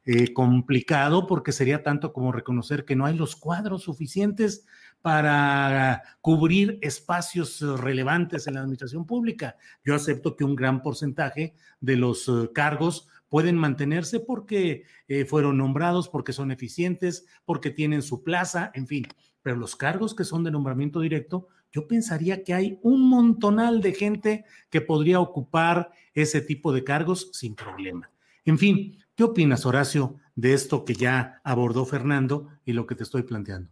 eh, 0.09 0.31
complicado 0.31 1.27
porque 1.27 1.51
sería 1.51 1.83
tanto 1.83 2.13
como 2.13 2.31
reconocer 2.31 2.85
que 2.85 2.95
no 2.95 3.05
hay 3.05 3.17
los 3.17 3.35
cuadros 3.35 3.83
suficientes 3.83 4.65
para 5.01 6.01
cubrir 6.21 6.79
espacios 6.81 7.59
relevantes 7.59 8.47
en 8.47 8.53
la 8.53 8.61
administración 8.61 9.05
pública. 9.05 9.57
Yo 9.83 9.95
acepto 9.95 10.37
que 10.37 10.45
un 10.45 10.55
gran 10.55 10.81
porcentaje 10.81 11.55
de 11.81 11.97
los 11.97 12.29
eh, 12.29 12.49
cargos 12.53 13.09
pueden 13.27 13.57
mantenerse 13.57 14.21
porque 14.21 14.83
eh, 15.09 15.25
fueron 15.25 15.57
nombrados, 15.57 16.07
porque 16.07 16.31
son 16.31 16.51
eficientes, 16.51 17.25
porque 17.43 17.69
tienen 17.69 18.01
su 18.01 18.23
plaza, 18.23 18.71
en 18.75 18.87
fin. 18.87 19.07
Pero 19.41 19.57
los 19.57 19.75
cargos 19.75 20.15
que 20.15 20.23
son 20.23 20.41
de 20.45 20.51
nombramiento 20.51 21.01
directo, 21.01 21.49
yo 21.73 21.85
pensaría 21.85 22.45
que 22.45 22.53
hay 22.53 22.79
un 22.81 23.09
montonal 23.09 23.81
de 23.81 23.93
gente 23.93 24.45
que 24.69 24.79
podría 24.79 25.19
ocupar 25.19 25.91
ese 26.13 26.39
tipo 26.39 26.71
de 26.71 26.85
cargos 26.85 27.29
sin 27.33 27.55
problema. 27.55 28.09
En 28.45 28.57
fin, 28.57 28.97
¿Qué 29.17 29.23
opinas, 29.23 29.65
Horacio, 29.65 30.19
de 30.35 30.53
esto 30.53 30.85
que 30.85 30.93
ya 30.93 31.41
abordó 31.43 31.85
Fernando 31.85 32.49
y 32.65 32.73
lo 32.73 32.85
que 32.85 32.93
te 32.93 33.01
estoy 33.01 33.23
planteando? 33.23 33.71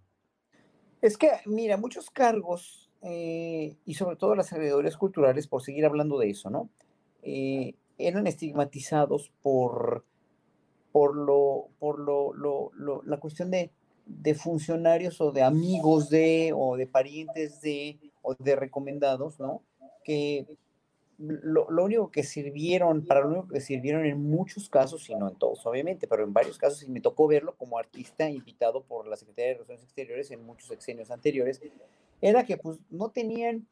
Es 1.03 1.19
que, 1.19 1.29
mira, 1.45 1.77
muchos 1.77 2.09
cargos 2.09 2.89
eh, 3.03 3.77
y 3.85 3.93
sobre 3.93 4.15
todo 4.15 4.33
las 4.33 4.51
agregadoras 4.53 4.97
culturales, 4.97 5.45
por 5.45 5.61
seguir 5.61 5.85
hablando 5.85 6.17
de 6.17 6.31
eso, 6.31 6.49
¿no? 6.49 6.71
Eh, 7.21 7.75
eran 7.99 8.25
estigmatizados 8.25 9.31
por, 9.43 10.03
por, 10.91 11.15
lo, 11.15 11.67
por 11.77 11.99
lo, 11.99 12.71
la 13.05 13.19
cuestión 13.19 13.51
de, 13.51 13.69
de 14.07 14.33
funcionarios 14.33 15.21
o 15.21 15.31
de 15.31 15.43
amigos 15.43 16.09
de, 16.09 16.53
o 16.55 16.75
de 16.75 16.87
parientes 16.87 17.61
de, 17.61 17.99
o 18.23 18.33
de 18.33 18.55
recomendados, 18.55 19.39
¿no? 19.39 19.61
Que 20.03 20.57
lo, 21.17 21.83
único 21.83 22.11
que 22.11 22.23
sirvieron, 22.23 23.05
para 23.05 23.21
lo 23.21 23.27
único 23.27 23.47
que 23.47 23.61
sirvieron 23.61 24.05
en 24.05 24.21
muchos 24.21 24.69
casos, 24.69 25.09
y 25.09 25.15
no 25.15 25.29
en 25.29 25.35
todos 25.35 25.65
obviamente, 25.65 26.07
pero 26.07 26.23
en 26.23 26.33
varios 26.33 26.57
casos, 26.57 26.83
y 26.83 26.89
me 26.89 27.01
tocó 27.01 27.27
verlo 27.27 27.55
como 27.55 27.77
artista 27.77 28.29
invitado 28.29 28.83
por 28.83 29.07
la 29.07 29.15
Secretaría 29.15 29.49
de 29.49 29.53
Relaciones 29.55 29.83
Exteriores 29.83 30.31
en 30.31 30.45
muchos 30.45 30.67
sexenios 30.67 31.11
anteriores, 31.11 31.61
era 32.21 32.43
que 32.43 32.57
pues 32.57 32.79
no 32.89 33.09
tenían 33.09 33.67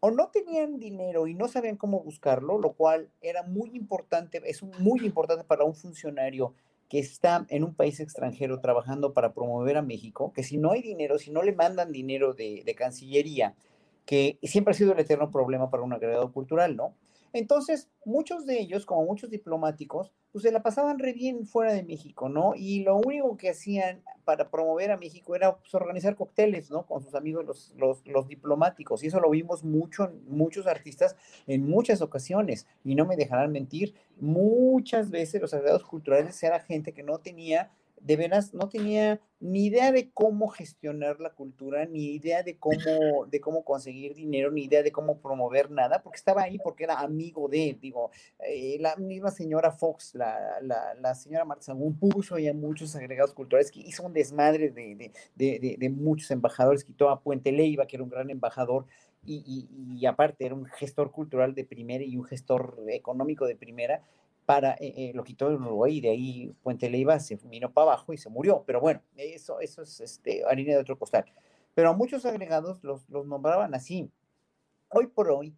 o 0.00 0.10
no 0.10 0.28
tenían 0.30 0.78
dinero 0.78 1.26
y 1.26 1.34
no 1.34 1.46
sabían 1.46 1.76
cómo 1.76 2.00
buscarlo, 2.00 2.58
lo 2.58 2.72
cual 2.72 3.08
era 3.20 3.42
muy 3.42 3.70
importante, 3.76 4.40
es 4.44 4.62
muy 4.62 5.04
importante 5.04 5.44
para 5.44 5.64
un 5.64 5.74
funcionario 5.74 6.54
que 6.88 6.98
está 6.98 7.46
en 7.50 7.62
un 7.62 7.74
país 7.74 8.00
extranjero 8.00 8.60
trabajando 8.60 9.12
para 9.12 9.32
promover 9.32 9.76
a 9.76 9.82
México, 9.82 10.32
que 10.32 10.42
si 10.42 10.56
no 10.56 10.72
hay 10.72 10.82
dinero, 10.82 11.18
si 11.18 11.30
no 11.30 11.42
le 11.42 11.52
mandan 11.52 11.92
dinero 11.92 12.32
de, 12.32 12.62
de 12.64 12.74
Cancillería, 12.74 13.54
que 14.10 14.40
siempre 14.42 14.72
ha 14.72 14.74
sido 14.74 14.92
el 14.92 14.98
eterno 14.98 15.30
problema 15.30 15.70
para 15.70 15.84
un 15.84 15.92
agregado 15.92 16.32
cultural, 16.32 16.74
¿no? 16.74 16.96
Entonces, 17.32 17.88
muchos 18.04 18.44
de 18.44 18.58
ellos, 18.58 18.84
como 18.84 19.04
muchos 19.04 19.30
diplomáticos, 19.30 20.10
pues 20.32 20.42
se 20.42 20.50
la 20.50 20.64
pasaban 20.64 20.98
re 20.98 21.12
bien 21.12 21.46
fuera 21.46 21.72
de 21.72 21.84
México, 21.84 22.28
¿no? 22.28 22.54
Y 22.56 22.82
lo 22.82 22.96
único 22.96 23.36
que 23.36 23.50
hacían 23.50 24.02
para 24.24 24.50
promover 24.50 24.90
a 24.90 24.96
México 24.96 25.36
era 25.36 25.56
pues, 25.56 25.72
organizar 25.76 26.16
cócteles, 26.16 26.72
¿no? 26.72 26.86
Con 26.86 27.04
sus 27.04 27.14
amigos 27.14 27.44
los, 27.44 27.72
los, 27.76 28.04
los, 28.04 28.26
diplomáticos. 28.26 29.04
Y 29.04 29.06
eso 29.06 29.20
lo 29.20 29.30
vimos 29.30 29.62
mucho, 29.62 30.10
muchos 30.26 30.66
artistas 30.66 31.14
en 31.46 31.68
muchas 31.68 32.02
ocasiones. 32.02 32.66
Y 32.82 32.96
no 32.96 33.06
me 33.06 33.14
dejarán 33.14 33.52
mentir, 33.52 33.94
muchas 34.18 35.12
veces 35.12 35.40
los 35.40 35.54
agregados 35.54 35.84
culturales 35.84 36.42
era 36.42 36.58
gente 36.58 36.92
que 36.92 37.04
no 37.04 37.18
tenía 37.18 37.70
de 38.00 38.16
veras 38.16 38.54
no 38.54 38.68
tenía 38.68 39.20
ni 39.40 39.66
idea 39.66 39.90
de 39.90 40.10
cómo 40.10 40.48
gestionar 40.48 41.18
la 41.18 41.30
cultura, 41.30 41.86
ni 41.86 42.14
idea 42.14 42.42
de 42.42 42.58
cómo, 42.58 43.26
de 43.26 43.40
cómo 43.40 43.64
conseguir 43.64 44.14
dinero, 44.14 44.50
ni 44.50 44.64
idea 44.64 44.82
de 44.82 44.92
cómo 44.92 45.18
promover 45.18 45.70
nada, 45.70 46.02
porque 46.02 46.16
estaba 46.16 46.42
ahí 46.42 46.58
porque 46.58 46.84
era 46.84 47.00
amigo 47.00 47.48
de, 47.48 47.76
digo, 47.80 48.10
eh, 48.46 48.76
la 48.80 48.96
misma 48.96 49.30
señora 49.30 49.70
Fox, 49.70 50.14
la, 50.14 50.60
la, 50.60 51.14
señora 51.14 51.44
Marta 51.44 51.74
puso 51.98 52.38
ya 52.38 52.52
muchos 52.52 52.94
agregados 52.96 53.32
culturales, 53.32 53.70
que 53.70 53.80
hizo 53.80 54.04
un 54.04 54.12
desmadre 54.12 54.70
de, 54.70 55.10
de, 55.34 55.76
de, 55.78 55.90
muchos 55.90 56.30
embajadores, 56.30 56.84
quitó 56.84 57.08
a 57.08 57.20
Puente 57.20 57.52
Leiva, 57.52 57.86
que 57.86 57.96
era 57.96 58.04
un 58.04 58.10
gran 58.10 58.30
embajador, 58.30 58.86
y, 59.24 59.68
y, 59.98 60.06
aparte 60.06 60.46
era 60.46 60.54
un 60.54 60.64
gestor 60.64 61.10
cultural 61.10 61.54
de 61.54 61.64
primera 61.64 62.02
y 62.02 62.16
un 62.16 62.24
gestor 62.24 62.78
económico 62.88 63.46
de 63.46 63.54
primera, 63.54 64.02
para, 64.50 64.72
eh, 64.80 64.92
eh, 64.96 65.12
lo 65.14 65.22
quitó 65.22 65.48
en 65.48 65.62
Uruguay 65.62 65.98
y 65.98 66.00
de 66.00 66.10
ahí 66.10 66.56
Puente 66.64 66.90
Leiva 66.90 67.20
se 67.20 67.36
vino 67.36 67.72
para 67.72 67.92
abajo 67.92 68.12
y 68.12 68.16
se 68.16 68.28
murió. 68.28 68.64
Pero 68.66 68.80
bueno, 68.80 69.00
eso, 69.14 69.60
eso 69.60 69.82
es 69.82 70.00
este, 70.00 70.44
harina 70.44 70.72
de 70.72 70.80
otro 70.80 70.98
costal. 70.98 71.24
Pero 71.72 71.90
a 71.90 71.92
muchos 71.92 72.26
agregados 72.26 72.82
los, 72.82 73.08
los 73.08 73.28
nombraban 73.28 73.74
así. 73.74 74.10
Hoy 74.88 75.06
por 75.06 75.30
hoy, 75.30 75.54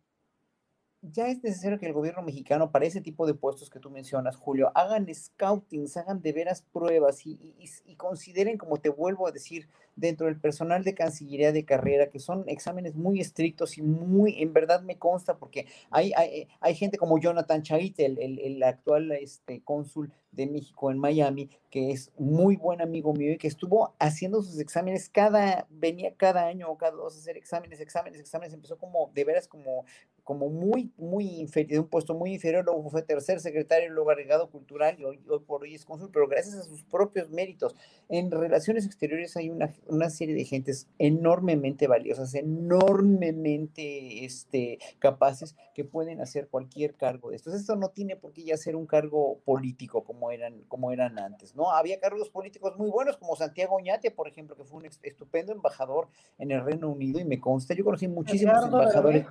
ya 1.02 1.26
es 1.26 1.42
necesario 1.42 1.80
que 1.80 1.86
el 1.86 1.92
gobierno 1.92 2.22
mexicano, 2.22 2.70
para 2.70 2.86
ese 2.86 3.00
tipo 3.00 3.26
de 3.26 3.34
puestos 3.34 3.68
que 3.68 3.80
tú 3.80 3.90
mencionas, 3.90 4.36
Julio, 4.36 4.70
hagan 4.76 5.12
scoutings, 5.12 5.96
hagan 5.96 6.22
de 6.22 6.32
veras 6.32 6.62
pruebas 6.72 7.26
y, 7.26 7.54
y, 7.58 7.96
consideren, 7.96 8.56
como 8.56 8.76
te 8.76 8.88
vuelvo 8.88 9.26
a 9.26 9.32
decir, 9.32 9.68
dentro 9.96 10.26
del 10.26 10.40
personal 10.40 10.84
de 10.84 10.94
Cancillería 10.94 11.52
de 11.52 11.64
carrera, 11.64 12.08
que 12.08 12.20
son 12.20 12.44
exámenes 12.48 12.94
muy 12.94 13.20
estrictos 13.20 13.78
y 13.78 13.82
muy, 13.82 14.40
en 14.40 14.52
verdad 14.52 14.82
me 14.82 14.96
consta, 14.96 15.38
porque 15.38 15.66
hay, 15.90 16.12
hay, 16.16 16.48
hay 16.60 16.74
gente 16.74 16.98
como 16.98 17.18
Jonathan 17.18 17.62
Chait, 17.62 17.98
el, 17.98 18.18
el, 18.18 18.38
el, 18.38 18.62
actual 18.62 19.10
este, 19.12 19.60
cónsul 19.62 20.12
de 20.30 20.46
México 20.46 20.90
en 20.90 20.98
Miami, 20.98 21.50
que 21.70 21.90
es 21.90 22.10
muy 22.16 22.56
buen 22.56 22.80
amigo 22.80 23.12
mío 23.12 23.32
y 23.32 23.38
que 23.38 23.48
estuvo 23.48 23.94
haciendo 23.98 24.42
sus 24.42 24.58
exámenes 24.58 25.08
cada, 25.08 25.66
venía 25.68 26.14
cada 26.16 26.46
año 26.46 26.70
o 26.70 26.78
cada 26.78 26.92
dos 26.92 27.16
a 27.16 27.18
hacer 27.18 27.36
exámenes, 27.36 27.80
exámenes, 27.80 28.20
exámenes, 28.20 28.54
empezó 28.54 28.78
como, 28.78 29.10
de 29.14 29.24
veras 29.24 29.46
como 29.46 29.84
como 30.24 30.48
muy, 30.48 30.92
muy 30.96 31.40
inferior, 31.40 31.72
de 31.72 31.78
un 31.80 31.88
puesto 31.88 32.14
muy 32.14 32.34
inferior, 32.34 32.64
luego 32.64 32.88
fue 32.90 33.02
tercer 33.02 33.40
secretario, 33.40 33.90
luego 33.90 34.10
agregado 34.10 34.50
cultural 34.50 34.96
y 34.98 35.04
hoy, 35.04 35.18
por 35.46 35.62
hoy 35.62 35.74
es 35.74 35.84
cónsul, 35.84 36.10
pero 36.12 36.28
gracias 36.28 36.54
a 36.54 36.62
sus 36.62 36.84
propios 36.84 37.30
méritos. 37.30 37.74
En 38.08 38.30
relaciones 38.30 38.86
exteriores 38.86 39.36
hay 39.36 39.50
una, 39.50 39.72
una 39.88 40.10
serie 40.10 40.34
de 40.34 40.44
gentes 40.44 40.88
enormemente 40.98 41.86
valiosas, 41.86 42.34
enormemente 42.34 44.24
este, 44.24 44.78
capaces 44.98 45.56
que 45.74 45.84
pueden 45.84 46.20
hacer 46.20 46.48
cualquier 46.48 46.94
cargo 46.94 47.30
de 47.30 47.36
estos. 47.36 47.54
Esto 47.54 47.76
no 47.76 47.88
tiene 47.88 48.16
por 48.16 48.32
qué 48.32 48.44
ya 48.44 48.56
ser 48.56 48.76
un 48.76 48.86
cargo 48.86 49.40
político 49.44 50.04
como 50.04 50.30
eran, 50.30 50.62
como 50.68 50.92
eran 50.92 51.18
antes, 51.18 51.56
¿no? 51.56 51.72
Había 51.72 51.98
cargos 51.98 52.30
políticos 52.30 52.76
muy 52.76 52.90
buenos 52.90 53.16
como 53.16 53.34
Santiago 53.36 53.76
Oñate, 53.76 54.10
por 54.10 54.28
ejemplo, 54.28 54.56
que 54.56 54.64
fue 54.64 54.78
un 54.78 54.86
estupendo 55.02 55.52
embajador 55.52 56.08
en 56.38 56.50
el 56.50 56.64
Reino 56.64 56.88
Unido 56.88 57.18
y 57.18 57.24
me 57.24 57.40
consta, 57.40 57.74
yo 57.74 57.84
conocí 57.84 58.06
muchísimos 58.06 58.64
embajadores. 58.64 59.26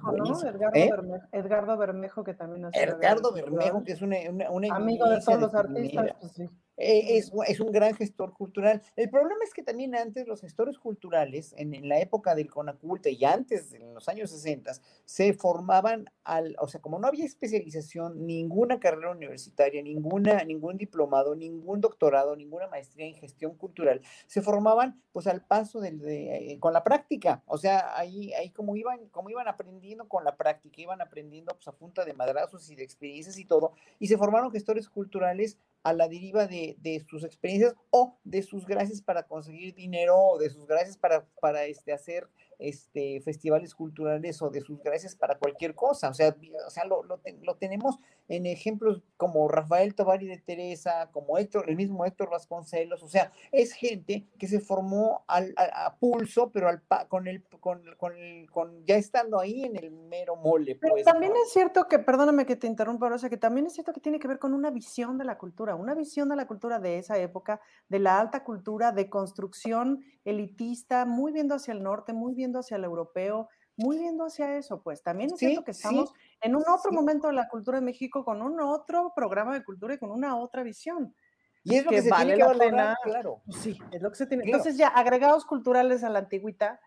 ¿Eh? 0.83 0.91
Edgardo 1.31 1.77
Bermejo, 1.77 2.23
que 2.23 2.33
también 2.33 2.65
hace. 2.65 2.81
Edgardo 2.81 3.33
Bermejo, 3.33 3.83
que 3.83 3.93
es 3.93 4.01
una, 4.01 4.17
una, 4.49 4.75
amigo 4.75 5.09
de 5.09 5.21
todos 5.21 5.39
los 5.39 5.55
artistas, 5.55 6.15
pues 6.19 6.31
sí. 6.33 6.49
Eh, 6.77 7.17
es, 7.17 7.31
es, 7.47 7.59
un 7.59 7.71
gran 7.71 7.93
gestor 7.95 8.33
cultural. 8.33 8.81
El 8.95 9.09
problema 9.09 9.43
es 9.43 9.53
que 9.53 9.61
también 9.61 9.95
antes 9.95 10.27
los 10.27 10.41
gestores 10.41 10.79
culturales, 10.79 11.53
en, 11.57 11.73
en 11.73 11.87
la 11.87 11.99
época 11.99 12.33
del 12.33 12.49
Conaculte 12.49 13.11
y 13.11 13.23
antes, 13.25 13.73
en 13.73 13.93
los 13.93 14.07
años 14.07 14.31
60, 14.31 14.71
se 15.05 15.33
formaban 15.33 16.09
al, 16.23 16.55
o 16.59 16.67
sea, 16.67 16.81
como 16.81 16.97
no 16.97 17.07
había 17.07 17.25
especialización, 17.25 18.25
ninguna 18.25 18.79
carrera 18.79 19.11
universitaria, 19.11 19.81
ninguna, 19.81 20.43
ningún 20.43 20.77
diplomado, 20.77 21.35
ningún 21.35 21.81
doctorado, 21.81 22.35
ninguna 22.35 22.67
maestría 22.67 23.05
en 23.05 23.15
gestión 23.15 23.55
cultural, 23.55 24.01
se 24.27 24.41
formaban 24.41 25.01
pues 25.11 25.27
al 25.27 25.45
paso 25.45 25.81
del, 25.81 25.99
de, 25.99 26.53
eh, 26.53 26.59
con 26.59 26.73
la 26.73 26.83
práctica. 26.83 27.43
O 27.45 27.57
sea, 27.57 27.97
ahí, 27.97 28.33
ahí 28.33 28.49
como 28.49 28.75
iban, 28.75 29.07
como 29.09 29.29
iban 29.29 29.47
aprendiendo 29.47 30.07
con 30.07 30.23
la 30.23 30.35
práctica, 30.37 30.81
iban 30.81 31.01
aprendiendo 31.01 31.53
pues 31.53 31.67
a 31.67 31.73
punta 31.73 32.05
de 32.05 32.13
madrazos 32.13 32.69
y 32.69 32.75
de 32.75 32.83
experiencias 32.83 33.37
y 33.37 33.45
todo, 33.45 33.73
y 33.99 34.07
se 34.07 34.17
formaron 34.17 34.51
gestores 34.51 34.89
culturales 34.89 35.57
a 35.83 35.93
la 35.93 36.07
deriva 36.07 36.47
de, 36.47 36.75
de, 36.79 36.99
sus 37.09 37.23
experiencias 37.23 37.75
o 37.89 38.19
de 38.23 38.43
sus 38.43 38.65
gracias 38.65 39.01
para 39.01 39.23
conseguir 39.23 39.73
dinero 39.73 40.15
o 40.17 40.37
de 40.37 40.49
sus 40.49 40.67
gracias 40.67 40.97
para, 40.97 41.25
para 41.39 41.65
este, 41.65 41.91
hacer 41.91 42.27
este, 42.61 43.19
festivales 43.21 43.75
culturales 43.75 44.41
o 44.41 44.49
de 44.49 44.61
sus 44.61 44.81
gracias 44.81 45.15
para 45.15 45.37
cualquier 45.37 45.75
cosa. 45.75 46.09
O 46.09 46.13
sea, 46.13 46.35
o 46.65 46.69
sea 46.69 46.85
lo, 46.85 47.03
lo, 47.03 47.19
lo 47.41 47.55
tenemos 47.55 47.97
en 48.27 48.45
ejemplos 48.45 49.01
como 49.17 49.47
Rafael 49.47 49.93
Tovari 49.93 50.27
de 50.27 50.37
Teresa, 50.37 51.09
como 51.11 51.37
Héctor, 51.37 51.69
el 51.69 51.75
mismo 51.75 52.05
Héctor 52.05 52.29
Vasconcelos. 52.29 53.03
O 53.03 53.07
sea, 53.07 53.31
es 53.51 53.73
gente 53.73 54.25
que 54.37 54.47
se 54.47 54.59
formó 54.59 55.23
al, 55.27 55.53
a, 55.57 55.95
pulso, 55.97 56.49
pero 56.51 56.69
al, 56.69 56.81
con, 57.09 57.27
el, 57.27 57.43
con, 57.59 57.81
con, 57.97 58.15
el, 58.15 58.49
con 58.49 58.85
ya 58.85 58.95
estando 58.95 59.39
ahí 59.39 59.63
en 59.63 59.75
el 59.75 59.91
mero 59.91 60.35
mole. 60.35 60.75
Pues, 60.75 61.03
también 61.03 61.33
es 61.43 61.51
cierto 61.51 61.87
que, 61.87 61.99
perdóname 61.99 62.45
que 62.45 62.55
te 62.55 62.67
interrumpa, 62.67 63.17
sea 63.17 63.29
que 63.29 63.37
también 63.37 63.65
es 63.65 63.73
cierto 63.73 63.91
que 63.91 63.99
tiene 63.99 64.19
que 64.19 64.27
ver 64.27 64.39
con 64.39 64.53
una 64.53 64.71
visión 64.71 65.17
de 65.17 65.25
la 65.25 65.37
cultura, 65.37 65.75
una 65.75 65.93
visión 65.93 66.29
de 66.29 66.35
la 66.35 66.47
cultura 66.47 66.79
de 66.79 66.97
esa 66.99 67.17
época, 67.17 67.59
de 67.89 67.99
la 67.99 68.19
alta 68.19 68.43
cultura, 68.43 68.91
de 68.91 69.09
construcción 69.09 70.03
elitista, 70.23 71.05
muy 71.05 71.31
viendo 71.31 71.55
hacia 71.55 71.73
el 71.73 71.83
norte, 71.83 72.13
muy 72.13 72.33
viendo 72.33 72.59
hacia 72.59 72.77
el 72.77 72.83
europeo, 72.83 73.49
muy 73.77 73.97
viendo 73.97 74.25
hacia 74.25 74.57
eso, 74.57 74.81
pues 74.81 75.01
también 75.01 75.31
es 75.31 75.39
cierto 75.39 75.63
que 75.63 75.71
estamos 75.71 76.13
en 76.41 76.55
un 76.55 76.63
otro 76.67 76.91
momento 76.91 77.27
de 77.27 77.33
la 77.33 77.47
cultura 77.47 77.79
de 77.79 77.85
México 77.85 78.23
con 78.23 78.41
un 78.41 78.59
otro 78.59 79.13
programa 79.15 79.53
de 79.53 79.63
cultura 79.63 79.95
y 79.95 79.97
con 79.97 80.11
una 80.11 80.37
otra 80.37 80.63
visión. 80.63 81.15
Y 81.63 81.75
es 81.75 81.85
lo 81.85 81.91
que, 81.91 82.01
se 82.01 82.09
vale 82.09 82.35
tiene 82.35 82.51
que 82.51 82.57
pena, 82.57 82.97
claro. 83.03 83.41
Sí, 83.49 83.77
es 83.91 84.01
lo 84.01 84.09
que 84.09 84.15
se 84.15 84.25
tiene. 84.25 84.43
Entonces 84.45 84.77
ya 84.77 84.87
agregados 84.87 85.45
culturales 85.45 86.03
a 86.03 86.09
la 86.09 86.19
antigüita, 86.19 86.79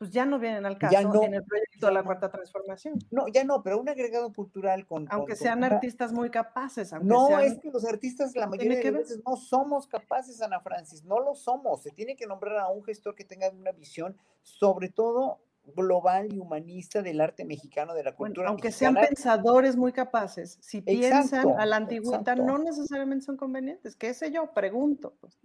pues 0.00 0.12
ya 0.12 0.24
no 0.24 0.38
vienen 0.38 0.64
al 0.64 0.78
caso 0.78 0.96
en 0.96 1.34
el 1.34 1.44
proyecto 1.44 1.88
de 1.88 1.92
la 1.92 2.02
cuarta 2.02 2.30
transformación. 2.30 2.98
No, 3.10 3.28
ya 3.28 3.44
no, 3.44 3.62
pero 3.62 3.78
un 3.78 3.86
agregado 3.86 4.32
cultural 4.32 4.86
con... 4.86 5.06
Aunque 5.10 5.36
sean 5.36 5.62
artistas 5.62 6.10
muy 6.10 6.30
capaces. 6.30 6.94
no, 7.02 7.38
es 7.38 7.58
que 7.58 7.70
los 7.70 7.84
artistas 7.84 8.34
la 8.34 8.46
mayoría 8.46 8.78
de 8.78 8.92
veces 8.92 9.20
no 9.26 9.36
somos 9.36 9.86
capaces, 9.86 10.40
Ana 10.40 10.58
Francis, 10.60 11.04
no 11.04 11.20
lo 11.20 11.34
somos. 11.34 11.82
Se 11.82 11.90
tiene 11.90 12.16
que 12.16 12.26
nombrar 12.26 12.56
a 12.60 12.68
un 12.70 12.82
gestor 12.82 13.14
que 13.14 13.26
tenga 13.26 13.50
una 13.50 13.72
visión, 13.72 14.16
sobre 14.42 14.88
todo 14.88 15.42
global 15.76 16.32
y 16.32 16.38
humanista 16.38 17.02
del 17.02 17.20
arte 17.20 17.44
mexicano, 17.44 17.92
de 17.92 18.02
la 18.02 18.16
cultura 18.16 18.48
Aunque 18.48 18.72
sean 18.72 18.94
pensadores 18.94 19.76
muy 19.76 19.92
capaces, 19.92 20.56
si 20.62 20.80
piensan 20.80 21.60
a 21.60 21.66
la 21.66 21.76
antigüita, 21.76 22.36
no 22.36 22.56
necesariamente 22.56 23.26
son 23.26 23.36
convenientes. 23.36 23.96
¿Qué 23.96 24.14
sé 24.14 24.32
yo? 24.32 24.50
Pregunto. 24.54 25.14
Pues. 25.20 25.38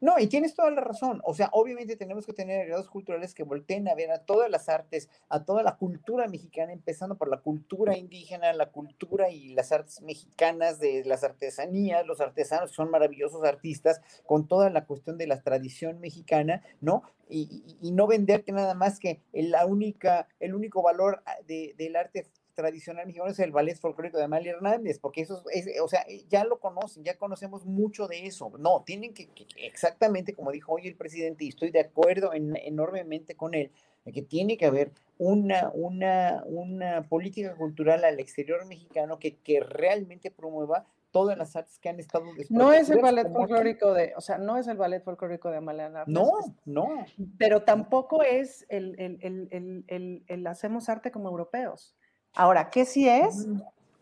No, 0.00 0.18
y 0.18 0.28
tienes 0.28 0.54
toda 0.54 0.70
la 0.70 0.80
razón. 0.80 1.20
O 1.24 1.34
sea, 1.34 1.50
obviamente 1.52 1.96
tenemos 1.96 2.24
que 2.26 2.32
tener 2.32 2.60
agregados 2.60 2.88
culturales 2.88 3.34
que 3.34 3.42
volteen 3.42 3.88
a 3.88 3.94
ver 3.94 4.10
a 4.10 4.24
todas 4.24 4.50
las 4.50 4.68
artes, 4.68 5.08
a 5.28 5.44
toda 5.44 5.62
la 5.62 5.76
cultura 5.76 6.26
mexicana, 6.26 6.72
empezando 6.72 7.16
por 7.16 7.28
la 7.28 7.38
cultura 7.38 7.96
indígena, 7.96 8.52
la 8.52 8.70
cultura 8.70 9.30
y 9.30 9.54
las 9.54 9.72
artes 9.72 10.00
mexicanas, 10.02 10.78
de 10.80 11.04
las 11.04 11.24
artesanías, 11.24 12.06
los 12.06 12.20
artesanos 12.20 12.70
son 12.72 12.90
maravillosos 12.90 13.44
artistas, 13.44 14.00
con 14.24 14.48
toda 14.48 14.70
la 14.70 14.86
cuestión 14.86 15.18
de 15.18 15.26
la 15.26 15.42
tradición 15.42 16.00
mexicana, 16.00 16.62
¿no? 16.80 17.02
Y, 17.28 17.76
y, 17.80 17.92
no 17.92 18.08
venderte 18.08 18.50
nada 18.50 18.74
más 18.74 18.98
que 18.98 19.20
la 19.32 19.64
única, 19.64 20.26
el 20.40 20.52
único 20.52 20.82
valor 20.82 21.22
ah, 21.26 21.36
de, 21.46 21.74
del 21.78 21.94
arte 21.94 22.26
tradicional 22.60 23.06
mexicano 23.06 23.30
es 23.30 23.38
el 23.38 23.52
ballet 23.52 23.78
folclórico 23.78 24.18
de 24.18 24.24
Amalia 24.24 24.52
Hernández, 24.52 24.98
porque 24.98 25.22
eso 25.22 25.42
es, 25.50 25.66
o 25.82 25.88
sea, 25.88 26.02
eh, 26.08 26.24
ya 26.28 26.44
lo 26.44 26.60
conocen, 26.60 27.04
ya 27.04 27.16
conocemos 27.16 27.64
mucho 27.64 28.06
de 28.06 28.26
eso. 28.26 28.52
No, 28.58 28.82
tienen 28.84 29.14
que, 29.14 29.28
exactamente 29.56 30.34
como 30.34 30.52
dijo 30.52 30.74
hoy 30.74 30.86
el 30.86 30.96
presidente, 30.96 31.44
y 31.44 31.48
estoy 31.48 31.70
de 31.70 31.80
acuerdo 31.80 32.32
enormemente 32.34 33.34
con 33.34 33.54
él, 33.54 33.70
que 34.12 34.22
tiene 34.22 34.56
que 34.56 34.66
haber 34.66 34.92
una, 35.18 35.70
una, 35.72 36.42
una 36.46 37.02
política 37.08 37.54
cultural 37.54 38.04
al 38.04 38.20
exterior 38.20 38.66
mexicano 38.66 39.18
que, 39.18 39.36
que 39.36 39.60
realmente 39.60 40.30
promueva 40.30 40.86
todas 41.10 41.36
las 41.36 41.56
artes 41.56 41.78
que 41.78 41.88
han 41.88 42.00
estado 42.00 42.24
No 42.48 42.72
es 42.72 42.88
el 42.90 43.00
ballet 43.00 43.30
folclórico 43.30 43.92
de, 43.92 44.12
o 44.16 44.20
sea, 44.20 44.38
no 44.38 44.56
es 44.56 44.66
el 44.68 44.76
ballet 44.76 45.02
folclórico 45.02 45.50
de 45.50 45.58
Amalia 45.58 45.86
Hernández. 45.86 46.14
No, 46.14 46.32
no. 46.64 47.06
Pero 47.38 47.62
tampoco 47.62 48.22
es 48.22 48.64
el, 48.68 48.94
el, 48.98 49.48
el, 49.88 50.24
el 50.26 50.46
hacemos 50.46 50.88
arte 50.88 51.10
como 51.10 51.28
europeos. 51.28 51.94
Ahora, 52.34 52.70
¿qué 52.70 52.84
sí 52.84 53.08
es? 53.08 53.46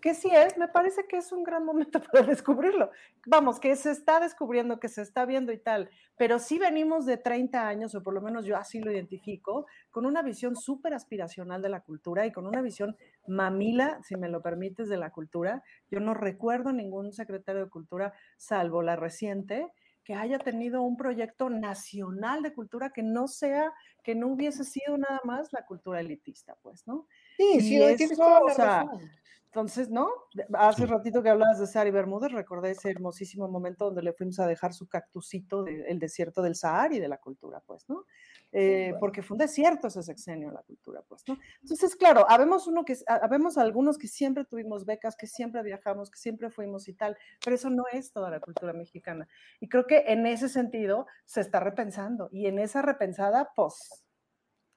¿Qué 0.00 0.14
sí 0.14 0.30
es? 0.32 0.56
Me 0.56 0.68
parece 0.68 1.06
que 1.08 1.16
es 1.16 1.32
un 1.32 1.42
gran 1.42 1.64
momento 1.64 2.00
para 2.12 2.24
descubrirlo. 2.24 2.90
Vamos, 3.26 3.58
que 3.58 3.74
se 3.74 3.90
está 3.90 4.20
descubriendo, 4.20 4.78
que 4.78 4.88
se 4.88 5.02
está 5.02 5.26
viendo 5.26 5.52
y 5.52 5.58
tal, 5.58 5.90
pero 6.16 6.38
sí 6.38 6.58
venimos 6.58 7.04
de 7.04 7.16
30 7.16 7.66
años, 7.66 7.94
o 7.94 8.02
por 8.02 8.14
lo 8.14 8.20
menos 8.20 8.44
yo 8.44 8.56
así 8.56 8.78
lo 8.80 8.92
identifico, 8.92 9.66
con 9.90 10.06
una 10.06 10.22
visión 10.22 10.54
súper 10.54 10.94
aspiracional 10.94 11.62
de 11.62 11.68
la 11.68 11.80
cultura 11.80 12.26
y 12.26 12.32
con 12.32 12.46
una 12.46 12.62
visión 12.62 12.96
mamila, 13.26 13.98
si 14.04 14.16
me 14.16 14.28
lo 14.28 14.40
permites, 14.40 14.88
de 14.88 14.98
la 14.98 15.10
cultura. 15.10 15.62
Yo 15.90 15.98
no 15.98 16.14
recuerdo 16.14 16.72
ningún 16.72 17.12
secretario 17.12 17.64
de 17.64 17.70
cultura, 17.70 18.12
salvo 18.36 18.82
la 18.82 18.94
reciente, 18.94 19.72
que 20.04 20.14
haya 20.14 20.38
tenido 20.38 20.80
un 20.80 20.96
proyecto 20.96 21.50
nacional 21.50 22.42
de 22.42 22.54
cultura 22.54 22.90
que 22.90 23.02
no 23.02 23.28
sea, 23.28 23.74
que 24.02 24.14
no 24.14 24.28
hubiese 24.28 24.64
sido 24.64 24.96
nada 24.96 25.20
más 25.24 25.52
la 25.52 25.66
cultura 25.66 26.00
elitista, 26.00 26.56
pues, 26.62 26.86
¿no? 26.86 27.06
Sí, 27.38 27.60
sí, 27.60 27.96
tienes 27.96 28.18
toda 28.18 28.40
la 28.40 28.54
razón. 28.54 29.10
Entonces, 29.46 29.88
¿no? 29.88 30.10
Hace 30.52 30.84
ratito 30.84 31.22
que 31.22 31.30
hablabas 31.30 31.58
de 31.58 31.66
Sari 31.66 31.90
Bermúdez, 31.90 32.32
recordé 32.32 32.72
ese 32.72 32.90
hermosísimo 32.90 33.48
momento 33.48 33.86
donde 33.86 34.02
le 34.02 34.12
fuimos 34.12 34.38
a 34.40 34.46
dejar 34.46 34.74
su 34.74 34.86
cactusito 34.88 35.62
del 35.64 35.98
desierto 35.98 36.42
del 36.42 36.54
Sahara 36.54 36.94
y 36.94 37.00
de 37.00 37.08
la 37.08 37.16
cultura, 37.16 37.62
pues, 37.64 37.88
¿no? 37.88 38.04
Eh, 38.52 38.92
porque 39.00 39.22
fue 39.22 39.36
un 39.36 39.38
desierto 39.38 39.88
ese 39.88 40.02
sexenio 40.02 40.50
la 40.50 40.62
cultura, 40.62 41.02
pues, 41.08 41.22
¿no? 41.26 41.38
Entonces, 41.62 41.96
claro, 41.96 42.26
habemos 42.28 42.66
uno 42.66 42.84
que, 42.84 42.96
habemos 43.06 43.56
algunos 43.56 43.96
que 43.96 44.06
siempre 44.06 44.44
tuvimos 44.44 44.84
becas, 44.84 45.16
que 45.16 45.26
siempre 45.26 45.62
viajamos, 45.62 46.10
que 46.10 46.18
siempre 46.18 46.50
fuimos 46.50 46.86
y 46.86 46.92
tal, 46.92 47.16
pero 47.42 47.56
eso 47.56 47.70
no 47.70 47.84
es 47.90 48.12
toda 48.12 48.30
la 48.30 48.40
cultura 48.40 48.74
mexicana. 48.74 49.26
Y 49.60 49.68
creo 49.68 49.86
que 49.86 50.04
en 50.08 50.26
ese 50.26 50.50
sentido 50.50 51.06
se 51.24 51.40
está 51.40 51.58
repensando 51.58 52.28
y 52.30 52.46
en 52.46 52.58
esa 52.58 52.82
repensada, 52.82 53.50
pues... 53.56 54.04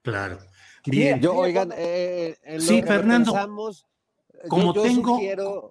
Claro. 0.03 0.39
Bien. 0.85 1.21
Yo, 1.21 1.33
oigan, 1.35 1.71
eh, 1.75 2.35
sí, 2.59 2.81
Fernando. 2.81 3.33
Como 4.49 4.73
yo, 4.73 4.83
yo 4.83 4.83
tengo. 4.83 5.17
Sugiero... 5.17 5.69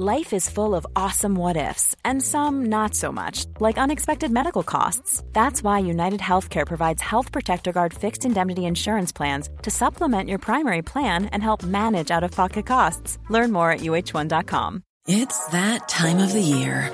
Life 0.00 0.32
is 0.32 0.48
full 0.48 0.76
of 0.76 0.86
awesome 0.94 1.34
what 1.34 1.56
ifs, 1.56 1.96
and 2.04 2.22
some 2.22 2.66
not 2.66 2.94
so 2.94 3.10
much, 3.10 3.46
like 3.58 3.78
unexpected 3.78 4.30
medical 4.30 4.62
costs. 4.62 5.24
That's 5.32 5.60
why 5.60 5.80
United 5.80 6.20
Healthcare 6.20 6.64
provides 6.64 7.02
Health 7.02 7.32
Protector 7.32 7.72
Guard 7.72 7.92
fixed 7.92 8.24
indemnity 8.24 8.64
insurance 8.66 9.10
plans 9.10 9.48
to 9.62 9.70
supplement 9.72 10.28
your 10.28 10.38
primary 10.38 10.82
plan 10.82 11.24
and 11.32 11.42
help 11.42 11.64
manage 11.64 12.12
out 12.12 12.22
of 12.22 12.30
pocket 12.30 12.66
costs. 12.66 13.18
Learn 13.28 13.50
more 13.50 13.72
at 13.72 13.80
uh1.com. 13.80 14.84
It's 15.08 15.46
that 15.48 15.88
time 15.88 16.18
of 16.18 16.32
the 16.32 16.42
year. 16.42 16.92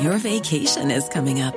Your 0.00 0.16
vacation 0.16 0.90
is 0.90 1.08
coming 1.10 1.42
up. 1.42 1.56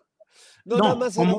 No, 0.65 0.77
nada 0.77 0.95
más 0.95 1.17
era 1.17 1.33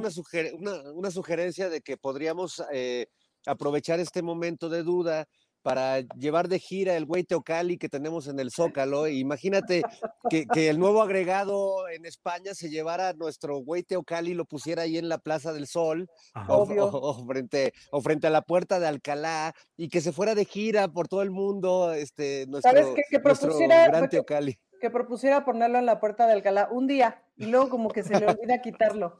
una, 0.94 1.10
sugerencia 1.10 1.68
de 1.68 1.80
que 1.80 1.96
podríamos 1.96 2.62
eh, 2.72 3.06
aprovechar 3.46 4.00
este 4.00 4.22
momento 4.22 4.68
de 4.68 4.82
duda 4.82 5.28
para 5.62 6.00
llevar 6.00 6.48
de 6.48 6.58
gira 6.58 6.96
el 6.96 7.06
güey 7.06 7.22
Teocali 7.24 7.78
que 7.78 7.88
tenemos 7.88 8.26
en 8.26 8.38
el 8.40 8.50
Zócalo. 8.50 9.06
Imagínate 9.08 9.82
que, 10.28 10.46
el 10.68 10.78
nuevo 10.78 11.02
agregado 11.02 11.88
en 11.88 12.04
España 12.04 12.54
se 12.54 12.68
llevara 12.68 13.12
nuestro 13.12 13.58
güey 13.58 13.82
Teocali 13.82 14.32
y 14.32 14.34
lo 14.34 14.44
pusiera 14.44 14.82
ahí 14.82 14.98
en 14.98 15.08
la 15.08 15.18
Plaza 15.18 15.52
del 15.52 15.66
Sol 15.66 16.08
o, 16.48 17.24
frente, 17.24 17.72
o 17.90 18.00
frente 18.00 18.26
a 18.26 18.30
la 18.30 18.42
puerta 18.42 18.80
de 18.80 18.88
Alcalá 18.88 19.54
y 19.76 19.88
que 19.88 20.00
se 20.00 20.12
fuera 20.12 20.34
de 20.34 20.44
gira 20.44 20.88
por 20.88 21.08
todo 21.08 21.22
el 21.22 21.30
mundo 21.30 21.92
este, 21.92 22.46
nuestro, 22.48 22.72
¿Sabes 22.72 22.86
qué? 22.94 23.02
Que 23.08 23.20
propusiera, 23.20 23.86
gran 23.86 24.08
Teocali. 24.08 24.58
Que 24.82 24.90
propusiera 24.90 25.44
ponerlo 25.44 25.78
en 25.78 25.86
la 25.86 26.00
puerta 26.00 26.26
de 26.26 26.32
Alcalá 26.32 26.68
un 26.68 26.88
día 26.88 27.22
y 27.36 27.46
luego 27.46 27.68
como 27.68 27.88
que 27.88 28.02
se 28.02 28.18
le 28.18 28.26
olvida 28.26 28.60
quitarlo. 28.60 29.16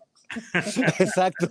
Exacto. 0.99 1.51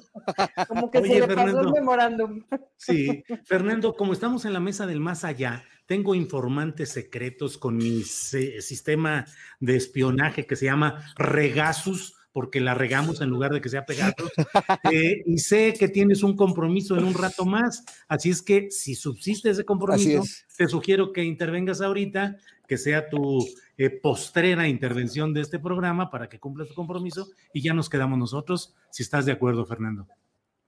Como 0.68 0.91
que 0.91 1.01
se 1.01 1.22
le 1.22 1.34
pasó 1.34 1.62
el 1.62 1.72
memorándum. 1.72 2.43
Sí, 2.76 3.24
Fernando, 3.45 3.95
como 3.95 4.12
estamos 4.12 4.43
en 4.43 4.51
la 4.51 4.59
mesa 4.59 4.86
del 4.86 4.99
más 4.99 5.24
allá, 5.24 5.64
tengo 5.86 6.14
informantes 6.14 6.89
secretos 6.89 7.57
con 7.57 7.78
mi 7.78 8.03
sistema 8.03 9.24
de 9.62 9.78
espionaje 9.78 10.45
que 10.45 10.57
se 10.57 10.66
llama 10.66 11.05
Regasus 11.16 12.18
porque 12.34 12.61
la 12.61 12.73
regamos 12.73 13.21
en 13.21 13.29
lugar 13.29 13.51
de 13.51 13.61
que 13.61 13.69
sea 13.69 13.86
Pegasus. 13.86 14.32
Eh, 14.91 15.23
y 15.25 15.38
sé 15.38 15.73
que 15.77 15.88
tienes 15.88 16.23
un 16.23 16.36
compromiso 16.36 16.97
en 16.97 17.03
un 17.03 17.13
rato 17.13 17.45
más, 17.45 17.84
así 18.07 18.29
es 18.29 18.41
que 18.41 18.69
si 18.71 18.95
subsiste 18.95 19.49
ese 19.49 19.63
compromiso, 19.63 20.23
te 20.57 20.67
sugiero 20.67 21.13
que 21.13 21.23
intervengas 21.23 21.82
ahorita, 21.82 22.38
que 22.67 22.77
sea 22.77 23.09
tu 23.09 23.45
eh, 23.77 23.89
postrera 23.89 24.67
intervención 24.67 25.34
de 25.34 25.41
este 25.41 25.59
programa 25.59 26.09
para 26.09 26.29
que 26.29 26.39
cumpla 26.39 26.65
su 26.65 26.73
compromiso 26.73 27.29
y 27.53 27.61
ya 27.61 27.73
nos 27.73 27.89
quedamos 27.89 28.17
nosotros, 28.17 28.73
si 28.89 29.03
estás 29.03 29.25
de 29.25 29.34
acuerdo, 29.34 29.65
Fernando. 29.65 30.07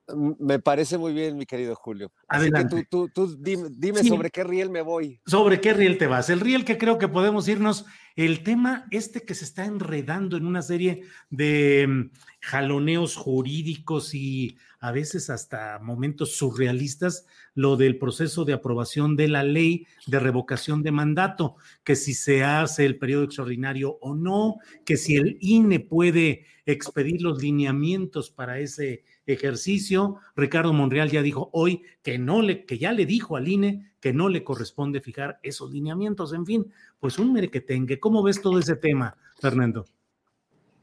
Me 0.07 0.59
parece 0.59 0.97
muy 0.97 1.13
bien, 1.13 1.37
mi 1.37 1.45
querido 1.45 1.75
Julio. 1.75 2.11
Adelante. 2.27 2.85
tú, 2.89 3.09
dime, 3.39 4.03
sobre 4.03 4.29
qué 4.31 4.43
riel 4.43 4.69
me 4.69 4.81
voy. 4.81 5.21
¿Sobre 5.25 5.61
qué 5.61 5.73
riel 5.73 5.97
te 5.97 6.07
vas? 6.07 6.29
El 6.29 6.41
riel 6.41 6.65
que 6.65 6.77
creo 6.77 6.97
que 6.97 7.07
podemos 7.07 7.47
irnos, 7.47 7.85
el 8.17 8.43
tema 8.43 8.85
este 8.91 9.21
que 9.21 9.33
se 9.33 9.45
está 9.45 9.65
enredando 9.65 10.35
en 10.35 10.45
una 10.45 10.61
serie 10.61 11.03
de 11.29 11.87
mm, 11.87 12.11
jaloneos 12.41 13.15
jurídicos 13.15 14.13
y 14.13 14.57
a 14.79 14.91
veces 14.91 15.29
hasta 15.29 15.79
momentos 15.79 16.35
surrealistas, 16.35 17.25
lo 17.55 17.77
del 17.77 17.97
proceso 17.97 18.43
de 18.43 18.51
aprobación 18.51 19.15
de 19.15 19.29
la 19.29 19.43
ley 19.43 19.87
de 20.07 20.19
revocación 20.19 20.83
de 20.83 20.91
mandato, 20.91 21.55
que 21.85 21.95
si 21.95 22.13
se 22.13 22.43
hace 22.43 22.85
el 22.85 22.97
periodo 22.97 23.23
extraordinario 23.23 23.97
o 24.01 24.13
no, 24.13 24.57
que 24.83 24.97
si 24.97 25.15
el 25.15 25.37
INE 25.39 25.79
puede 25.79 26.45
expedir 26.65 27.21
los 27.21 27.41
lineamientos 27.41 28.29
para 28.29 28.59
ese 28.59 29.05
ejercicio. 29.25 30.17
Ricardo 30.35 30.73
Monreal 30.73 31.09
ya 31.09 31.21
dijo 31.21 31.49
hoy 31.53 31.83
que 32.01 32.17
no 32.17 32.41
le, 32.41 32.65
que 32.65 32.77
ya 32.77 32.91
le 32.91 33.05
dijo 33.05 33.35
al 33.35 33.47
INE 33.47 33.93
que 33.99 34.13
no 34.13 34.29
le 34.29 34.43
corresponde 34.43 35.01
fijar 35.01 35.39
esos 35.43 35.71
lineamientos. 35.71 36.33
En 36.33 36.45
fin, 36.45 36.71
pues 36.99 37.17
un 37.19 37.31
merequetengue. 37.31 37.99
¿Cómo 37.99 38.21
ves 38.21 38.41
todo 38.41 38.59
ese 38.59 38.75
tema, 38.75 39.15
Fernando? 39.39 39.85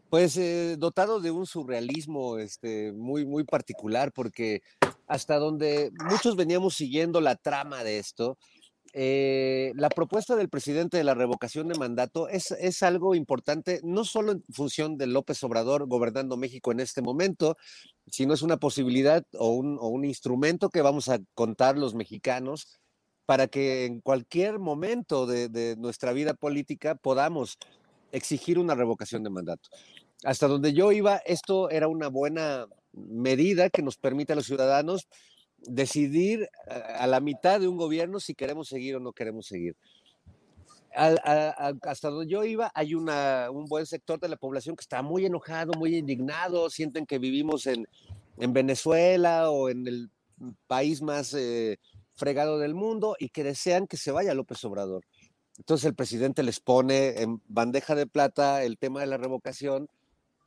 Pues 0.08 0.36
eh, 0.38 0.76
dotado 0.76 1.20
de 1.20 1.30
un 1.30 1.46
surrealismo 1.46 2.38
este, 2.38 2.92
muy, 2.92 3.24
muy 3.24 3.44
particular, 3.44 4.10
porque 4.12 4.62
hasta 5.06 5.38
donde 5.38 5.92
muchos 6.10 6.34
veníamos 6.34 6.74
siguiendo 6.74 7.20
la 7.20 7.36
trama 7.36 7.84
de 7.84 7.98
esto, 7.98 8.36
eh, 8.92 9.72
la 9.76 9.88
propuesta 9.88 10.34
del 10.34 10.48
presidente 10.48 10.96
de 10.96 11.04
la 11.04 11.14
revocación 11.14 11.68
de 11.68 11.78
mandato 11.78 12.28
es, 12.28 12.50
es, 12.50 12.82
algo 12.82 13.14
importante, 13.14 13.80
no 13.84 14.04
solo 14.04 14.32
en 14.32 14.44
función 14.50 14.96
de 14.96 15.06
López 15.06 15.42
Obrador 15.44 15.86
gobernando 15.86 16.36
México 16.36 16.72
en 16.72 16.80
este 16.80 17.00
momento, 17.00 17.56
sino 18.06 18.34
es 18.34 18.42
una 18.42 18.56
posibilidad 18.56 19.24
o 19.38 19.50
un, 19.50 20.04
instrumento 20.04 20.70
que 20.70 20.82
vamos 20.82 21.08
a 21.08 21.20
contar 21.34 21.78
los 21.78 21.94
mexicanos 21.94 22.80
para 23.26 23.46
que 23.46 23.84
en 23.84 24.00
cualquier 24.00 24.58
momento 24.58 25.26
de, 25.26 25.48
de 25.48 25.76
nuestra 25.76 26.12
vida 26.12 26.34
política 26.34 26.96
podamos 26.96 27.58
exigir 28.10 28.58
una 28.58 28.74
revocación 28.74 29.22
de 29.22 29.30
mandato. 29.30 29.68
Hasta 30.24 30.48
donde 30.48 30.72
yo 30.72 30.90
iba, 30.90 31.18
esto 31.18 31.70
era 31.70 31.86
una 31.86 32.08
buena 32.08 32.66
medida 32.92 33.70
que 33.70 33.82
nos 33.82 33.96
permite 33.96 34.32
a 34.32 34.36
los 34.36 34.46
ciudadanos 34.46 35.06
decidir 35.62 36.48
a, 36.66 37.06
la 37.06 37.20
mitad 37.20 37.60
de 37.60 37.68
un 37.68 37.76
gobierno 37.76 38.20
si 38.20 38.34
queremos 38.34 38.68
seguir 38.68 38.96
o 38.96 39.00
no 39.00 39.12
queremos 39.12 39.46
seguir. 39.46 39.76
hasta 40.94 42.10
donde 42.10 42.30
yo 42.30 42.44
iba, 42.44 42.70
hay 42.74 42.94
un 42.94 43.64
buen 43.68 43.86
sector 43.86 44.18
de 44.18 44.28
la 44.28 44.36
población 44.36 44.76
que 44.76 44.82
está 44.82 45.02
muy 45.02 45.26
enojado, 45.26 45.72
muy 45.78 45.96
indignado, 45.96 46.70
sienten 46.70 47.06
que 47.06 47.18
vivimos 47.18 47.66
en, 47.66 47.86
en 48.38 48.52
Venezuela 48.52 49.50
o 49.50 49.68
en 49.68 49.86
el 49.86 50.10
país 50.66 51.02
más 51.02 51.34
eh, 51.34 51.78
fregado 52.14 52.58
del 52.58 52.74
mundo 52.74 53.16
y 53.18 53.28
que 53.28 53.44
desean 53.44 53.86
que 53.86 53.96
se 53.96 54.12
vaya 54.12 54.34
López 54.34 54.64
Obrador. 54.64 55.04
Entonces 55.58 55.86
el 55.86 55.94
presidente 55.94 56.42
les 56.42 56.60
pone 56.60 57.20
en 57.20 57.42
bandeja 57.46 57.94
de 57.94 58.06
plata 58.06 58.64
el 58.64 58.78
tema 58.78 59.00
de 59.00 59.06
la 59.06 59.18
revocación 59.18 59.88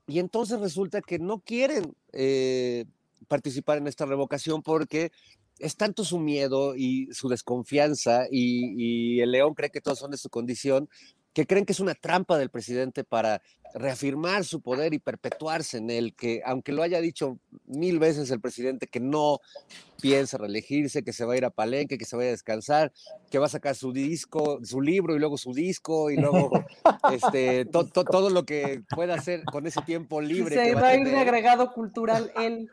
y 0.07 0.20
entonces 0.20 0.59
resulta 0.59 1.01
que 1.01 1.20
no 1.20 1.39
quieren 1.39 1.95
eh, 2.11 2.86
participar 3.28 3.78
en 3.78 3.88
esta 3.88 4.05
revocación 4.05 4.61
porque 4.61 5.11
es 5.59 5.76
tanto 5.76 6.03
su 6.03 6.19
miedo 6.19 6.76
y 6.76 7.09
su 7.11 7.30
desconfianza 7.30 8.26
y, 8.30 9.19
el 9.21 9.32
león 9.32 9.53
cree 9.53 9.69
que 9.69 9.82
todos 9.82 9.99
son 9.99 10.11
de 10.11 10.17
su 10.17 10.30
condición 10.30 10.89
que 11.34 11.47
creen 11.47 11.65
que 11.65 11.73
es 11.73 11.79
una 11.79 11.95
trampa 11.95 12.38
del 12.38 12.49
presidente 12.49 13.03
para 13.03 13.41
reafirmar 13.73 14.45
su 14.45 14.61
poder 14.61 14.93
y 14.93 14.99
perpetuarse 14.99 15.77
en 15.77 15.89
él, 15.89 16.13
que 16.15 16.43
aunque 16.45 16.71
lo 16.71 16.84
haya 16.84 17.01
dicho 17.01 17.39
mil 17.65 17.97
veces 17.97 18.29
el 18.29 18.39
presidente 18.39 18.86
que 18.86 18.99
no 18.99 19.39
piensa 19.99 20.38
reelegirse, 20.38 21.03
que 21.03 21.11
se 21.11 21.25
va 21.25 21.34
a 21.34 21.38
ir 21.38 21.45
a 21.45 21.49
Palenque, 21.49 21.97
que 21.97 22.05
se 22.05 22.15
vaya 22.15 22.29
a 22.29 22.34
descansar, 22.34 22.91
que 23.31 23.39
va 23.39 23.47
a 23.47 23.49
sacar 23.49 23.75
su 23.75 23.91
disco, 23.91 24.59
su 24.63 24.79
libro 24.79 25.15
y 25.15 25.19
luego 25.19 25.38
su 25.38 25.53
disco 25.53 26.11
y 26.11 26.17
luego 26.17 26.51
este, 27.11 27.65
todo 27.65 28.29
lo 28.29 28.45
que 28.45 28.84
pueda 28.89 29.15
hacer 29.15 29.43
con 29.45 29.65
ese 29.65 29.81
tiempo 29.81 30.21
libre. 30.21 30.55
Se 30.55 30.75
va, 30.75 30.89
a 30.89 30.95
ir 30.95 31.07
de 31.07 31.17
agregado 31.17 31.73
cultural 31.73 32.31
él. 32.38 32.69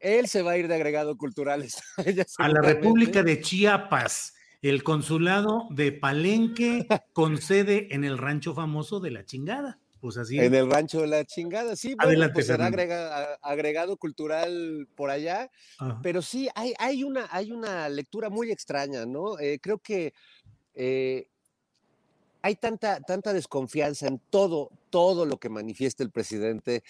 él 0.00 0.28
se 0.28 0.42
va 0.42 0.50
a 0.50 0.58
ir 0.58 0.68
de 0.68 0.74
agregado 0.74 1.16
cultural. 1.16 1.66
a 2.38 2.48
la 2.48 2.60
República 2.60 3.22
de 3.22 3.40
Chiapas 3.40 4.34
el 4.62 4.82
consulado 4.82 5.66
de 5.70 5.92
Palenque 5.92 6.86
con 7.12 7.38
sede 7.38 7.94
en 7.94 8.04
el 8.04 8.18
rancho 8.18 8.54
famoso 8.54 9.00
de 9.00 9.10
la 9.10 9.24
chingada. 9.24 9.78
Pues 10.00 10.16
así. 10.16 10.38
En 10.38 10.54
el 10.54 10.70
rancho 10.70 11.02
de 11.02 11.08
la 11.08 11.24
chingada, 11.26 11.76
sí. 11.76 11.94
Adelante, 11.98 12.32
pues 12.32 12.46
será 12.46 12.70
agregado 13.42 13.96
cultural 13.98 14.88
por 14.94 15.10
allá. 15.10 15.50
Pero 16.02 16.22
sí, 16.22 16.48
hay, 16.54 16.72
hay, 16.78 17.04
una, 17.04 17.28
hay 17.30 17.52
una 17.52 17.88
lectura 17.88 18.30
muy 18.30 18.50
extraña, 18.50 19.04
¿no? 19.04 19.38
Eh, 19.38 19.58
creo 19.60 19.78
que 19.78 20.14
eh, 20.74 21.28
hay 22.40 22.56
tanta, 22.56 23.00
tanta 23.00 23.34
desconfianza 23.34 24.06
en 24.06 24.18
todo, 24.30 24.70
todo 24.88 25.26
lo 25.26 25.38
que 25.38 25.50
manifiesta 25.50 26.02
el 26.02 26.10
presidente 26.10 26.82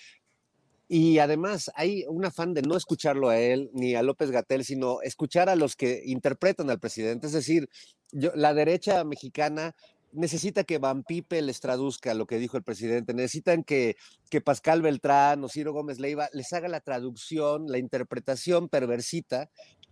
y 0.92 1.20
además 1.20 1.70
hay 1.76 2.04
un 2.08 2.24
afán 2.24 2.52
de 2.52 2.62
no 2.62 2.76
escucharlo 2.76 3.28
a 3.28 3.38
él 3.38 3.70
ni 3.72 3.94
a 3.94 4.02
López 4.02 4.32
Gatel, 4.32 4.64
sino 4.64 5.02
escuchar 5.02 5.48
a 5.48 5.54
los 5.54 5.76
que 5.76 6.02
interpretan 6.04 6.68
al 6.68 6.80
presidente. 6.80 7.28
Es 7.28 7.32
decir, 7.32 7.68
la 8.10 8.54
derecha 8.54 9.04
mexicana 9.04 9.76
necesita 10.10 10.64
que 10.64 10.78
Van 10.78 11.04
Pipe 11.04 11.42
les 11.42 11.60
traduzca 11.60 12.12
lo 12.14 12.26
que 12.26 12.40
dijo 12.40 12.56
el 12.56 12.64
presidente, 12.64 13.14
necesitan 13.14 13.62
que, 13.62 13.94
que 14.30 14.40
Pascal 14.40 14.82
Beltrán 14.82 15.44
o 15.44 15.48
Ciro 15.48 15.72
Gómez 15.72 16.00
Leiva 16.00 16.28
les 16.32 16.52
haga 16.52 16.66
la 16.66 16.80
traducción, 16.80 17.68
la 17.68 17.78
interpretación 17.78 18.68
perversita 18.68 19.48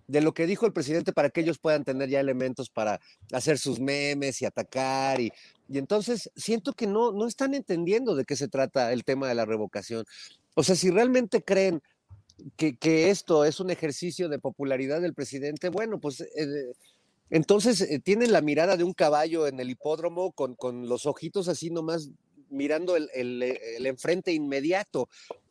de 0.09 0.23
lo 0.23 0.35
que 0.35 0.47
dijo 0.47 0.67
el 0.67 0.73
presidente 0.73 1.13
para 1.13 1.31
que 1.31 1.43
ellos 1.43 1.59
puedan 1.59 1.85
tener 1.85 2.09
ya 2.09 2.19
elementos 2.19 2.71
para 2.71 2.99
hacer 3.33 3.59
sus 3.59 3.79
memes 3.79 4.43
y 4.43 4.47
atacar. 4.47 5.21
Y, 5.21 5.31
y 5.69 5.79
entonces 5.79 6.31
siento 6.35 6.73
que 6.73 6.87
no, 6.87 7.13
no 7.13 7.27
están 7.29 7.55
entendiendo 7.55 8.17
de 8.17 8.25
qué 8.25 8.35
se 8.35 8.49
trata 8.49 8.93
el 8.93 9.05
tema 9.05 9.29
de 9.29 9.35
la 9.35 9.45
revocación. 9.45 10.05
O 10.59 10.65
sea, 10.65 10.75
si 10.75 10.91
realmente 10.91 11.45
creen 11.45 11.81
que, 12.57 13.11
esto 13.11 13.45
es 13.45 13.61
un 13.61 13.71
ejercicio 13.71 14.29
de 14.29 14.41
popularidad 14.41 15.01
del 15.01 15.15
presidente, 15.15 15.69
bueno, 15.69 16.01
pues 16.01 16.21
eh, 16.21 16.73
entonces 17.31 17.81
eh, 17.81 18.01
tienen 18.01 18.33
la 18.33 18.41
mirada 18.41 18.77
de 18.77 18.83
un 18.83 18.93
caballo 18.93 19.47
en 19.47 19.61
el 19.61 19.71
hipódromo 19.71 20.33
con, 20.33 20.57
con 20.57 20.89
los 20.89 21.07
ojitos 21.07 21.47
así 21.47 21.71
nomás 21.71 22.11
mirando 22.51 22.97
el, 22.97 23.09
el, 23.15 23.87
enfrente 23.87 24.33
inmediato 24.33 25.09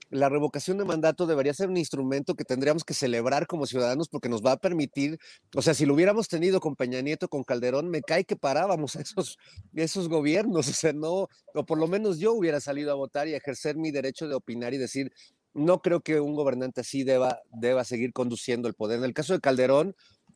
la 0.10 0.30
revocación 0.30 0.78
de 0.78 0.86
mandato 0.86 1.26
debería 1.26 1.54
ser 1.54 1.70
un 1.70 1.78
instrumento 1.78 2.36
que 2.36 2.46
tendríamos 2.46 2.84
que 2.84 2.94
celebrar 2.94 3.48
como 3.48 3.66
ciudadanos 3.66 4.08
porque 4.08 4.30
nos 4.30 4.42
va 4.42 4.54
a 4.54 4.58
permitir, 4.58 5.18
o 5.56 5.62
sea, 5.62 5.74
si 5.74 5.86
lo 5.86 5.94
hubiéramos 5.94 6.28
tenido 6.28 6.60
con 6.60 6.76
Peña 6.76 7.02
Nieto, 7.02 7.28
con 7.28 7.44
Calderón, 7.44 7.90
me 7.90 8.02
cae 8.02 8.24
que 8.24 8.36
parábamos 8.36 8.96
a 8.96 9.02
esos, 9.02 9.38
esos 9.74 10.08
gobiernos, 10.08 10.68
o 10.70 10.74
sea, 10.74 10.94
no, 10.94 11.28
o 11.54 11.66
por 11.66 11.78
lo 11.78 11.88
menos 11.88 12.20
yo 12.20 12.34
hubiera 12.34 12.62
salido 12.62 12.92
a 12.92 12.96
votar 12.96 13.28
y 13.28 13.34
ejercer 13.34 13.76
mi 13.76 13.92
derecho 13.92 14.28
de 14.28 14.36
opinar 14.36 14.74
y 14.74 14.78
decir, 14.78 15.12
no 15.54 15.82
creo 15.82 16.02
que 16.02 16.20
un 16.20 16.36
gobernante 16.36 16.82
así 16.82 17.04
deba, 17.04 17.42
deba 17.52 17.84
seguir 17.84 18.14
conduciendo 18.14 18.68
el 18.68 18.76
poder. 18.76 19.00
En 19.00 19.06
el 19.06 19.14
caso 19.14 19.34
de 19.34 19.40
Calderón, 19.40 19.96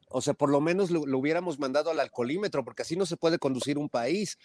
o 0.10 0.22
sea, 0.22 0.34
por 0.34 0.50
lo 0.50 0.60
menos 0.62 0.92
lo, 0.92 1.02
hubiéramos 1.18 1.60
mandado 1.60 1.92
al 1.92 2.00
alcoholímetro, 2.00 2.66
porque 2.66 2.82
así 2.82 2.96
no 2.96 3.06
se 3.06 3.18
puede 3.18 3.40
conducir 3.40 3.78
un 3.78 3.90
país. 3.90 4.38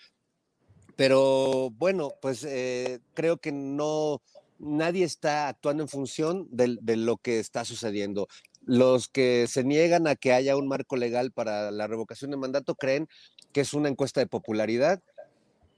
Pero 0.95 1.71
bueno, 1.71 2.13
pues 2.23 2.45
eh, 2.45 3.01
creo 3.15 3.39
que 3.39 3.53
no, 3.53 4.23
nadie 4.59 5.05
está 5.05 5.49
actuando 5.49 5.83
en 5.83 5.89
función 5.89 6.49
de, 6.51 6.97
lo 6.97 7.17
que 7.19 7.39
está 7.39 7.65
sucediendo. 7.65 8.29
Los 8.63 9.09
que 9.09 9.47
se 9.49 9.65
niegan 9.65 10.07
a 10.07 10.17
que 10.17 10.33
haya 10.33 10.57
un 10.57 10.69
marco 10.69 10.97
legal 10.97 11.33
para 11.33 11.71
la 11.71 11.87
revocación 11.87 12.31
de 12.31 12.37
mandato 12.37 12.75
creen 12.75 13.09
que 13.53 13.61
es 13.61 13.75
una 13.75 13.89
encuesta 13.89 14.21
de 14.21 14.27
popularidad. 14.27 15.03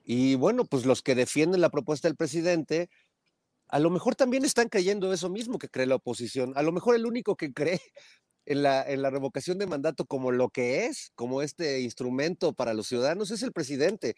Y 0.04 0.36
bueno, 0.36 0.64
pues 0.64 0.86
los 0.86 1.02
que 1.02 1.14
defienden 1.14 1.60
la 1.60 1.70
propuesta 1.70 2.08
del 2.08 2.16
presidente, 2.16 2.88
a 3.68 3.78
lo 3.78 3.90
mejor 3.90 4.14
también 4.14 4.44
están 4.44 4.68
creyendo 4.68 5.12
eso 5.12 5.28
mismo 5.28 5.58
que 5.58 5.68
cree 5.68 5.86
la 5.86 5.96
oposición. 5.96 6.52
A 6.56 6.62
lo 6.62 6.72
mejor 6.72 6.96
el 6.96 7.06
único 7.06 7.36
que 7.36 7.52
cree 7.54 7.80
en 8.46 8.62
la, 8.62 8.82
en 8.82 9.02
la 9.02 9.10
revocación 9.10 9.58
de 9.58 9.66
mandato 9.66 10.06
como 10.06 10.32
lo 10.32 10.48
que 10.48 10.86
es, 10.86 11.12
como 11.14 11.42
este 11.42 11.80
instrumento 11.80 12.54
para 12.54 12.72
los 12.72 12.88
ciudadanos, 12.88 13.30
es 13.30 13.42
el 13.42 13.52
presidente. 13.52 14.16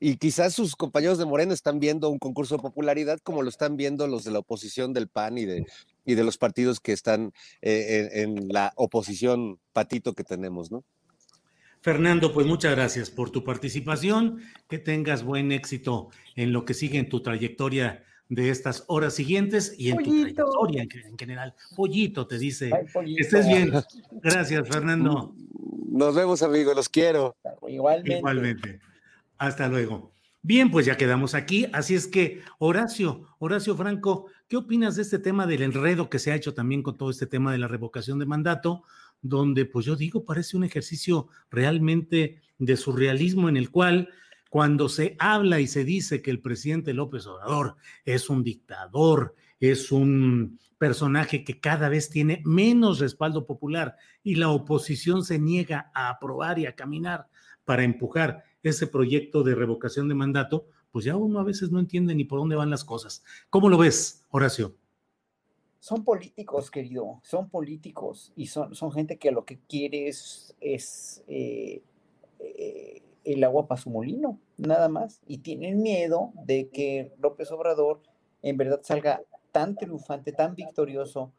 Y 0.00 0.16
quizás 0.16 0.54
sus 0.54 0.76
compañeros 0.76 1.18
de 1.18 1.24
Morena 1.24 1.52
están 1.52 1.80
viendo 1.80 2.08
un 2.08 2.18
concurso 2.18 2.56
de 2.56 2.62
popularidad 2.62 3.18
como 3.22 3.42
lo 3.42 3.48
están 3.48 3.76
viendo 3.76 4.06
los 4.06 4.24
de 4.24 4.30
la 4.30 4.38
oposición 4.38 4.92
del 4.92 5.08
PAN 5.08 5.38
y 5.38 5.44
de, 5.44 5.66
y 6.04 6.14
de 6.14 6.24
los 6.24 6.38
partidos 6.38 6.80
que 6.80 6.92
están 6.92 7.32
eh, 7.62 8.08
en, 8.12 8.38
en, 8.38 8.48
la 8.48 8.72
oposición 8.76 9.58
patito 9.72 10.14
que 10.14 10.24
tenemos, 10.24 10.70
¿no? 10.70 10.84
Fernando, 11.80 12.32
pues 12.32 12.46
muchas 12.46 12.74
gracias 12.74 13.10
por 13.10 13.30
tu 13.30 13.44
participación, 13.44 14.40
que 14.68 14.78
tengas 14.78 15.22
buen 15.22 15.52
éxito 15.52 16.10
en 16.34 16.52
lo 16.52 16.64
que 16.64 16.74
sigue 16.74 16.98
en 16.98 17.08
tu 17.08 17.22
trayectoria 17.22 18.04
de 18.28 18.50
estas 18.50 18.84
horas 18.88 19.14
siguientes 19.14 19.74
y 19.78 19.90
en 19.90 19.98
tu 19.98 20.10
trayectoria 20.10 20.82
en, 20.82 21.18
general. 21.18 21.54
Pollito 21.76 22.26
te 22.26 22.38
dice. 22.38 22.70
Estés 23.16 23.46
bien. 23.46 23.72
Gracias, 24.22 24.68
Fernando. 24.68 25.34
Nos 25.90 26.14
vemos, 26.14 26.42
amigos, 26.42 26.76
los 26.76 26.88
quiero. 26.88 27.36
Igualmente. 27.66 28.18
Igualmente. 28.18 28.80
Hasta 29.38 29.68
luego. 29.68 30.12
Bien, 30.42 30.70
pues 30.70 30.86
ya 30.86 30.96
quedamos 30.96 31.34
aquí. 31.34 31.66
Así 31.72 31.94
es 31.94 32.06
que, 32.06 32.42
Horacio, 32.58 33.26
Horacio 33.38 33.76
Franco, 33.76 34.26
¿qué 34.48 34.56
opinas 34.56 34.96
de 34.96 35.02
este 35.02 35.18
tema 35.18 35.46
del 35.46 35.62
enredo 35.62 36.08
que 36.08 36.18
se 36.18 36.30
ha 36.30 36.36
hecho 36.36 36.54
también 36.54 36.82
con 36.82 36.96
todo 36.96 37.10
este 37.10 37.26
tema 37.26 37.52
de 37.52 37.58
la 37.58 37.68
revocación 37.68 38.18
de 38.18 38.26
mandato? 38.26 38.84
Donde, 39.20 39.64
pues 39.64 39.84
yo 39.84 39.96
digo, 39.96 40.24
parece 40.24 40.56
un 40.56 40.64
ejercicio 40.64 41.28
realmente 41.50 42.40
de 42.58 42.76
surrealismo 42.76 43.48
en 43.48 43.56
el 43.56 43.70
cual 43.70 44.10
cuando 44.48 44.88
se 44.88 45.16
habla 45.18 45.60
y 45.60 45.66
se 45.66 45.84
dice 45.84 46.22
que 46.22 46.30
el 46.30 46.40
presidente 46.40 46.94
López 46.94 47.26
Obrador 47.26 47.76
es 48.04 48.30
un 48.30 48.42
dictador, 48.42 49.34
es 49.60 49.92
un 49.92 50.58
personaje 50.78 51.44
que 51.44 51.60
cada 51.60 51.88
vez 51.88 52.08
tiene 52.08 52.40
menos 52.44 53.00
respaldo 53.00 53.44
popular 53.44 53.96
y 54.22 54.36
la 54.36 54.48
oposición 54.48 55.24
se 55.24 55.38
niega 55.38 55.90
a 55.92 56.08
aprobar 56.08 56.58
y 56.58 56.66
a 56.66 56.74
caminar 56.74 57.26
para 57.64 57.82
empujar 57.82 58.44
ese 58.62 58.86
proyecto 58.86 59.42
de 59.42 59.54
revocación 59.54 60.08
de 60.08 60.14
mandato, 60.14 60.66
pues 60.90 61.04
ya 61.04 61.16
uno 61.16 61.38
a 61.38 61.44
veces 61.44 61.70
no 61.70 61.78
entiende 61.78 62.14
ni 62.14 62.24
por 62.24 62.38
dónde 62.38 62.56
van 62.56 62.70
las 62.70 62.84
cosas. 62.84 63.22
¿Cómo 63.50 63.68
lo 63.68 63.78
ves, 63.78 64.26
Horacio? 64.30 64.74
Son 65.80 66.04
políticos, 66.04 66.70
querido, 66.70 67.20
son 67.22 67.48
políticos 67.48 68.32
y 68.34 68.46
son, 68.46 68.74
son 68.74 68.90
gente 68.90 69.16
que 69.16 69.30
lo 69.30 69.44
que 69.44 69.58
quiere 69.68 70.08
es, 70.08 70.56
es 70.60 71.22
eh, 71.28 71.82
eh, 72.40 73.02
el 73.24 73.44
agua 73.44 73.68
para 73.68 73.80
su 73.80 73.90
molino, 73.90 74.40
nada 74.56 74.88
más. 74.88 75.20
Y 75.26 75.38
tienen 75.38 75.82
miedo 75.82 76.32
de 76.44 76.68
que 76.68 77.12
López 77.20 77.50
Obrador 77.52 78.00
en 78.42 78.56
verdad 78.56 78.80
salga 78.82 79.22
tan 79.52 79.76
triunfante, 79.76 80.32
tan 80.32 80.54
victorioso, 80.54 81.32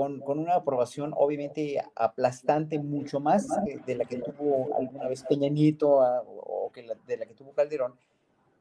con, 0.00 0.20
con 0.20 0.38
una 0.38 0.54
aprobación 0.54 1.12
obviamente 1.14 1.78
aplastante, 1.94 2.78
mucho 2.78 3.20
más 3.20 3.46
de 3.84 3.94
la 3.94 4.06
que 4.06 4.16
tuvo 4.16 4.74
alguna 4.74 5.06
vez 5.08 5.22
Peña 5.24 5.50
Nieto 5.50 5.90
o 5.90 6.72
que 6.72 6.86
de 7.06 7.16
la 7.18 7.26
que 7.26 7.34
tuvo 7.34 7.52
Calderón, 7.52 7.92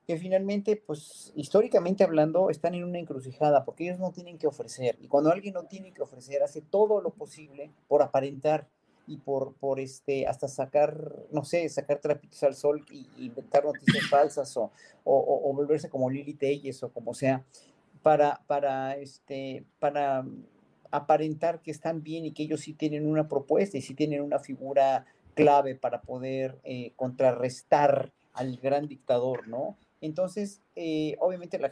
que 0.06 0.18
finalmente, 0.18 0.76
pues 0.76 1.32
históricamente 1.38 2.04
hablando, 2.04 2.50
están 2.50 2.76
en 2.76 2.84
una 2.84 3.00
encrucijada 3.00 3.64
porque 3.64 3.86
ellos 3.86 4.00
no 4.00 4.12
tienen 4.12 4.38
que 4.38 4.48
ofrecer. 4.48 4.98
Y 5.00 5.08
cuando 5.08 5.32
alguien 5.32 5.54
no 5.54 5.64
tiene 5.64 5.94
que 5.94 6.02
ofrecer, 6.02 6.44
hace 6.44 6.60
todo 6.60 7.00
lo 7.00 7.12
posible 7.12 7.72
por 7.88 8.02
aparentar 8.02 8.68
y 9.08 9.16
por, 9.16 9.54
por 9.54 9.80
este, 9.80 10.28
hasta 10.28 10.50
sacar, 10.50 11.26
no 11.32 11.46
sé, 11.46 11.70
sacar 11.70 12.00
trapitos 12.00 12.44
al 12.44 12.56
sol 12.56 12.86
y, 12.92 13.08
inventar 13.18 13.64
noticias 13.64 14.10
falsas 14.10 14.58
o, 14.58 14.70
o, 15.06 15.54
volverse 15.54 15.90
como 15.90 16.10
Lili 16.10 16.34
Telles 16.34 16.84
o 16.84 16.90
como 16.90 17.14
sea, 17.14 17.46
para, 18.04 18.42
para, 18.46 18.98
este, 18.98 19.64
para 19.80 20.26
aparentar 20.92 21.62
que 21.62 21.72
están 21.72 22.04
bien 22.04 22.26
y 22.26 22.32
que 22.32 22.44
ellos 22.44 22.62
sí 22.62 22.74
tienen 22.74 23.08
una 23.08 23.28
propuesta 23.28 23.78
y 23.78 23.82
sí 23.82 23.94
tienen 23.94 24.22
una 24.22 24.40
figura 24.40 25.06
clave 25.36 25.76
para 25.76 26.02
poder 26.02 26.60
eh, 26.64 26.94
contrarrestar 26.96 28.12
al 28.34 28.58
gran 28.58 28.88
dictador, 28.88 29.48
¿no? 29.48 29.78
Entonces, 30.02 30.62
eh, 30.76 31.16
obviamente 31.20 31.60
la 31.60 31.70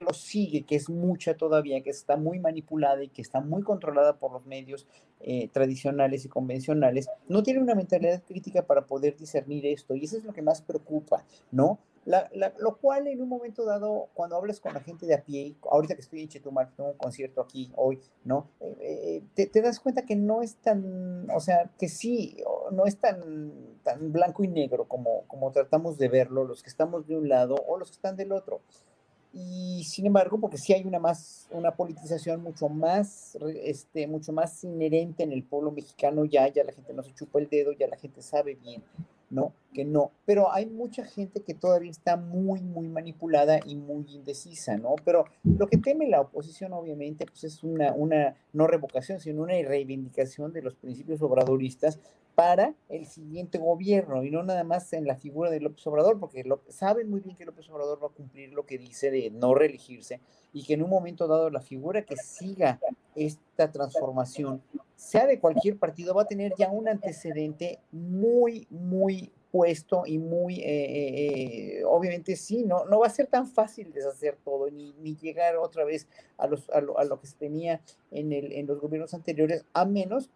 lo 0.00 0.12
sigue, 0.12 0.62
que 0.62 0.76
es 0.76 0.88
mucha 0.88 1.36
todavía, 1.36 1.82
que 1.82 1.90
está 1.90 2.16
muy 2.16 2.38
manipulada 2.38 3.02
y 3.02 3.08
que 3.08 3.22
está 3.22 3.40
muy 3.40 3.62
controlada 3.62 4.18
por 4.18 4.32
los 4.32 4.44
medios 4.46 4.86
eh, 5.20 5.48
tradicionales 5.48 6.24
y 6.24 6.28
convencionales, 6.28 7.08
no 7.28 7.42
tiene 7.42 7.60
una 7.60 7.74
mentalidad 7.74 8.22
crítica 8.22 8.66
para 8.66 8.86
poder 8.86 9.16
discernir 9.16 9.66
esto. 9.66 9.94
Y 9.94 10.04
eso 10.04 10.18
es 10.18 10.24
lo 10.24 10.32
que 10.32 10.42
más 10.42 10.62
preocupa, 10.62 11.24
¿no? 11.50 11.78
Lo 12.06 12.76
cual 12.76 13.08
en 13.08 13.20
un 13.20 13.28
momento 13.28 13.64
dado, 13.64 14.08
cuando 14.14 14.36
hablas 14.36 14.60
con 14.60 14.72
la 14.72 14.80
gente 14.80 15.06
de 15.06 15.14
a 15.14 15.24
pie, 15.24 15.56
ahorita 15.70 15.94
que 15.94 16.00
estoy 16.00 16.22
en 16.22 16.28
Chetumal, 16.28 16.72
tengo 16.76 16.90
un 16.90 16.96
concierto 16.96 17.40
aquí 17.40 17.72
hoy, 17.76 18.00
¿no? 18.24 18.48
Eh, 18.60 19.22
eh, 19.36 19.46
te, 19.48 19.60
das 19.60 19.80
cuenta 19.80 20.02
que 20.02 20.14
no 20.14 20.42
es 20.42 20.56
tan, 20.56 21.28
o 21.30 21.40
sea, 21.40 21.70
que 21.78 21.88
sí, 21.88 22.36
no 22.70 22.86
es 22.86 22.98
tan, 22.98 23.78
tan 23.82 24.12
blanco 24.12 24.44
y 24.44 24.48
negro 24.48 24.86
como, 24.86 25.22
como 25.26 25.50
tratamos 25.50 25.98
de 25.98 26.08
verlo 26.08 26.44
los 26.44 26.62
que 26.62 26.70
estamos 26.70 27.06
de 27.06 27.16
un 27.16 27.28
lado 27.28 27.56
o 27.66 27.76
los 27.78 27.90
que 27.90 27.96
están 27.96 28.16
del 28.16 28.32
otro 28.32 28.60
y 29.38 29.84
sin 29.84 30.06
embargo, 30.06 30.40
porque 30.40 30.56
sí 30.56 30.72
hay 30.72 30.84
una 30.84 30.98
más, 30.98 31.46
una 31.50 31.76
politización 31.76 32.42
mucho 32.42 32.70
más, 32.70 33.36
este, 33.62 34.06
mucho 34.06 34.32
más 34.32 34.64
inherente 34.64 35.24
en 35.24 35.32
el 35.32 35.42
pueblo 35.42 35.72
mexicano 35.72 36.24
ya, 36.24 36.48
ya 36.48 36.64
la 36.64 36.72
gente 36.72 36.94
no 36.94 37.02
se 37.02 37.12
chupa 37.12 37.38
el 37.38 37.48
dedo, 37.50 37.72
ya 37.72 37.86
la 37.86 37.98
gente 37.98 38.22
sabe 38.22 38.54
bien 38.54 38.82
¿no? 39.30 39.52
Que 39.72 39.84
no. 39.84 40.10
Pero 40.24 40.52
hay 40.52 40.66
mucha 40.66 41.04
gente 41.04 41.40
que 41.40 41.54
todavía 41.54 41.90
está 41.90 42.16
muy, 42.16 42.62
muy 42.62 42.88
manipulada 42.88 43.60
y 43.64 43.76
muy 43.76 44.06
indecisa, 44.08 44.76
¿no? 44.76 44.96
Pero 45.04 45.26
lo 45.44 45.66
que 45.66 45.78
teme 45.78 46.08
la 46.08 46.20
oposición, 46.20 46.72
obviamente, 46.72 47.26
pues 47.26 47.44
es 47.44 47.62
una, 47.62 47.92
una 47.92 48.36
no 48.52 48.66
revocación, 48.66 49.20
sino 49.20 49.42
una 49.42 49.54
reivindicación 49.54 50.52
de 50.52 50.62
los 50.62 50.74
principios 50.74 51.20
obradoristas 51.22 51.98
para 52.36 52.74
el 52.90 53.06
siguiente 53.06 53.56
gobierno 53.56 54.22
y 54.22 54.30
no 54.30 54.42
nada 54.42 54.62
más 54.62 54.92
en 54.92 55.06
la 55.06 55.16
figura 55.16 55.50
de 55.50 55.58
López 55.58 55.84
Obrador, 55.86 56.20
porque 56.20 56.44
saben 56.68 57.08
muy 57.08 57.20
bien 57.20 57.34
que 57.34 57.46
López 57.46 57.68
Obrador 57.70 58.00
va 58.00 58.08
a 58.08 58.10
cumplir 58.10 58.52
lo 58.52 58.66
que 58.66 58.76
dice 58.76 59.10
de 59.10 59.30
no 59.30 59.54
reelegirse 59.54 60.20
y 60.52 60.62
que 60.64 60.74
en 60.74 60.82
un 60.82 60.90
momento 60.90 61.26
dado 61.26 61.48
la 61.48 61.62
figura 61.62 62.02
que 62.02 62.16
siga 62.16 62.78
esta 63.14 63.72
transformación 63.72 64.60
sea 64.96 65.26
de 65.26 65.38
cualquier 65.38 65.78
partido, 65.78 66.14
va 66.14 66.22
a 66.22 66.26
tener 66.26 66.54
ya 66.58 66.70
un 66.70 66.88
antecedente 66.88 67.78
muy, 67.92 68.66
muy 68.70 69.30
puesto 69.52 70.04
y 70.06 70.18
muy, 70.18 70.60
eh, 70.60 70.64
eh, 70.66 71.78
eh, 71.78 71.84
obviamente 71.84 72.36
sí, 72.36 72.64
no, 72.64 72.84
no 72.86 72.98
va 73.00 73.06
a 73.06 73.10
ser 73.10 73.26
tan 73.26 73.46
fácil 73.46 73.92
deshacer 73.92 74.36
todo, 74.44 74.70
ni, 74.70 74.92
ni 75.00 75.16
llegar 75.16 75.56
otra 75.56 75.84
vez 75.84 76.06
a, 76.36 76.46
los, 76.46 76.68
a, 76.70 76.80
lo, 76.80 76.98
a 76.98 77.04
lo 77.04 77.20
que 77.20 77.26
se 77.26 77.36
tenía 77.36 77.80
en, 78.10 78.32
el, 78.32 78.52
en 78.52 78.66
los 78.66 78.80
gobiernos 78.80 79.14
anteriores, 79.14 79.64
a 79.72 79.84
menos 79.84 80.30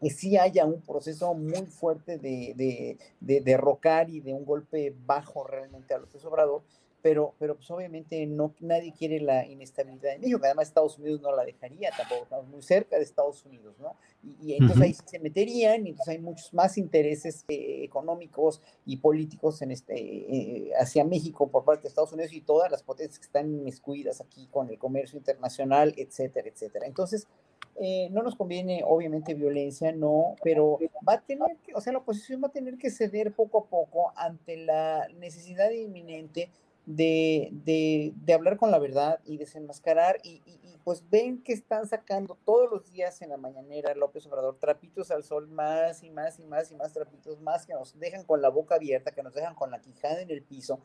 que 0.00 0.10
sí 0.10 0.38
haya 0.38 0.64
un 0.64 0.80
proceso 0.80 1.34
muy 1.34 1.66
fuerte 1.66 2.18
de, 2.18 2.54
de, 2.56 2.96
de 3.20 3.40
derrocar 3.40 4.08
y 4.08 4.20
de 4.20 4.32
un 4.32 4.44
golpe 4.46 4.94
bajo 5.04 5.44
realmente 5.44 5.92
a 5.92 5.98
López 5.98 6.24
Obrador, 6.24 6.62
pero, 7.02 7.34
pero 7.38 7.56
pues 7.56 7.70
obviamente 7.70 8.26
no, 8.26 8.54
nadie 8.60 8.92
quiere 8.92 9.20
la 9.20 9.46
inestabilidad 9.46 10.14
en 10.14 10.20
México, 10.20 10.40
además 10.42 10.68
Estados 10.68 10.98
Unidos 10.98 11.20
no 11.20 11.34
la 11.34 11.44
dejaría 11.44 11.90
tampoco, 11.96 12.24
estamos 12.24 12.48
muy 12.48 12.62
cerca 12.62 12.96
de 12.96 13.02
Estados 13.02 13.44
Unidos, 13.44 13.76
¿no? 13.78 13.96
Y, 14.42 14.54
entonces 14.54 14.80
ahí 14.80 14.94
se 14.94 15.18
meterían, 15.18 15.86
y 15.86 15.90
entonces 15.90 16.14
hay 16.14 16.20
muchos 16.20 16.52
más 16.52 16.76
intereses 16.78 17.44
eh, 17.48 17.82
económicos 17.82 18.60
y 18.84 18.98
políticos 18.98 19.62
en 19.62 19.70
este, 19.70 19.94
eh, 19.94 20.72
hacia 20.78 21.04
México 21.04 21.48
por 21.48 21.64
parte 21.64 21.82
de 21.82 21.88
Estados 21.88 22.12
Unidos 22.12 22.32
y 22.32 22.40
todas 22.40 22.70
las 22.70 22.82
potencias 22.82 23.18
que 23.18 23.26
están 23.26 23.50
inmiscuidas 23.50 24.20
aquí 24.20 24.46
con 24.50 24.68
el 24.70 24.78
comercio 24.78 25.18
internacional, 25.18 25.94
etcétera, 25.96 26.48
etcétera. 26.48 26.86
Entonces, 26.86 27.26
eh, 27.82 28.08
no 28.10 28.22
nos 28.22 28.34
conviene 28.34 28.82
obviamente 28.84 29.32
violencia, 29.32 29.90
no, 29.92 30.36
pero 30.42 30.78
va 31.08 31.14
a 31.14 31.20
tener 31.20 31.56
que, 31.64 31.74
o 31.74 31.80
sea, 31.80 31.94
la 31.94 32.00
oposición 32.00 32.42
va 32.42 32.48
a 32.48 32.52
tener 32.52 32.76
que 32.76 32.90
ceder 32.90 33.32
poco 33.32 33.58
a 33.58 33.64
poco 33.64 34.12
ante 34.16 34.58
la 34.58 35.08
necesidad 35.18 35.70
inminente 35.70 36.50
de, 36.96 37.50
de, 37.52 38.12
de, 38.16 38.32
hablar 38.32 38.56
con 38.56 38.72
la 38.72 38.78
verdad 38.80 39.20
y 39.24 39.36
desenmascarar 39.36 40.18
y, 40.24 40.42
y, 40.44 40.58
pues 40.82 41.04
ven 41.08 41.42
que 41.42 41.52
están 41.52 41.86
sacando 41.86 42.36
todos 42.44 42.68
los 42.70 42.90
días 42.90 43.22
en 43.22 43.28
la 43.28 43.36
mañanera 43.36 43.94
López 43.94 44.26
Obrador 44.26 44.56
trapitos 44.58 45.10
al 45.10 45.22
sol 45.22 45.46
más 45.46 46.02
y 46.02 46.10
más 46.10 46.40
y 46.40 46.42
más 46.42 46.72
y 46.72 46.74
más 46.74 46.92
trapitos 46.92 47.40
más 47.40 47.66
que 47.66 47.74
nos 47.74 47.96
dejan 47.98 48.24
con 48.24 48.42
la 48.42 48.48
boca 48.48 48.74
abierta, 48.74 49.12
que 49.12 49.22
nos 49.22 49.34
dejan 49.34 49.54
con 49.54 49.70
la 49.70 49.80
quijada 49.80 50.20
en 50.20 50.30
el 50.30 50.42
piso 50.42 50.80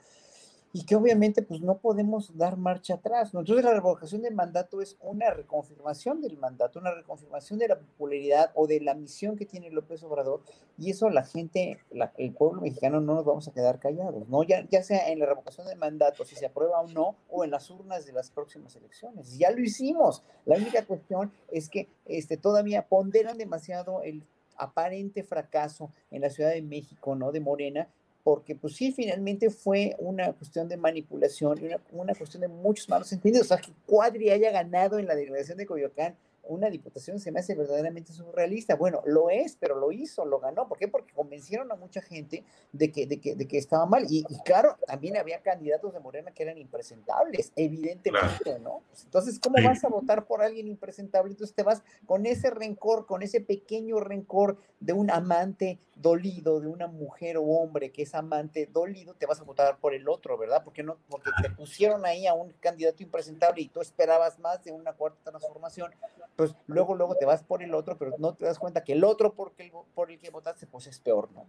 y 0.74 0.86
que 0.86 0.95
obviamente 0.95 1.41
pues 1.41 1.61
no 1.61 1.78
podemos 1.78 2.38
dar 2.38 2.57
marcha 2.57 2.95
atrás. 2.95 3.34
Entonces 3.34 3.63
la 3.63 3.74
revocación 3.74 4.22
del 4.22 4.36
mandato 4.36 4.82
es 4.82 4.97
una 5.01 5.30
reconfirmación 5.32 6.22
del 6.22 6.38
mandato, 6.38 6.80
una 6.80 6.93
reconfirmación 6.93 7.59
de 7.59 7.70
la 7.70 7.80
popularidad 7.80 8.51
o 8.55 8.68
de 8.68 8.82
la 8.82 8.93
misión 8.93 9.38
que 9.38 9.45
tiene 9.45 9.72
López 9.72 10.03
Obrador 10.03 10.41
y 10.78 10.91
eso 10.91 11.09
la 11.09 11.24
gente, 11.24 11.80
el 12.18 12.34
pueblo 12.34 12.61
mexicano 12.61 12.99
no 12.99 13.16
nos 13.16 13.26
vamos 13.26 13.47
a 13.47 13.53
quedar 13.53 13.80
callados, 13.80 14.28
¿no? 14.28 14.43
Ya, 14.43 14.68
ya 14.70 14.84
sea 14.84 15.09
en 15.09 15.20
la 15.20 15.26
revocación 15.26 15.68
del 15.68 15.78
mandato, 15.78 16.26
si 16.26 16.36
se 16.36 16.45
aprueba 16.45 16.82
o 16.82 16.88
no, 16.88 17.16
o 17.30 17.43
en 17.43 17.51
las 17.51 17.70
urnas 17.70 18.05
de 18.05 18.11
las 18.11 18.30
próximas 18.30 18.76
elecciones. 18.76 19.38
Ya 19.38 19.51
lo 19.51 19.61
hicimos. 19.61 20.24
La 20.45 20.57
única 20.57 20.86
cuestión 20.86 21.32
es 21.51 21.70
que 21.70 21.88
este, 22.05 22.38
todavía 22.38 22.88
ponderan 22.88 23.38
demasiado 23.38 24.01
el 24.01 24.24
aparente 24.57 25.24
fracaso 25.24 25.91
en 26.11 26.22
la 26.22 26.30
Ciudad 26.30 26.51
de 26.51 26.61
México, 26.61 27.16
¿no? 27.16 27.32
De 27.32 27.39
Morena, 27.39 27.88
porque 28.26 28.55
pues 28.55 28.76
sí, 28.76 28.91
finalmente 28.91 29.51
fue 29.51 29.95
una 29.99 30.34
cuestión 30.34 30.67
de 30.67 30.78
manipulación 30.78 31.61
y 31.61 31.67
una, 31.67 31.80
una 31.91 32.15
cuestión 32.15 32.41
de 32.41 32.47
muchos 32.47 32.89
malos 32.89 33.13
entendidos. 33.13 33.45
O 33.45 33.49
sea, 33.49 33.57
que 33.57 33.71
Cuadri 33.86 34.32
haya 34.32 34.49
ganado 34.49 34.97
en 34.97 35.05
la 35.05 35.13
delegación 35.13 35.59
de 35.59 35.67
Coyoacán 35.67 36.15
una 36.47 36.69
diputación 36.69 37.19
se 37.19 37.31
me 37.31 37.39
hace 37.39 37.55
verdaderamente 37.55 38.13
surrealista. 38.13 38.75
Bueno, 38.75 39.01
lo 39.05 39.29
es, 39.29 39.57
pero 39.59 39.75
lo 39.75 39.91
hizo, 39.91 40.25
lo 40.25 40.39
ganó. 40.39 40.67
¿Por 40.67 40.77
qué? 40.77 40.87
Porque 40.87 41.13
convencieron 41.13 41.71
a 41.71 41.75
mucha 41.75 42.01
gente 42.01 42.43
de 42.71 42.91
que, 42.91 43.07
de 43.07 43.19
que, 43.19 43.35
de 43.35 43.47
que 43.47 43.57
estaba 43.57 43.85
mal. 43.85 44.05
Y, 44.09 44.23
claro, 44.43 44.77
también 44.87 45.17
había 45.17 45.41
candidatos 45.41 45.93
de 45.93 45.99
Morena 45.99 46.31
que 46.31 46.43
eran 46.43 46.57
impresentables, 46.57 47.51
evidentemente, 47.55 48.59
¿no? 48.59 48.81
Pues, 48.89 49.05
entonces, 49.05 49.39
¿cómo 49.39 49.55
vas 49.63 49.83
a 49.83 49.89
votar 49.89 50.25
por 50.25 50.41
alguien 50.41 50.67
impresentable? 50.67 51.31
Entonces 51.31 51.55
te 51.55 51.63
vas 51.63 51.83
con 52.05 52.25
ese 52.25 52.49
rencor, 52.49 53.05
con 53.05 53.21
ese 53.21 53.41
pequeño 53.41 53.99
rencor 53.99 54.57
de 54.79 54.93
un 54.93 55.09
amante 55.11 55.79
dolido, 55.95 56.59
de 56.59 56.67
una 56.67 56.87
mujer 56.87 57.37
o 57.37 57.43
hombre 57.43 57.91
que 57.91 58.03
es 58.03 58.13
amante 58.13 58.67
dolido, 58.71 59.13
te 59.13 59.25
vas 59.25 59.39
a 59.39 59.43
votar 59.43 59.77
por 59.77 59.93
el 59.93 60.07
otro, 60.09 60.37
¿verdad? 60.37 60.61
Porque 60.63 60.83
no, 60.83 60.97
porque 61.09 61.31
te 61.41 61.49
pusieron 61.49 62.05
ahí 62.05 62.27
a 62.27 62.33
un 62.33 62.51
candidato 62.59 63.01
impresentable 63.01 63.61
y 63.61 63.69
tú 63.69 63.81
esperabas 63.81 64.37
más 64.39 64.63
de 64.63 64.71
una 64.71 64.93
cuarta 64.93 65.31
transformación 65.31 65.91
pues 66.36 66.55
luego, 66.67 66.95
luego 66.95 67.15
te 67.15 67.25
vas 67.25 67.43
por 67.43 67.63
el 67.63 67.73
otro, 67.73 67.97
pero 67.97 68.11
no 68.19 68.36
te 68.36 68.45
das 68.45 68.59
cuenta 68.59 68.83
que 68.83 68.93
el 68.93 69.03
otro 69.03 69.33
por 69.33 69.53
el, 69.57 69.71
por 69.93 70.11
el 70.11 70.19
que 70.19 70.29
votaste, 70.29 70.67
pues 70.67 70.88
es 70.88 70.99
peor, 70.99 71.31
¿no? 71.31 71.47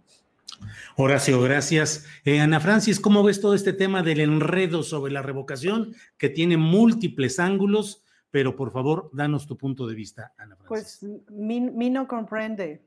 Horacio, 0.96 1.40
gracias. 1.42 2.06
Eh, 2.24 2.40
Ana 2.40 2.60
Francis, 2.60 3.00
¿cómo 3.00 3.22
ves 3.22 3.40
todo 3.40 3.54
este 3.54 3.72
tema 3.72 4.02
del 4.02 4.20
enredo 4.20 4.82
sobre 4.82 5.12
la 5.12 5.22
revocación 5.22 5.94
que 6.18 6.28
tiene 6.28 6.56
múltiples 6.56 7.38
ángulos? 7.38 8.04
Pero 8.30 8.56
por 8.56 8.70
favor, 8.70 9.10
danos 9.12 9.46
tu 9.46 9.56
punto 9.56 9.86
de 9.86 9.94
vista, 9.94 10.32
Ana 10.36 10.56
Francis. 10.56 10.98
Pues 11.00 11.30
mi, 11.30 11.90
no 11.90 12.06
comprende, 12.06 12.84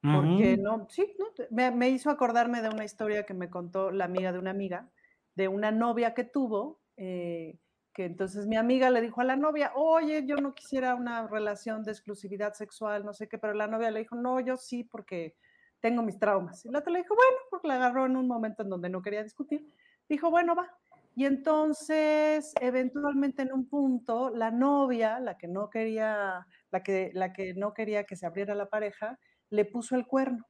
porque 0.00 0.56
no, 0.56 0.86
sí, 0.90 1.14
no, 1.18 1.26
me, 1.50 1.70
me, 1.70 1.90
hizo 1.90 2.10
acordarme 2.10 2.62
de 2.62 2.68
una 2.68 2.84
historia 2.84 3.24
que 3.24 3.34
me 3.34 3.50
contó 3.50 3.90
la 3.90 4.04
amiga 4.04 4.32
de 4.32 4.38
una 4.38 4.50
amiga, 4.50 4.88
de 5.34 5.48
una 5.48 5.70
novia 5.70 6.14
que 6.14 6.24
tuvo, 6.24 6.80
eh, 6.96 7.58
entonces 8.04 8.46
mi 8.46 8.56
amiga 8.56 8.90
le 8.90 9.00
dijo 9.00 9.20
a 9.20 9.24
la 9.24 9.36
novia, 9.36 9.72
oye, 9.74 10.24
yo 10.26 10.36
no 10.36 10.54
quisiera 10.54 10.94
una 10.94 11.26
relación 11.26 11.82
de 11.82 11.92
exclusividad 11.92 12.54
sexual, 12.54 13.04
no 13.04 13.12
sé 13.12 13.28
qué, 13.28 13.38
pero 13.38 13.54
la 13.54 13.66
novia 13.66 13.90
le 13.90 14.00
dijo, 14.00 14.16
no, 14.16 14.40
yo 14.40 14.56
sí, 14.56 14.84
porque 14.84 15.36
tengo 15.80 16.02
mis 16.02 16.18
traumas. 16.18 16.64
Y 16.64 16.70
la 16.70 16.80
otra 16.80 16.92
le 16.92 17.00
dijo, 17.00 17.14
bueno, 17.14 17.38
porque 17.50 17.68
la 17.68 17.76
agarró 17.76 18.06
en 18.06 18.16
un 18.16 18.26
momento 18.26 18.62
en 18.62 18.70
donde 18.70 18.88
no 18.88 19.02
quería 19.02 19.22
discutir. 19.22 19.66
Dijo, 20.08 20.30
bueno, 20.30 20.54
va. 20.54 20.68
Y 21.14 21.24
entonces, 21.24 22.54
eventualmente 22.60 23.42
en 23.42 23.52
un 23.52 23.68
punto, 23.68 24.30
la 24.30 24.50
novia, 24.50 25.18
la 25.18 25.36
que 25.36 25.48
no 25.48 25.68
quería, 25.68 26.46
la 26.70 26.82
que, 26.82 27.10
la 27.14 27.32
que 27.32 27.54
no 27.54 27.74
quería 27.74 28.04
que 28.04 28.16
se 28.16 28.26
abriera 28.26 28.54
la 28.54 28.68
pareja, 28.68 29.18
le 29.50 29.64
puso 29.64 29.96
el 29.96 30.06
cuerno. 30.06 30.44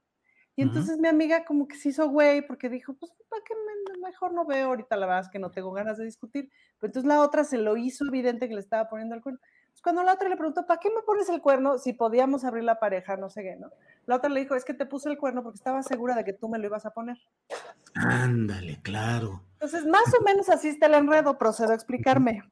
Y 0.59 0.61
entonces 0.61 0.97
mi 0.97 1.07
amiga 1.07 1.45
como 1.45 1.69
que 1.69 1.77
se 1.77 1.87
hizo 1.87 2.09
güey 2.09 2.45
porque 2.45 2.67
dijo, 2.67 2.93
pues, 2.93 3.13
¿para 3.29 3.41
qué 3.45 3.53
mejor 4.03 4.33
no 4.33 4.43
veo 4.43 4.67
ahorita? 4.67 4.97
La 4.97 5.05
verdad 5.05 5.21
es 5.21 5.29
que 5.29 5.39
no 5.39 5.51
tengo 5.51 5.71
ganas 5.71 5.97
de 5.97 6.03
discutir. 6.03 6.49
Pero 6.77 6.89
entonces 6.89 7.07
la 7.07 7.21
otra 7.21 7.45
se 7.45 7.57
lo 7.57 7.77
hizo 7.77 8.05
evidente 8.05 8.49
que 8.49 8.55
le 8.55 8.59
estaba 8.59 8.89
poniendo 8.89 9.15
el 9.15 9.21
cuerno. 9.21 9.39
Cuando 9.81 10.03
la 10.03 10.15
otra 10.15 10.27
le 10.27 10.35
preguntó, 10.35 10.67
¿para 10.67 10.77
qué 10.81 10.89
me 10.89 11.01
pones 11.03 11.29
el 11.29 11.39
cuerno 11.39 11.77
si 11.77 11.93
podíamos 11.93 12.43
abrir 12.43 12.65
la 12.65 12.77
pareja? 12.77 13.15
No 13.15 13.29
sé 13.29 13.41
qué, 13.41 13.55
¿no? 13.55 13.69
La 14.05 14.17
otra 14.17 14.29
le 14.29 14.41
dijo, 14.41 14.53
es 14.53 14.65
que 14.65 14.73
te 14.73 14.85
puse 14.85 15.07
el 15.07 15.17
cuerno 15.17 15.43
porque 15.43 15.55
estaba 15.55 15.81
segura 15.81 16.13
de 16.13 16.25
que 16.25 16.33
tú 16.33 16.49
me 16.49 16.59
lo 16.59 16.65
ibas 16.65 16.85
a 16.85 16.91
poner. 16.91 17.17
Ándale, 17.95 18.81
claro. 18.81 19.41
Entonces, 19.53 19.85
más 19.85 20.13
o 20.19 20.25
menos 20.25 20.49
así 20.49 20.67
está 20.67 20.87
el 20.87 20.95
enredo, 20.95 21.37
procedo 21.37 21.71
a 21.71 21.75
explicarme. 21.75 22.43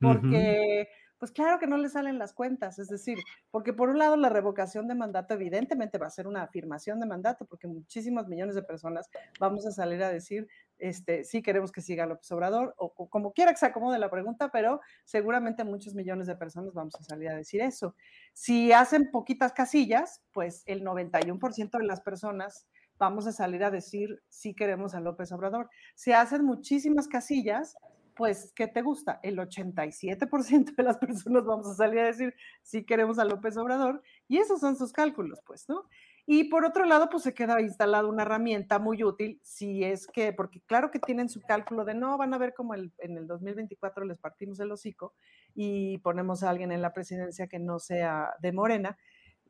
Porque 0.00 0.88
pues 1.18 1.32
claro 1.32 1.58
que 1.58 1.66
no 1.66 1.76
le 1.76 1.88
salen 1.88 2.18
las 2.18 2.32
cuentas, 2.32 2.78
es 2.78 2.88
decir, 2.88 3.18
porque 3.50 3.72
por 3.72 3.88
un 3.88 3.98
lado 3.98 4.16
la 4.16 4.28
revocación 4.28 4.86
de 4.88 4.94
mandato 4.94 5.34
evidentemente 5.34 5.98
va 5.98 6.06
a 6.06 6.10
ser 6.10 6.26
una 6.26 6.42
afirmación 6.42 7.00
de 7.00 7.06
mandato, 7.06 7.46
porque 7.46 7.66
muchísimos 7.66 8.28
millones 8.28 8.54
de 8.54 8.62
personas 8.62 9.08
vamos 9.40 9.66
a 9.66 9.70
salir 9.70 10.02
a 10.02 10.10
decir, 10.10 10.46
este, 10.78 11.24
sí 11.24 11.42
queremos 11.42 11.72
que 11.72 11.80
siga 11.80 12.06
López 12.06 12.30
Obrador, 12.32 12.74
o, 12.76 12.92
como 13.08 13.32
quiera 13.32 13.52
que 13.52 13.58
se 13.58 13.66
acomode 13.66 13.98
la 13.98 14.10
pregunta, 14.10 14.50
pero 14.50 14.80
seguramente 15.04 15.64
muchos 15.64 15.94
millones 15.94 16.26
de 16.26 16.36
personas 16.36 16.74
vamos 16.74 16.94
a 16.96 17.04
salir 17.04 17.30
a 17.30 17.36
decir 17.36 17.60
eso. 17.62 17.94
Si 18.32 18.72
hacen 18.72 19.10
poquitas 19.10 19.52
casillas, 19.52 20.22
pues 20.32 20.62
el 20.66 20.82
91% 20.82 21.78
de 21.78 21.84
las 21.84 22.00
personas 22.00 22.66
vamos 22.98 23.26
a 23.26 23.32
salir 23.32 23.62
a 23.64 23.70
decir 23.70 24.22
sí 24.28 24.54
queremos 24.54 24.94
a 24.94 25.00
López 25.00 25.32
Obrador. 25.32 25.70
Si 25.94 26.12
hacen 26.12 26.44
muchísimas 26.44 27.08
casillas, 27.08 27.76
pues, 28.16 28.52
¿qué 28.54 28.66
te 28.66 28.82
gusta? 28.82 29.20
El 29.22 29.38
87% 29.38 30.74
de 30.74 30.82
las 30.82 30.98
personas 30.98 31.44
vamos 31.44 31.68
a 31.68 31.74
salir 31.74 32.00
a 32.00 32.06
decir, 32.06 32.34
sí 32.62 32.84
queremos 32.84 33.18
a 33.18 33.24
López 33.24 33.56
Obrador, 33.56 34.02
y 34.26 34.38
esos 34.38 34.60
son 34.60 34.76
sus 34.76 34.92
cálculos, 34.92 35.40
pues, 35.46 35.68
¿no? 35.68 35.84
Y 36.28 36.44
por 36.44 36.64
otro 36.64 36.86
lado, 36.86 37.08
pues 37.08 37.22
se 37.22 37.34
queda 37.34 37.60
instalada 37.60 38.08
una 38.08 38.22
herramienta 38.22 38.80
muy 38.80 39.04
útil, 39.04 39.38
si 39.44 39.84
es 39.84 40.08
que, 40.08 40.32
porque 40.32 40.60
claro 40.62 40.90
que 40.90 40.98
tienen 40.98 41.28
su 41.28 41.40
cálculo 41.40 41.84
de 41.84 41.94
no, 41.94 42.18
van 42.18 42.34
a 42.34 42.38
ver 42.38 42.52
como 42.54 42.74
en 42.74 42.90
el 42.98 43.28
2024 43.28 44.04
les 44.04 44.18
partimos 44.18 44.58
el 44.58 44.72
hocico 44.72 45.14
y 45.54 45.98
ponemos 45.98 46.42
a 46.42 46.50
alguien 46.50 46.72
en 46.72 46.82
la 46.82 46.92
presidencia 46.92 47.46
que 47.46 47.60
no 47.60 47.78
sea 47.78 48.34
de 48.40 48.50
Morena, 48.50 48.98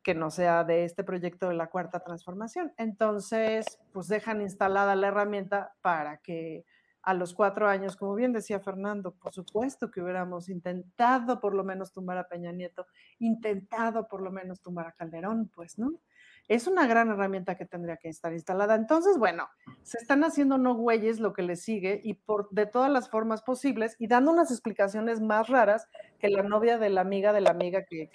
que 0.03 0.13
no 0.13 0.29
sea 0.29 0.63
de 0.63 0.83
este 0.83 1.03
proyecto 1.03 1.49
de 1.49 1.55
la 1.55 1.67
cuarta 1.67 2.01
transformación. 2.01 2.73
Entonces, 2.77 3.65
pues 3.91 4.07
dejan 4.07 4.41
instalada 4.41 4.95
la 4.95 5.07
herramienta 5.07 5.73
para 5.81 6.17
que 6.17 6.63
a 7.07 7.13
los 7.13 7.33
cuatro 7.33 7.69
años, 7.69 7.95
como 7.95 8.15
bien 8.15 8.33
decía 8.33 8.59
Fernando, 8.59 9.13
por 9.13 9.31
supuesto 9.31 9.89
que 9.89 10.01
hubiéramos 10.01 10.49
intentado 10.49 11.39
por 11.39 11.55
lo 11.55 11.63
menos 11.63 11.93
tumbar 11.93 12.17
a 12.17 12.27
Peña 12.27 12.51
Nieto, 12.51 12.85
intentado 13.19 14.09
por 14.09 14.21
lo 14.21 14.29
menos 14.29 14.61
tumbar 14.61 14.87
a 14.87 14.91
Calderón, 14.91 15.49
pues, 15.55 15.79
¿no? 15.79 16.01
Es 16.49 16.67
una 16.67 16.85
gran 16.85 17.07
herramienta 17.09 17.55
que 17.55 17.65
tendría 17.65 17.95
que 17.95 18.09
estar 18.09 18.33
instalada. 18.33 18.75
Entonces, 18.75 19.17
bueno, 19.17 19.47
se 19.83 19.99
están 19.99 20.25
haciendo 20.25 20.57
no 20.57 20.75
güeyes 20.75 21.21
lo 21.21 21.31
que 21.31 21.43
le 21.43 21.55
sigue 21.55 22.01
y 22.03 22.15
por 22.15 22.49
de 22.49 22.65
todas 22.65 22.91
las 22.91 23.09
formas 23.09 23.41
posibles 23.41 23.95
y 23.99 24.07
dando 24.07 24.31
unas 24.33 24.51
explicaciones 24.51 25.21
más 25.21 25.47
raras 25.47 25.87
que 26.19 26.27
la 26.27 26.43
novia 26.43 26.77
de 26.77 26.89
la 26.89 26.99
amiga 26.99 27.31
de 27.31 27.39
la 27.39 27.51
amiga 27.51 27.85
que, 27.85 28.09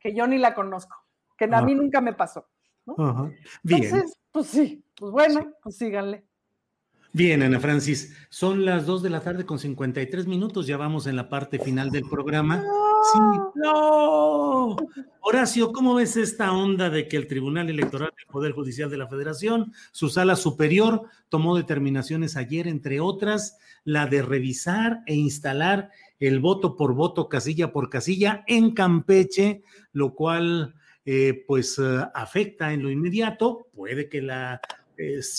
que, 0.00 0.14
yo 0.14 0.26
ni 0.26 0.38
la 0.38 0.56
conozco, 0.56 0.96
que 1.38 1.44
a 1.44 1.62
mí 1.62 1.76
nunca 1.76 2.00
me 2.00 2.12
pasó. 2.12 2.48
¿no? 2.86 3.30
Entonces, 3.62 4.18
pues 4.32 4.48
sí, 4.48 4.84
pues 4.96 5.12
bueno, 5.12 5.52
pues 5.62 5.76
síganle. 5.76 6.24
Bien, 7.12 7.42
Ana 7.42 7.58
Francis, 7.58 8.14
son 8.28 8.64
las 8.64 8.86
2 8.86 9.02
de 9.02 9.10
la 9.10 9.20
tarde 9.20 9.44
con 9.44 9.58
53 9.58 10.28
minutos, 10.28 10.68
ya 10.68 10.76
vamos 10.76 11.08
en 11.08 11.16
la 11.16 11.28
parte 11.28 11.58
final 11.58 11.90
del 11.90 12.04
programa. 12.08 12.62
Sí, 13.12 13.18
no. 13.56 14.76
Horacio, 15.20 15.72
¿cómo 15.72 15.94
ves 15.94 16.16
esta 16.16 16.52
onda 16.52 16.88
de 16.88 17.08
que 17.08 17.16
el 17.16 17.26
Tribunal 17.26 17.68
Electoral 17.68 18.12
del 18.16 18.26
Poder 18.26 18.52
Judicial 18.52 18.90
de 18.90 18.98
la 18.98 19.08
Federación, 19.08 19.72
su 19.90 20.08
sala 20.08 20.36
superior, 20.36 21.02
tomó 21.28 21.56
determinaciones 21.56 22.36
ayer, 22.36 22.68
entre 22.68 23.00
otras, 23.00 23.58
la 23.82 24.06
de 24.06 24.22
revisar 24.22 25.00
e 25.06 25.16
instalar 25.16 25.90
el 26.20 26.38
voto 26.38 26.76
por 26.76 26.94
voto, 26.94 27.28
casilla 27.28 27.72
por 27.72 27.90
casilla 27.90 28.44
en 28.46 28.72
Campeche, 28.72 29.64
lo 29.92 30.14
cual 30.14 30.74
eh, 31.04 31.44
pues 31.48 31.76
eh, 31.80 32.04
afecta 32.14 32.72
en 32.72 32.84
lo 32.84 32.90
inmediato, 32.90 33.66
puede 33.74 34.08
que 34.08 34.22
la 34.22 34.60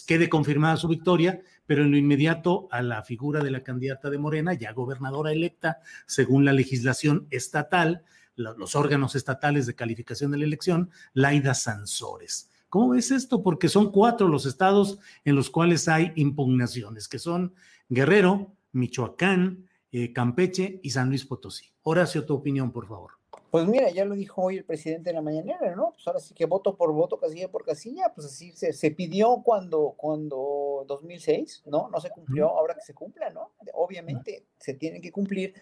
quede 0.08 0.30
confirmada 0.30 0.78
su 0.78 0.88
victoria, 0.88 1.42
pero 1.72 1.86
en 1.86 1.92
lo 1.92 1.96
inmediato 1.98 2.68
a 2.70 2.82
la 2.82 3.02
figura 3.02 3.42
de 3.42 3.50
la 3.50 3.64
candidata 3.64 4.10
de 4.10 4.18
Morena, 4.18 4.54
ya 4.54 4.74
gobernadora 4.74 5.32
electa, 5.32 5.80
según 6.06 6.44
la 6.44 6.52
legislación 6.52 7.28
estatal, 7.32 8.04
los 8.36 8.76
órganos 8.76 9.16
estatales 9.16 9.68
de 9.68 9.74
calificación 9.74 10.32
de 10.32 10.40
la 10.40 10.44
elección, 10.44 10.90
Laida 11.14 11.54
Sansores. 11.54 12.50
¿Cómo 12.68 12.90
ves 12.90 13.12
esto? 13.12 13.42
Porque 13.42 13.70
son 13.70 13.90
cuatro 13.94 14.28
los 14.28 14.46
estados 14.46 15.00
en 15.24 15.38
los 15.38 15.50
cuales 15.50 15.88
hay 15.88 16.12
impugnaciones, 16.18 17.08
que 17.08 17.20
son 17.20 17.54
Guerrero, 17.88 18.54
Michoacán, 18.74 19.70
eh, 19.94 20.12
Campeche 20.12 20.82
y 20.84 20.90
San 20.90 21.08
Luis 21.08 21.24
Potosí. 21.24 21.68
Horacio, 21.84 22.26
tu 22.26 22.34
opinión, 22.34 22.74
por 22.74 22.86
favor. 22.90 23.21
Pues 23.52 23.68
mira, 23.68 23.90
ya 23.92 24.06
lo 24.06 24.16
dijo 24.16 24.42
hoy 24.42 24.56
el 24.56 24.64
presidente 24.64 25.10
de 25.10 25.14
la 25.14 25.22
mañanera, 25.22 25.76
¿no? 25.76 25.92
Pues 25.92 26.08
ahora 26.08 26.22
sí 26.22 26.34
que 26.34 26.46
voto 26.46 26.78
por 26.78 26.94
voto, 26.94 27.20
casilla 27.20 27.52
por 27.52 27.66
casilla, 27.66 28.14
pues 28.16 28.28
así 28.28 28.54
se, 28.54 28.92
pidió 28.92 29.42
cuando, 29.44 29.94
cuando 29.98 30.86
2006, 30.88 31.64
¿no? 31.66 31.90
No 31.90 32.00
se 32.00 32.12
cumplió, 32.12 32.48
ahora 32.48 32.76
que 32.76 32.82
se 32.82 32.94
cumpla, 32.94 33.30
¿no? 33.30 33.52
Obviamente 33.74 34.46
se 34.58 34.74
tiene 34.76 35.02
que 35.02 35.12
cumplir. 35.12 35.54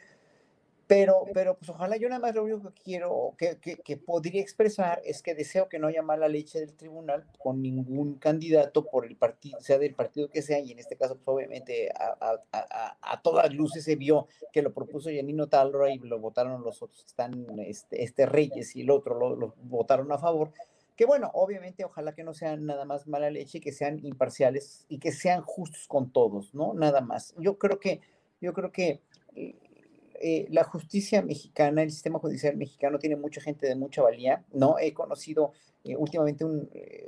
Pero, 0.89 1.25
pero 1.35 1.55
pues 1.55 1.69
ojalá 1.69 1.97
yo 1.97 2.09
nada 2.09 2.19
más 2.19 2.33
lo 2.33 2.43
único 2.43 2.73
que 2.73 2.81
quiero, 2.81 3.35
que, 3.37 3.59
que, 3.59 3.97
podría 3.97 4.41
expresar 4.41 4.99
es 5.05 5.21
que 5.21 5.35
deseo 5.35 5.69
que 5.69 5.77
no 5.77 5.85
haya 5.85 6.01
mala 6.01 6.27
leche 6.27 6.59
del 6.59 6.73
tribunal 6.73 7.27
con 7.37 7.61
ningún 7.61 8.15
candidato 8.15 8.83
por 8.87 9.05
el 9.05 9.15
partido, 9.15 9.61
sea 9.61 9.77
del 9.77 9.93
partido 9.93 10.29
que 10.31 10.41
sea, 10.41 10.57
y 10.57 10.71
en 10.71 10.79
este 10.79 10.95
caso 10.95 11.13
pues 11.13 11.27
obviamente 11.27 11.91
a, 11.91 12.41
a, 12.51 12.97
a, 13.01 13.21
todas 13.21 13.53
luces 13.53 13.83
se 13.83 13.97
vio 13.97 14.25
que 14.51 14.63
lo 14.63 14.73
propuso 14.73 15.11
Janino 15.11 15.47
Talra 15.47 15.93
y 15.93 15.99
lo 15.99 16.17
votaron 16.17 16.63
los 16.63 16.81
otros, 16.81 17.05
están 17.05 17.45
este, 17.59 18.03
este 18.03 18.25
Reyes 18.25 18.75
y 18.75 18.81
el 18.81 18.89
otro 18.89 19.13
lo, 19.13 19.35
lo 19.35 19.53
votaron 19.61 20.11
a 20.11 20.17
favor, 20.17 20.51
que 20.95 21.05
bueno, 21.05 21.29
obviamente 21.35 21.85
ojalá 21.85 22.15
que 22.15 22.23
no 22.23 22.33
sean 22.33 22.65
nada 22.65 22.85
más 22.85 23.05
mala 23.05 23.29
leche, 23.29 23.61
que 23.61 23.73
sean 23.73 24.03
imparciales 24.03 24.87
y 24.89 24.97
que 24.97 25.11
sean 25.11 25.43
justos 25.43 25.87
con 25.87 26.11
todos, 26.11 26.55
¿no? 26.55 26.73
Nada 26.73 27.01
más. 27.01 27.35
Yo 27.37 27.59
creo 27.59 27.79
que, 27.79 28.01
yo 28.41 28.53
creo 28.53 28.71
que 28.71 29.01
eh, 30.21 30.47
la 30.49 30.63
justicia 30.65 31.21
mexicana, 31.21 31.81
el 31.81 31.91
sistema 31.91 32.19
judicial 32.19 32.57
mexicano 32.57 32.99
tiene 32.99 33.15
mucha 33.15 33.39
gente 33.41 33.67
de 33.67 33.75
mucha 33.75 34.01
valía, 34.01 34.43
¿no? 34.51 34.77
He 34.77 34.93
conocido 34.93 35.53
eh, 35.85 35.95
últimamente 35.95 36.43
un, 36.43 36.69
eh, 36.73 37.07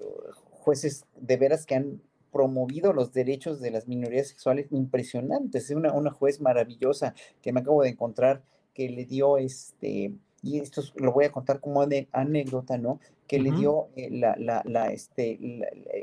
jueces 0.61 1.05
de 1.15 1.37
veras 1.37 1.65
que 1.65 1.75
han 1.75 2.01
promovido 2.31 2.93
los 2.93 3.11
derechos 3.11 3.59
de 3.59 3.71
las 3.71 3.87
minorías 3.87 4.29
sexuales 4.29 4.67
impresionantes. 4.71 5.65
Es 5.65 5.75
una, 5.75 5.91
una 5.91 6.11
juez 6.11 6.39
maravillosa 6.39 7.13
que 7.41 7.51
me 7.51 7.59
acabo 7.59 7.83
de 7.83 7.89
encontrar 7.89 8.43
que 8.73 8.89
le 8.89 9.03
dio 9.05 9.37
este, 9.37 10.13
y 10.41 10.59
esto 10.59 10.81
lo 10.95 11.11
voy 11.11 11.25
a 11.25 11.31
contar 11.31 11.59
como 11.59 11.85
de 11.85 12.07
anécdota, 12.11 12.77
¿no? 12.77 12.99
que 13.31 13.39
le 13.39 13.51
dio 13.51 13.87
eh, 13.95 14.09
la, 14.11 14.35
la, 14.37 14.61
la, 14.65 14.91
este, 14.91 15.39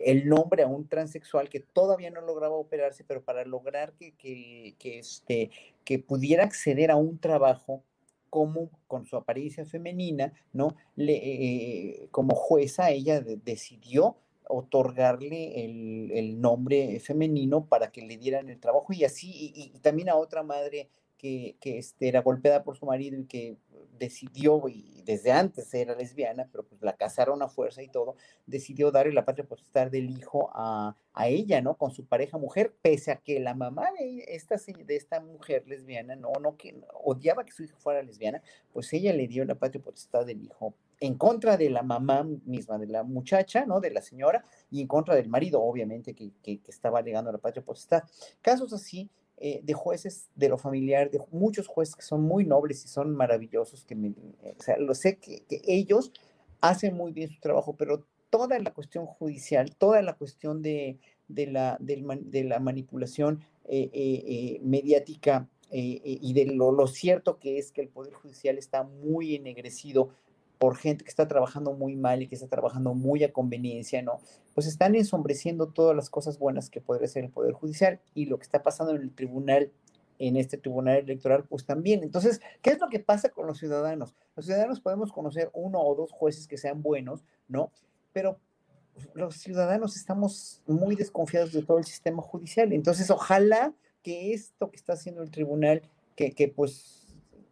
el 0.07 0.26
nombre 0.30 0.62
a 0.62 0.66
un 0.66 0.89
transexual 0.89 1.51
que 1.51 1.61
todavía 1.61 2.11
no 2.11 2.22
lograba 2.22 2.55
operarse, 2.55 3.05
pero 3.05 3.22
para 3.22 3.45
lograr 3.45 3.93
que, 3.93 4.12
que, 4.12 4.76
que, 4.78 4.99
este, 4.99 5.51
que 5.84 5.99
pudiera 5.99 6.45
acceder 6.45 6.91
a 6.91 6.97
un 6.97 7.18
trabajo 7.18 7.82
como 8.30 8.70
con 8.86 9.05
su 9.05 9.14
apariencia 9.14 9.66
femenina, 9.66 10.32
¿no? 10.55 10.74
Le, 10.97 11.16
eh, 11.16 12.09
como 12.12 12.34
jueza, 12.34 12.93
ella 12.93 13.20
decidió 13.20 14.16
otorgarle 14.49 15.66
el, 15.66 16.11
el, 16.14 16.41
nombre 16.41 16.99
femenino 17.01 17.66
para 17.66 17.93
que 17.93 18.01
le 18.01 18.16
dieran 18.16 18.49
el 18.49 18.59
trabajo 18.59 18.91
y 18.95 19.05
así, 19.05 19.53
y, 19.55 19.72
y 19.74 19.80
también 19.80 20.09
a 20.09 20.16
otra 20.16 20.43
madre 20.43 20.89
que, 21.18 21.56
que 21.60 21.78
este, 21.78 22.08
era 22.08 22.22
golpeada 22.22 22.62
por 22.62 22.76
su 22.76 22.86
marido 22.86 23.18
y 23.18 23.26
que 23.26 23.56
decidió, 23.98 24.62
y 24.68 25.02
desde 25.04 25.32
antes 25.32 25.74
era 25.74 25.94
lesbiana, 25.94 26.48
pero 26.50 26.64
pues 26.64 26.80
la 26.80 26.94
casaron 26.94 27.42
a 27.42 27.48
fuerza 27.48 27.82
y 27.82 27.88
todo, 27.88 28.14
decidió 28.46 28.90
darle 28.90 29.12
la 29.12 29.24
patria 29.24 29.46
potestad 29.46 29.90
del 29.90 30.10
hijo 30.10 30.50
a, 30.54 30.96
a, 31.12 31.28
ella, 31.28 31.60
¿no? 31.60 31.76
Con 31.76 31.90
su 31.90 32.06
pareja 32.06 32.38
mujer, 32.38 32.74
pese 32.80 33.10
a 33.10 33.16
que 33.16 33.40
la 33.40 33.54
mamá 33.54 33.88
de 33.98 34.24
esta, 34.28 34.56
de 34.56 34.96
esta 34.96 35.20
mujer 35.20 35.64
lesbiana, 35.66 36.16
no, 36.16 36.32
no, 36.40 36.56
que 36.56 36.80
odiaba 36.94 37.44
que 37.44 37.52
su 37.52 37.64
hijo 37.64 37.78
fuera 37.78 38.02
lesbiana, 38.02 38.40
pues 38.72 38.92
ella 38.92 39.12
le 39.12 39.26
dio 39.26 39.44
la 39.44 39.56
patria 39.56 39.82
potestad 39.82 40.24
del 40.24 40.42
hijo 40.42 40.74
en 41.00 41.14
contra 41.14 41.56
de 41.56 41.70
la 41.70 41.82
mamá 41.82 42.24
misma, 42.44 42.76
de 42.78 42.86
la 42.86 43.02
muchacha, 43.02 43.64
¿no? 43.66 43.80
De 43.80 43.90
la 43.90 44.02
señora, 44.02 44.44
y 44.70 44.80
en 44.80 44.88
contra 44.88 45.14
del 45.14 45.28
marido, 45.28 45.62
obviamente, 45.62 46.14
que, 46.14 46.32
que, 46.42 46.60
que 46.60 46.70
estaba 46.70 46.98
alegando 46.98 47.30
la 47.30 47.38
patria 47.38 47.64
potestad. 47.64 48.02
Casos 48.42 48.72
así 48.72 49.08
eh, 49.41 49.61
de 49.62 49.72
jueces 49.72 50.28
de 50.34 50.49
lo 50.49 50.59
familiar, 50.59 51.11
de 51.11 51.20
muchos 51.30 51.68
jueces 51.68 51.95
que 51.95 52.03
son 52.03 52.22
muy 52.22 52.45
nobles 52.45 52.84
y 52.84 52.89
son 52.89 53.14
maravillosos, 53.14 53.84
que 53.84 53.95
me, 53.95 54.09
eh, 54.09 54.55
o 54.59 54.62
sea, 54.62 54.76
lo 54.78 54.95
sé 54.95 55.18
que, 55.18 55.45
ellos 55.64 56.12
hacen 56.61 56.97
muy 56.97 57.12
bien 57.12 57.30
su 57.30 57.41
trabajo, 57.41 57.76
pero 57.76 58.05
toda 58.30 58.59
la 58.59 58.72
cuestión 58.74 59.07
judicial, 59.07 59.74
toda 59.76 60.03
la 60.03 60.14
cuestión 60.14 60.61
de, 60.61 60.99
de, 61.28 61.47
la, 61.47 61.76
de 61.80 62.45
la, 62.45 62.59
manipulación 62.59 63.45
eh, 63.68 64.59
mediática 64.62 65.49
y 65.70 66.32
de 66.32 66.47
lo, 66.47 66.72
lo, 66.72 66.86
cierto 66.86 67.39
que 67.39 67.59
es 67.59 67.70
que 67.70 67.82
el 67.82 67.89
Poder 67.89 68.14
Judicial 68.14 68.59
está 68.59 68.82
muy 68.82 69.36
ennegrecido 69.36 70.11
por 70.59 70.76
gente 70.76 71.04
que 71.04 71.11
está 71.11 71.28
trabajando 71.28 71.72
muy 71.72 71.96
mal 71.96 72.22
y 72.22 72.26
que 72.26 72.34
está 72.34 72.48
trabajando 72.48 72.94
muy 72.94 73.22
a 73.24 73.32
conveniencia, 73.32 74.02
¿no? 74.02 74.20
Pues 74.54 74.66
están 74.66 74.94
ensombreciendo 74.94 75.68
todas 75.68 75.94
las 75.94 76.11
cosas 76.11 76.38
buenas 76.38 76.68
que 76.68 76.80
podría 76.80 77.09
ser 77.09 77.24
el 77.24 77.30
Poder 77.30 77.52
Judicial 77.52 78.00
y 78.14 78.26
lo 78.26 78.38
que 78.38 78.42
está 78.42 78.62
pasando 78.62 78.94
en 78.94 79.02
el 79.02 79.14
tribunal, 79.14 79.70
en 80.18 80.36
este 80.36 80.59
tribunal 80.59 80.98
electoral, 80.98 81.44
pues 81.44 81.64
también. 81.64 82.02
Entonces, 82.02 82.40
¿qué 82.61 82.70
es 82.70 82.80
lo 82.80 82.88
que 82.88 82.98
pasa 82.98 83.28
con 83.28 83.46
los 83.46 83.59
ciudadanos? 83.59 84.14
Los 84.34 84.46
ciudadanos 84.46 84.80
podemos 84.80 85.12
conocer 85.12 85.50
uno 85.54 85.80
o 85.80 85.94
dos 85.94 86.11
jueces 86.11 86.48
que 86.48 86.59
sean 86.59 86.82
buenos, 86.82 87.24
¿no? 87.46 87.70
Pero 88.12 88.40
los 89.14 89.36
ciudadanos 89.36 89.96
estamos 89.96 90.61
muy 90.66 90.96
desconfiados 90.96 91.52
de 91.52 91.62
todo 91.62 91.78
el 91.78 91.84
sistema 91.84 92.20
judicial. 92.20 92.72
Entonces, 92.72 93.11
ojalá 93.11 93.72
que 94.02 94.32
esto 94.32 94.70
que 94.72 94.76
está 94.76 94.94
haciendo 94.94 95.22
el 95.22 95.30
tribunal, 95.30 95.82
que, 96.16 96.32
que 96.32 96.48
pues 96.48 97.07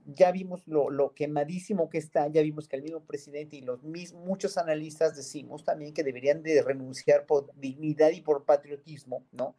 ya 0.07 0.31
vimos 0.31 0.67
lo, 0.67 0.91
lo, 0.91 1.13
quemadísimo 1.15 1.91
que 1.91 1.99
está, 1.99 2.29
ya 2.29 2.43
vimos 2.43 2.69
que 2.69 2.77
el 2.77 2.83
mismo 2.83 3.01
presidente 3.01 3.57
y 3.57 3.63
los 3.63 3.83
mismos, 3.83 4.25
muchos 4.25 4.57
analistas 4.57 5.17
decimos 5.17 5.65
también 5.65 5.93
que 5.93 6.05
deberían 6.05 6.43
de 6.43 6.63
renunciar 6.63 7.27
por 7.27 7.53
dignidad 7.57 8.11
y 8.11 8.21
por 8.21 8.45
patriotismo, 8.45 9.25
¿no? 9.33 9.57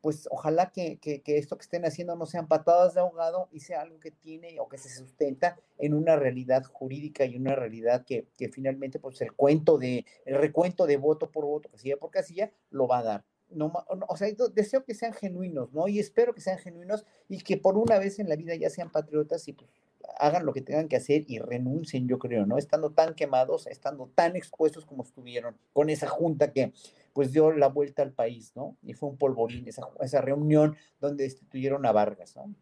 Pues 0.00 0.28
ojalá 0.30 0.70
que, 0.70 0.98
que, 0.98 1.22
esto 1.26 1.58
que 1.58 1.62
estén 1.62 1.84
haciendo 1.84 2.14
no 2.14 2.24
sean 2.24 2.46
patadas 2.46 2.94
de 2.94 3.00
ahogado 3.00 3.48
y 3.50 3.60
sea 3.60 3.80
algo 3.80 3.98
que 3.98 4.12
tiene 4.12 4.60
o 4.60 4.68
que 4.68 4.78
se 4.78 4.88
sustenta 4.88 5.58
en 5.76 5.92
una 5.92 6.14
realidad 6.14 6.62
jurídica 6.62 7.24
y 7.24 7.36
una 7.36 7.56
realidad 7.56 8.04
que, 8.06 8.28
que 8.36 8.48
finalmente 8.48 9.00
pues 9.00 9.20
el 9.22 9.32
cuento 9.32 9.76
de, 9.76 10.06
el 10.24 10.36
recuento 10.36 10.86
de 10.86 10.98
voto 10.98 11.32
por 11.32 11.46
voto, 11.46 11.68
casilla 11.68 11.96
por 11.96 12.12
casilla, 12.12 12.52
lo 12.70 12.86
va 12.86 12.98
a 12.98 13.02
dar. 13.02 13.24
No, 13.50 13.72
o 14.08 14.16
sea, 14.16 14.28
deseo 14.52 14.84
que 14.84 14.94
sean 14.94 15.14
genuinos, 15.14 15.72
¿no? 15.72 15.88
Y 15.88 15.98
espero 15.98 16.34
que 16.34 16.42
sean 16.42 16.58
genuinos 16.58 17.06
y 17.28 17.40
que 17.40 17.56
por 17.56 17.78
una 17.78 17.98
vez 17.98 18.18
en 18.18 18.28
la 18.28 18.36
vida 18.36 18.54
ya 18.54 18.68
sean 18.68 18.92
patriotas 18.92 19.48
y 19.48 19.54
pues 19.54 19.70
hagan 20.18 20.46
lo 20.46 20.52
que 20.52 20.62
tengan 20.62 20.88
que 20.88 20.96
hacer 20.96 21.24
y 21.26 21.38
renuncien, 21.38 22.08
yo 22.08 22.18
creo, 22.18 22.46
¿no? 22.46 22.58
Estando 22.58 22.90
tan 22.90 23.14
quemados, 23.14 23.66
estando 23.66 24.10
tan 24.14 24.36
expuestos 24.36 24.86
como 24.86 25.02
estuvieron 25.02 25.56
con 25.72 25.90
esa 25.90 26.08
junta 26.08 26.52
que 26.52 26.72
pues 27.12 27.32
dio 27.32 27.52
la 27.52 27.68
vuelta 27.68 28.02
al 28.02 28.12
país, 28.12 28.52
¿no? 28.54 28.76
Y 28.82 28.94
fue 28.94 29.08
un 29.08 29.18
polvorín 29.18 29.66
esa, 29.66 29.82
esa 30.00 30.20
reunión 30.20 30.76
donde 31.00 31.24
destituyeron 31.24 31.84
a 31.86 31.92
Vargas, 31.92 32.36
¿no? 32.36 32.54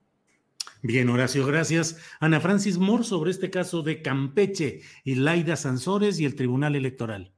Bien, 0.82 1.08
Horacio, 1.08 1.46
gracias. 1.46 1.96
Ana 2.20 2.40
Francis 2.40 2.78
Moore 2.78 3.04
sobre 3.04 3.30
este 3.30 3.50
caso 3.50 3.82
de 3.82 4.02
Campeche 4.02 4.80
y 5.04 5.16
Laida 5.16 5.56
Sansores 5.56 6.20
y 6.20 6.24
el 6.24 6.36
Tribunal 6.36 6.76
Electoral. 6.76 7.32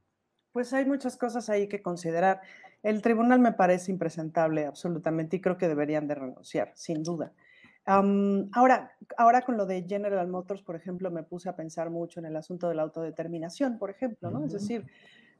Pues 0.51 0.73
hay 0.73 0.85
muchas 0.85 1.15
cosas 1.15 1.49
ahí 1.49 1.67
que 1.67 1.81
considerar. 1.81 2.41
El 2.83 3.01
tribunal 3.01 3.39
me 3.39 3.53
parece 3.53 3.91
impresentable 3.91 4.65
absolutamente 4.65 5.37
y 5.37 5.41
creo 5.41 5.57
que 5.57 5.67
deberían 5.67 6.07
de 6.07 6.15
renunciar, 6.15 6.71
sin 6.75 7.03
duda 7.03 7.33
ahora, 7.89 8.91
ahora 9.17 9.41
con 9.41 9.57
lo 9.57 9.65
de 9.65 9.85
General 9.87 10.27
Motors, 10.27 10.61
por 10.61 10.75
ejemplo, 10.75 11.11
me 11.11 11.23
puse 11.23 11.49
a 11.49 11.55
pensar 11.55 11.89
mucho 11.89 12.19
en 12.19 12.25
el 12.27 12.35
asunto 12.35 12.69
de 12.69 12.75
la 12.75 12.83
autodeterminación, 12.83 13.77
por 13.79 13.89
ejemplo, 13.89 14.29
¿no? 14.31 14.45
Es 14.45 14.53
decir, 14.53 14.85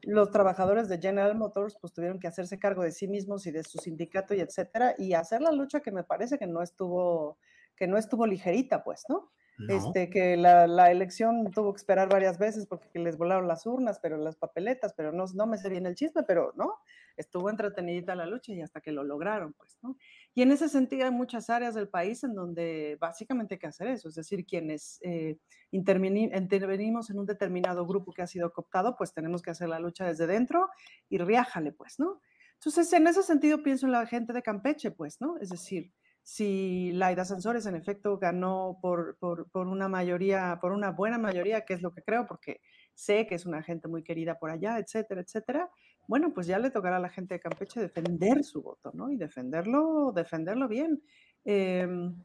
los 0.01 0.31
trabajadores 0.31 0.87
de 0.89 0.99
General 0.99 1.35
Motors 1.35 1.77
pues 1.79 1.93
tuvieron 1.93 2.19
que 2.19 2.27
hacerse 2.27 2.57
cargo 2.59 2.83
de 2.83 2.91
sí 2.91 3.07
mismos 3.07 3.45
y 3.47 3.51
de 3.51 3.63
su 3.63 3.77
sindicato 3.79 4.33
y 4.33 4.39
etcétera 4.39 4.95
y 4.97 5.13
hacer 5.13 5.41
la 5.41 5.51
lucha 5.51 5.81
que 5.81 5.91
me 5.91 6.03
parece 6.03 6.37
que 6.37 6.47
no 6.47 6.61
estuvo 6.61 7.37
que 7.75 7.87
no 7.87 7.97
estuvo 7.97 8.27
ligerita, 8.27 8.83
pues, 8.83 9.03
¿no? 9.07 9.31
Este, 9.67 10.09
que 10.09 10.37
la, 10.37 10.67
la, 10.67 10.89
elección 10.89 11.51
tuvo 11.51 11.73
que 11.73 11.77
esperar 11.77 12.07
varias 12.07 12.37
veces 12.37 12.65
porque 12.65 12.97
les 12.97 13.17
volaron 13.17 13.47
las 13.47 13.65
urnas, 13.65 13.99
pero 13.99 14.17
las 14.17 14.37
papeletas, 14.37 14.93
pero 14.93 15.11
no, 15.11 15.25
no 15.35 15.47
me 15.47 15.57
sé 15.57 15.69
bien 15.69 15.85
el 15.85 15.95
chisme, 15.95 16.23
pero 16.23 16.53
no, 16.55 16.75
estuvo 17.17 17.49
entretenidita 17.49 18.15
la 18.15 18.25
lucha 18.25 18.53
y 18.53 18.61
hasta 18.61 18.79
que 18.79 18.91
lo 18.91 19.03
lograron, 19.03 19.53
pues, 19.53 19.77
¿no? 19.81 19.97
Y 20.33 20.43
en 20.43 20.51
ese 20.51 20.69
sentido 20.69 21.05
hay 21.05 21.11
muchas 21.11 21.49
áreas 21.49 21.75
del 21.75 21.89
país 21.89 22.23
en 22.23 22.35
donde 22.35 22.97
básicamente 23.01 23.55
hay 23.55 23.59
que 23.59 23.67
hacer 23.67 23.87
eso, 23.87 24.07
es 24.07 24.15
decir, 24.15 24.45
quienes 24.45 24.99
eh, 25.01 25.37
intervenimos 25.71 27.09
en 27.09 27.19
un 27.19 27.25
determinado 27.25 27.85
grupo 27.85 28.13
que 28.13 28.21
ha 28.21 28.27
sido 28.27 28.53
cooptado, 28.53 28.95
pues 28.95 29.13
tenemos 29.13 29.41
que 29.41 29.51
hacer 29.51 29.67
la 29.67 29.79
lucha 29.79 30.05
desde 30.05 30.25
dentro 30.25 30.69
y 31.09 31.17
riájale, 31.17 31.73
pues, 31.73 31.99
¿no? 31.99 32.21
Entonces, 32.53 32.91
en 32.91 33.07
ese 33.07 33.23
sentido 33.23 33.63
pienso 33.63 33.85
en 33.85 33.93
la 33.93 34.05
gente 34.05 34.33
de 34.33 34.41
Campeche, 34.41 34.91
pues, 34.91 35.21
¿no? 35.21 35.37
Es 35.37 35.49
decir, 35.49 35.93
si 36.29 36.91
Laida 36.91 37.25
Sansores 37.25 37.65
en 37.65 37.75
efecto 37.75 38.19
ganó 38.19 38.77
por, 38.83 39.17
por, 39.17 39.47
una 39.55 39.87
mayoría, 39.87 40.59
por 40.61 40.73
una 40.73 40.91
buena 40.91 41.17
mayoría, 41.17 41.65
que 41.65 41.73
es 41.73 41.81
lo 41.81 41.91
que 41.91 42.03
creo, 42.03 42.27
porque 42.27 42.61
sé 42.93 43.25
que 43.25 43.33
es 43.33 43.47
una 43.47 43.63
gente 43.63 43.87
muy 43.87 44.03
querida 44.03 44.37
por 44.37 44.51
allá, 44.51 44.77
etcétera, 44.77 45.21
etcétera, 45.21 45.71
bueno, 46.07 46.31
pues 46.31 46.45
ya 46.45 46.59
le 46.59 46.69
tocará 46.69 46.97
a 46.97 46.99
la 46.99 47.09
gente 47.09 47.33
de 47.33 47.39
Campeche 47.39 47.81
defender 47.81 48.43
su 48.43 48.61
voto, 48.61 48.91
¿no? 48.93 49.11
Y 49.11 49.17
defenderlo, 49.17 50.11
defenderlo 50.13 50.67
bien. 50.67 51.01
Em, 51.45 52.15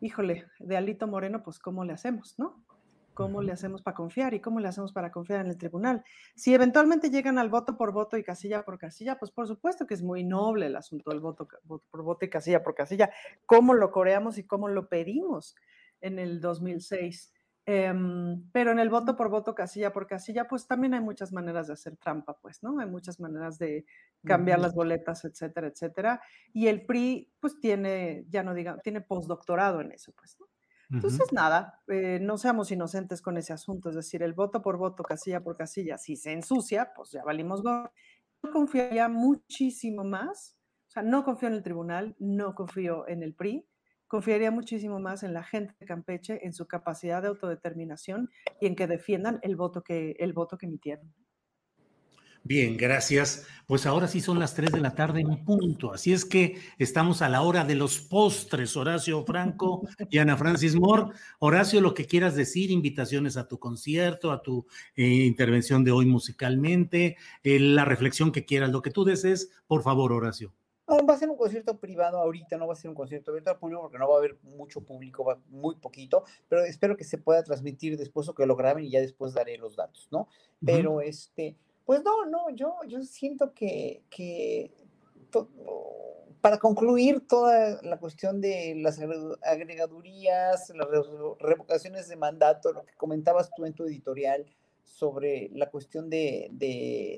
híjole, 0.00 0.46
de 0.58 0.76
Alito 0.76 1.06
Moreno, 1.06 1.44
pues 1.44 1.60
¿cómo 1.60 1.84
le 1.84 1.92
hacemos, 1.92 2.34
no? 2.38 2.65
¿Cómo 3.16 3.40
le 3.40 3.50
hacemos 3.50 3.80
para 3.80 3.94
confiar 3.94 4.34
y 4.34 4.40
cómo 4.40 4.60
le 4.60 4.68
hacemos 4.68 4.92
para 4.92 5.10
confiar 5.10 5.40
en 5.40 5.46
el 5.46 5.56
tribunal? 5.56 6.04
Si 6.34 6.52
eventualmente 6.52 7.08
llegan 7.08 7.38
al 7.38 7.48
voto 7.48 7.78
por 7.78 7.90
voto 7.90 8.18
y 8.18 8.22
casilla 8.22 8.62
por 8.62 8.78
casilla, 8.78 9.18
pues 9.18 9.30
por 9.30 9.46
supuesto 9.46 9.86
que 9.86 9.94
es 9.94 10.02
muy 10.02 10.22
noble 10.22 10.66
el 10.66 10.76
asunto 10.76 11.10
del 11.10 11.20
voto, 11.20 11.48
voto 11.64 11.86
por 11.90 12.02
voto 12.02 12.26
y 12.26 12.28
casilla 12.28 12.62
por 12.62 12.74
casilla. 12.74 13.10
¿Cómo 13.46 13.72
lo 13.72 13.90
coreamos 13.90 14.36
y 14.36 14.44
cómo 14.46 14.68
lo 14.68 14.90
pedimos 14.90 15.56
en 16.02 16.18
el 16.18 16.42
2006? 16.42 17.32
Em, 17.64 18.50
pero 18.52 18.70
en 18.70 18.78
el 18.80 18.90
voto 18.90 19.16
por 19.16 19.30
voto, 19.30 19.54
casilla 19.54 19.94
por 19.94 20.06
casilla, 20.06 20.46
pues 20.46 20.66
también 20.66 20.92
hay 20.92 21.00
muchas 21.00 21.32
maneras 21.32 21.68
de 21.68 21.72
hacer 21.72 21.96
trampa, 21.96 22.38
pues, 22.38 22.62
¿no? 22.62 22.78
Hay 22.80 22.86
muchas 22.86 23.18
maneras 23.18 23.58
de 23.58 23.86
cambiar 24.26 24.58
las 24.60 24.74
boletas, 24.74 25.24
etcétera, 25.24 25.68
etcétera. 25.68 26.20
Y 26.52 26.66
el 26.66 26.84
PRI, 26.84 27.32
pues 27.40 27.58
tiene, 27.60 28.26
ya 28.28 28.42
no 28.42 28.52
diga, 28.52 28.76
tiene 28.82 29.00
postdoctorado 29.00 29.80
en 29.80 29.92
eso, 29.92 30.12
pues, 30.12 30.36
¿no? 30.38 30.46
Entonces, 30.90 31.32
nada, 31.32 31.82
eh, 31.88 32.18
no 32.20 32.38
seamos 32.38 32.70
inocentes 32.70 33.20
con 33.20 33.36
ese 33.36 33.52
asunto, 33.52 33.88
es 33.88 33.96
decir, 33.96 34.22
el 34.22 34.34
voto 34.34 34.62
por 34.62 34.76
voto, 34.76 35.02
casilla 35.02 35.42
por 35.42 35.56
casilla, 35.56 35.98
si 35.98 36.16
se 36.16 36.32
ensucia, 36.32 36.92
pues 36.94 37.10
ya 37.10 37.24
valimos 37.24 37.62
Yo 37.62 38.52
confiaría 38.52 39.08
muchísimo 39.08 40.04
más, 40.04 40.56
o 40.88 40.90
sea, 40.90 41.02
no 41.02 41.24
confío 41.24 41.48
en 41.48 41.54
el 41.54 41.62
tribunal, 41.62 42.14
no 42.20 42.54
confío 42.54 43.08
en 43.08 43.22
el 43.22 43.34
PRI, 43.34 43.66
confiaría 44.06 44.50
muchísimo 44.50 45.00
más 45.00 45.24
en 45.24 45.34
la 45.34 45.42
gente 45.42 45.74
de 45.80 45.86
Campeche, 45.86 46.46
en 46.46 46.52
su 46.52 46.66
capacidad 46.66 47.20
de 47.22 47.28
autodeterminación 47.28 48.30
y 48.60 48.66
en 48.66 48.76
que 48.76 48.86
defiendan 48.86 49.40
el 49.42 49.56
voto 49.56 49.82
que, 49.82 50.14
el 50.20 50.32
voto 50.32 50.56
que 50.56 50.66
emitieron. 50.66 51.12
Bien, 52.48 52.76
gracias. 52.76 53.44
Pues 53.66 53.86
ahora 53.86 54.06
sí 54.06 54.20
son 54.20 54.38
las 54.38 54.54
3 54.54 54.70
de 54.70 54.80
la 54.80 54.94
tarde 54.94 55.20
en 55.20 55.44
punto. 55.44 55.92
Así 55.92 56.12
es 56.12 56.24
que 56.24 56.60
estamos 56.78 57.20
a 57.20 57.28
la 57.28 57.42
hora 57.42 57.64
de 57.64 57.74
los 57.74 57.98
postres, 57.98 58.76
Horacio 58.76 59.24
Franco 59.24 59.82
y 60.08 60.18
Ana 60.18 60.36
Francis 60.36 60.76
Moore. 60.76 61.12
Horacio, 61.40 61.80
lo 61.80 61.92
que 61.92 62.06
quieras 62.06 62.36
decir, 62.36 62.70
invitaciones 62.70 63.36
a 63.36 63.48
tu 63.48 63.58
concierto, 63.58 64.30
a 64.30 64.42
tu 64.42 64.64
eh, 64.94 65.04
intervención 65.04 65.82
de 65.82 65.90
hoy 65.90 66.06
musicalmente, 66.06 67.16
eh, 67.42 67.58
la 67.58 67.84
reflexión 67.84 68.30
que 68.30 68.44
quieras, 68.44 68.70
lo 68.70 68.80
que 68.80 68.92
tú 68.92 69.04
desees, 69.04 69.50
por 69.66 69.82
favor, 69.82 70.12
Horacio. 70.12 70.54
No, 70.86 71.04
va 71.04 71.14
a 71.14 71.18
ser 71.18 71.28
un 71.28 71.36
concierto 71.36 71.80
privado 71.80 72.18
ahorita, 72.18 72.56
no 72.58 72.68
va 72.68 72.74
a 72.74 72.76
ser 72.76 72.90
un 72.90 72.94
concierto 72.94 73.32
abierto 73.32 73.50
al 73.50 73.58
público 73.58 73.82
porque 73.82 73.98
no 73.98 74.08
va 74.08 74.14
a 74.14 74.18
haber 74.18 74.38
mucho 74.44 74.82
público, 74.82 75.24
va 75.24 75.40
muy 75.48 75.74
poquito, 75.74 76.22
pero 76.48 76.62
espero 76.62 76.96
que 76.96 77.02
se 77.02 77.18
pueda 77.18 77.42
transmitir 77.42 77.98
después 77.98 78.28
o 78.28 78.34
que 78.36 78.46
lo 78.46 78.54
graben 78.54 78.84
y 78.84 78.90
ya 78.90 79.00
después 79.00 79.34
daré 79.34 79.58
los 79.58 79.74
datos, 79.74 80.06
¿no? 80.12 80.28
Pero 80.64 81.00
este, 81.00 81.56
pues 81.86 82.02
no, 82.02 82.26
no, 82.26 82.50
yo, 82.50 82.76
yo 82.88 83.02
siento 83.04 83.54
que, 83.54 84.02
que 84.10 84.74
para 86.40 86.58
concluir 86.58 87.26
toda 87.26 87.80
la 87.82 87.98
cuestión 87.98 88.40
de 88.40 88.74
las 88.76 89.00
agregadurías, 89.42 90.70
las 90.74 90.88
revocaciones 91.38 92.08
de 92.08 92.16
mandato, 92.16 92.72
lo 92.72 92.84
que 92.84 92.94
comentabas 92.94 93.50
tú 93.56 93.64
en 93.64 93.72
tu 93.72 93.84
editorial 93.84 94.44
sobre 94.82 95.50
la 95.52 95.70
cuestión 95.70 96.10
de, 96.10 96.48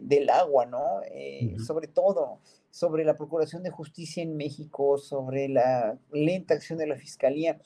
del 0.02 0.30
agua, 0.30 0.66
¿no? 0.66 1.00
Eh, 1.06 1.56
sobre 1.66 1.88
todo, 1.88 2.40
sobre 2.70 3.04
la 3.04 3.16
Procuración 3.16 3.62
de 3.62 3.70
Justicia 3.70 4.22
en 4.22 4.36
México, 4.36 4.98
sobre 4.98 5.48
la 5.48 5.98
lenta 6.10 6.54
acción 6.54 6.78
de 6.78 6.86
la 6.86 6.96
Fiscalía. 6.96 7.60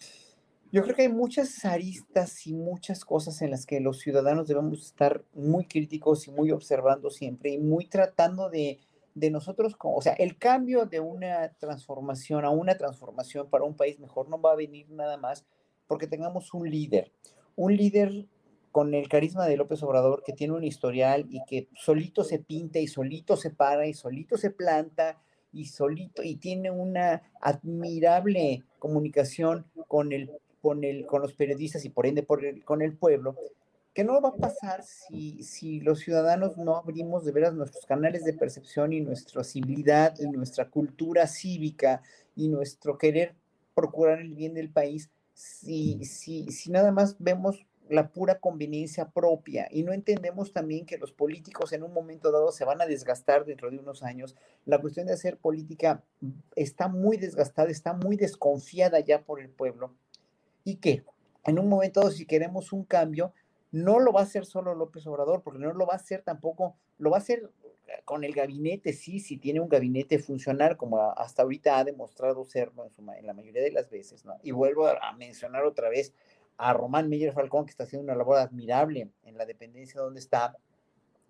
Yo 0.73 0.83
creo 0.83 0.97
que 0.97 1.03
hay 1.03 1.11
muchas 1.11 1.67
aristas 1.67 2.47
y 2.47 2.55
muchas 2.55 3.05
cosas 3.05 3.43
en 3.43 3.51
las 3.51 3.67
que 3.67 3.79
los 3.79 3.99
ciudadanos 4.01 4.49
debemos 4.49 4.87
estar 4.87 5.23
muy 5.35 5.67
críticos 5.67 6.27
y 6.27 6.31
muy 6.31 6.51
observando 6.51 7.11
siempre 7.11 7.51
y 7.51 7.59
muy 7.59 7.85
tratando 7.89 8.49
de, 8.49 8.81
nosotros, 9.15 9.77
como, 9.77 9.97
o 9.97 10.01
sea, 10.01 10.15
el 10.15 10.39
cambio 10.39 10.87
de 10.87 10.99
una 10.99 11.53
transformación 11.59 12.47
a 12.47 12.51
una 12.51 12.79
transformación 12.79 13.51
para 13.51 13.65
un 13.65 13.77
país 13.77 14.01
mejor 14.01 14.31
no 14.31 14.41
va 14.41 14.53
a 14.53 14.57
venir 14.57 14.89
nada 14.89 15.19
más 15.19 15.45
porque 15.87 16.07
tengamos 16.07 16.55
un 16.55 16.71
líder, 16.71 17.13
un 17.55 17.77
líder 17.77 18.27
con 18.71 18.95
el 18.95 19.11
carisma 19.11 19.47
de 19.47 19.59
López 19.59 19.83
Obrador 19.83 20.23
que 20.25 20.33
tiene 20.33 20.55
un 20.55 20.65
historial 20.65 21.27
y 21.29 21.45
que 21.45 21.69
solito 21.75 22.25
se 22.25 22.39
pinta 22.39 22.79
y 22.79 22.87
solito 22.87 23.37
se 23.37 23.51
para 23.51 23.87
y 23.87 23.93
solito 23.93 24.39
se 24.39 24.51
planta 24.51 25.21
y 25.53 25.67
solito 25.67 26.23
y 26.23 26.37
tiene 26.37 26.71
una 26.71 27.31
admirable 27.43 28.65
comunicación 28.79 29.67
con 29.87 30.13
el 30.13 30.31
con, 30.63 30.85
el, 30.85 31.05
con 31.07 31.21
los 31.21 31.35
periodistas 31.35 31.85
y 31.85 31.91
por 31.91 32.07
ende 32.07 32.25
con 32.65 32.83
el 32.83 32.97
pueblo, 32.97 33.37
que 33.93 34.05
no 34.05 34.21
va 34.23 34.31
a 34.31 34.37
pasar 34.37 34.83
si, 34.83 35.43
si 35.43 35.81
los 35.81 35.99
ciudadanos 35.99 36.57
no 36.57 36.77
abrimos 36.77 37.25
de 37.25 37.33
veras 37.33 37.55
nuestros 37.55 37.85
canales 37.85 38.25
de 38.25 38.33
percepción 38.33 38.93
y 38.93 39.01
nuestra 39.01 39.45
civilidad 39.45 40.15
y 40.19 40.29
nuestra 40.29 40.71
cultura 40.71 41.27
cívica 41.27 42.03
y 42.35 42.49
nuestro 42.49 42.97
querer 42.97 43.35
procurar 43.75 44.21
el 44.21 44.35
bien 44.35 44.55
del 44.55 44.71
país, 44.71 45.11
si, 45.35 46.05
si, 46.05 46.51
si 46.51 46.71
nada 46.71 46.91
más 46.93 47.17
vemos 47.19 47.67
la 47.89 48.09
pura 48.09 48.39
conveniencia 48.39 49.11
propia 49.11 49.69
y 49.71 49.83
no 49.83 49.93
entendemos 49.93 50.53
también 50.53 50.87
que 50.87 50.97
los 50.97 51.13
políticos 51.13 51.73
en 51.73 51.83
un 51.83 51.93
momento 51.93 52.31
dado 52.31 52.53
se 52.53 52.65
van 52.65 52.81
a 52.81 52.87
desgastar 52.87 53.45
dentro 53.45 53.71
de 53.71 53.79
unos 53.79 54.03
años. 54.03 54.37
La 54.65 54.81
cuestión 54.81 55.07
de 55.07 55.13
hacer 55.13 55.37
política 55.37 56.03
está 56.57 56.89
muy 56.89 57.19
desgastada, 57.19 57.69
está 57.71 57.93
muy 57.93 58.17
desconfiada 58.17 59.01
ya 59.01 59.23
por 59.23 59.41
el 59.41 59.51
pueblo 59.51 59.93
y 60.65 60.77
que 60.77 61.05
en 61.45 61.59
un 61.59 61.69
momento 61.69 62.11
si 62.11 62.27
queremos 62.27 62.73
un 62.73 62.85
cambio, 62.85 63.33
no 63.73 63.99
lo 63.99 64.13
va 64.13 64.21
a 64.21 64.25
hacer 64.25 64.45
solo 64.45 64.75
López 64.75 65.07
Obrador, 65.07 65.43
porque 65.43 65.59
no 65.59 65.73
lo 65.73 65.87
va 65.87 65.95
a 65.95 65.97
hacer 65.97 66.23
tampoco, 66.23 66.77
lo 66.99 67.11
va 67.11 67.17
a 67.17 67.21
hacer 67.21 67.51
con 68.05 68.25
el 68.25 68.33
gabinete, 68.33 68.93
sí, 68.93 69.21
si 69.21 69.37
tiene 69.37 69.61
un 69.61 69.69
gabinete 69.69 70.19
funcional, 70.19 70.77
como 70.77 71.13
hasta 71.13 71.43
ahorita 71.43 71.79
ha 71.79 71.85
demostrado 71.85 72.45
serlo 72.45 72.87
en, 72.87 73.27
la 73.27 73.35
mayoría 73.35 73.63
de 73.63 73.73
las 73.73 73.91
veces, 73.91 74.25
¿no? 74.25 74.39
Y 74.43 74.53
vuelvo 74.53 74.87
a, 74.87 75.13
mencionar 75.13 75.65
otra 75.65 75.89
vez 75.89 76.15
a 76.57 76.73
Román 76.73 77.09
Meyer 77.09 77.33
Falcón, 77.33 77.65
que 77.65 77.71
está 77.71 77.85
haciendo 77.85 78.05
una 78.05 78.17
labor 78.17 78.39
admirable 78.39 79.11
en 79.25 79.37
la 79.37 79.47
dependencia 79.47 80.01
donde 80.01 80.21
está, 80.21 80.57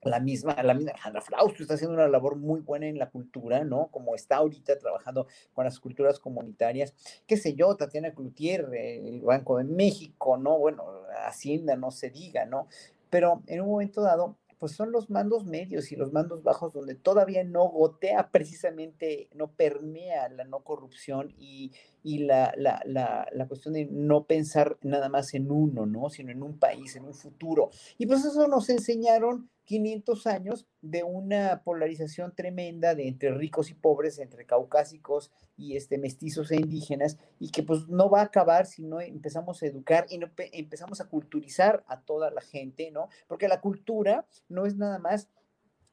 la 0.02 0.20
misma, 0.20 0.60
la 0.62 0.74
misma 0.74 0.92
Alejandra 0.92 1.20
Frausto 1.20 1.62
está 1.62 1.74
haciendo 1.74 1.94
una 1.94 2.08
labor 2.08 2.36
muy 2.36 2.60
buena 2.60 2.86
en 2.88 2.98
la 2.98 3.10
cultura, 3.10 3.64
¿no? 3.64 3.88
Como 3.88 4.14
está 4.14 4.36
ahorita 4.36 4.78
trabajando 4.78 5.26
con 5.54 5.64
las 5.64 5.78
culturas 5.78 6.18
comunitarias, 6.18 6.94
qué 7.26 7.36
sé 7.36 7.54
yo, 7.54 7.76
Tatiana 7.76 8.12
Cloutier, 8.12 8.68
el 8.74 9.20
Banco 9.22 9.58
de 9.58 9.64
México, 9.64 10.36
¿no? 10.36 10.58
Bueno, 10.58 10.84
Hacienda, 11.24 11.76
no 11.76 11.90
se 11.90 12.10
diga, 12.10 12.44
¿no? 12.46 12.66
Pero 13.10 13.42
en 13.46 13.60
un 13.60 13.68
momento 13.68 14.00
dado, 14.00 14.36
pues 14.62 14.76
son 14.76 14.92
los 14.92 15.10
mandos 15.10 15.44
medios 15.44 15.90
y 15.90 15.96
los 15.96 16.12
mandos 16.12 16.44
bajos 16.44 16.72
donde 16.72 16.94
todavía 16.94 17.42
no 17.42 17.64
gotea 17.68 18.30
precisamente, 18.30 19.28
no 19.34 19.50
permea 19.50 20.28
la 20.28 20.44
no 20.44 20.60
corrupción 20.60 21.34
y, 21.36 21.72
y 22.04 22.18
la, 22.18 22.54
la, 22.56 22.80
la, 22.84 23.26
la, 23.32 23.48
cuestión 23.48 23.74
de 23.74 23.86
no 23.86 24.22
pensar 24.22 24.78
nada 24.82 25.08
más 25.08 25.34
en 25.34 25.50
uno, 25.50 25.84
¿no? 25.84 26.10
Sino 26.10 26.30
en 26.30 26.44
un 26.44 26.60
país, 26.60 26.94
en 26.94 27.06
un 27.06 27.14
futuro. 27.14 27.70
Y 27.98 28.06
pues 28.06 28.24
eso 28.24 28.46
nos 28.46 28.70
enseñaron 28.70 29.50
500 29.72 30.26
años 30.26 30.66
de 30.82 31.02
una 31.02 31.62
polarización 31.64 32.34
tremenda 32.34 32.94
de 32.94 33.08
entre 33.08 33.32
ricos 33.32 33.70
y 33.70 33.74
pobres, 33.74 34.18
entre 34.18 34.44
caucásicos 34.44 35.32
y 35.56 35.76
este, 35.78 35.96
mestizos 35.96 36.50
e 36.50 36.56
indígenas, 36.56 37.16
y 37.38 37.48
que 37.48 37.62
pues 37.62 37.88
no 37.88 38.10
va 38.10 38.20
a 38.20 38.24
acabar 38.24 38.66
si 38.66 38.82
no 38.82 39.00
empezamos 39.00 39.62
a 39.62 39.66
educar 39.66 40.04
y 40.10 40.18
no 40.18 40.28
empezamos 40.36 41.00
a 41.00 41.08
culturizar 41.08 41.84
a 41.86 42.02
toda 42.02 42.30
la 42.30 42.42
gente, 42.42 42.90
¿no? 42.90 43.08
Porque 43.28 43.48
la 43.48 43.62
cultura 43.62 44.26
no 44.50 44.66
es 44.66 44.76
nada 44.76 44.98
más 44.98 45.30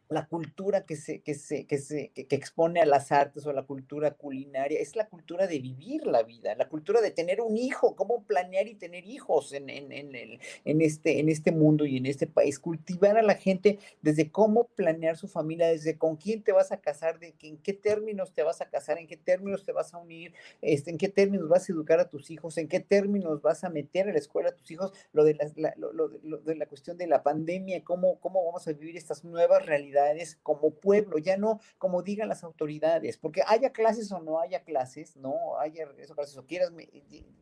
la 0.10 0.26
cultura 0.26 0.86
que 0.86 0.96
se, 0.96 1.22
que 1.22 1.36
se, 1.36 1.68
que 1.68 1.78
se 1.78 2.10
que, 2.10 2.36
expone 2.36 2.82
a 2.82 2.86
las 2.86 3.12
artes 3.12 3.46
o 3.46 3.54
la 3.54 3.64
cultura 3.64 4.12
culinaria, 4.12 4.80
es 4.80 4.96
la 4.96 5.08
cultura 5.08 5.46
de 5.46 5.60
vivir 5.60 6.08
la 6.08 6.24
vida, 6.24 6.56
la 6.56 6.68
cultura 6.68 7.00
de 7.00 7.12
tener 7.12 7.42
un 7.42 7.56
hijo, 7.58 7.96
cómo 7.96 8.24
planear 8.24 8.68
y 8.68 8.74
tener 8.74 9.06
hijos 9.06 9.54
en, 9.54 9.70
en, 9.70 9.92
en, 9.92 10.16
el, 10.16 10.40
en, 10.66 10.82
este, 10.82 11.20
en 11.20 11.30
este 11.30 11.52
mundo 11.52 11.86
y 11.86 11.98
en 11.98 12.08
este 12.08 12.26
país, 12.26 12.60
cultivar 12.60 13.18
a 13.20 13.22
la 13.22 13.36
gente 13.36 13.78
desde 14.02 14.32
cómo 14.32 14.66
planear 14.70 15.16
su 15.16 15.28
familia, 15.28 15.68
desde 15.68 15.96
con 16.00 16.16
quién 16.16 16.42
te 16.42 16.54
vas 16.54 16.72
a 16.72 16.78
casar, 16.78 17.20
de 17.20 17.36
en 17.42 17.58
qué 17.58 17.74
términos 17.74 18.34
te 18.34 18.42
vas 18.42 18.62
a 18.62 18.70
casar, 18.70 18.98
en 18.98 19.06
qué 19.06 19.18
términos 19.18 19.64
te 19.64 19.74
vas 19.74 19.94
a 19.94 20.00
unir, 20.00 20.34
este, 20.64 20.90
en 20.90 20.98
qué 20.98 21.10
términos 21.10 21.48
vas 21.50 21.70
a 21.70 21.74
educar 21.74 22.00
a 22.00 22.10
tus 22.10 22.32
hijos, 22.32 22.58
en 22.58 22.68
qué 22.68 22.80
términos 22.80 23.44
vas 23.44 23.64
a 23.64 23.70
meter 23.70 24.10
a 24.10 24.14
la 24.14 24.18
escuela 24.18 24.50
a 24.50 24.56
tus 24.56 24.72
hijos, 24.72 24.92
lo 25.14 25.24
de 25.24 25.36
la, 25.36 25.74
lo, 25.78 25.94
lo, 25.94 26.38
de 26.40 26.56
la 26.56 26.66
cuestión 26.66 26.98
de 26.98 27.06
la 27.06 27.22
pandemia, 27.22 27.84
cómo, 27.84 28.20
cómo 28.20 28.44
vamos 28.44 28.68
a 28.68 28.74
vivir 28.74 28.98
estas 28.98 29.24
nuevas 29.24 29.68
realidades 29.68 29.99
como 30.44 30.72
pueblo, 30.72 31.18
ya 31.18 31.38
no 31.38 31.60
como 31.78 32.02
digan 32.02 32.30
las 32.30 32.44
autoridades, 32.44 33.18
porque 33.18 33.42
haya 33.48 33.72
clases 33.72 34.12
o 34.12 34.20
no 34.20 34.40
haya 34.40 34.64
clases, 34.64 35.16
no 35.18 35.58
haya 35.60 35.86
regreso 35.86 36.16
clases 36.16 36.38
o 36.38 36.46
quieras 36.46 36.72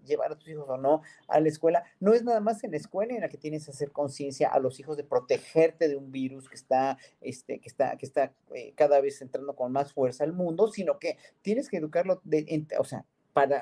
llevar 0.05 0.31
a 0.31 0.35
tus 0.37 0.49
hijos 0.49 0.65
o 0.67 0.77
no 0.77 1.01
a 1.27 1.39
la 1.39 1.49
escuela, 1.49 1.83
no 1.99 2.13
es 2.13 2.23
nada 2.23 2.39
más 2.39 2.63
en 2.63 2.71
la 2.71 2.77
escuela 2.77 3.13
en 3.13 3.21
la 3.21 3.29
que 3.29 3.37
tienes 3.37 3.65
que 3.65 3.71
hacer 3.71 3.91
conciencia 3.91 4.49
a 4.49 4.59
los 4.59 4.79
hijos 4.79 4.97
de 4.97 5.03
protegerte 5.03 5.87
de 5.87 5.95
un 5.95 6.11
virus 6.11 6.49
que 6.49 6.55
está, 6.55 6.97
este, 7.21 7.59
que 7.59 7.69
está, 7.69 7.97
que 7.97 8.05
está 8.05 8.33
eh, 8.53 8.73
cada 8.75 9.01
vez 9.01 9.21
entrando 9.21 9.55
con 9.55 9.71
más 9.71 9.93
fuerza 9.93 10.23
al 10.23 10.33
mundo, 10.33 10.67
sino 10.67 10.99
que 10.99 11.17
tienes 11.41 11.69
que 11.69 11.77
educarlo, 11.77 12.21
de, 12.23 12.65
o 12.79 12.83
sea, 12.83 13.05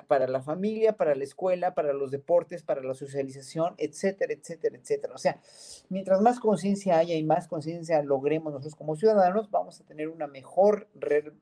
para, 0.08 0.28
la 0.28 0.42
familia, 0.42 0.94
para 0.96 1.16
la 1.16 1.26
escuela, 1.26 1.76
para 1.76 1.92
los 1.92 2.10
deportes, 2.10 2.64
para 2.64 2.82
la 2.82 2.94
socialización, 2.94 3.76
etcétera, 3.78 4.32
etcétera, 4.34 4.78
etcétera. 4.78 5.14
O 5.14 5.18
sea, 5.18 5.42
mientras 5.90 6.22
más 6.22 6.40
conciencia 6.40 6.98
haya 6.98 7.16
y 7.16 7.24
más 7.26 7.50
conciencia 7.50 8.02
logremos 8.02 8.54
nosotros 8.54 8.76
como 8.76 8.96
ciudadanos, 8.96 9.52
vamos 9.52 9.82
a 9.82 9.84
tener 9.84 10.08
una 10.08 10.28
mejor 10.28 10.88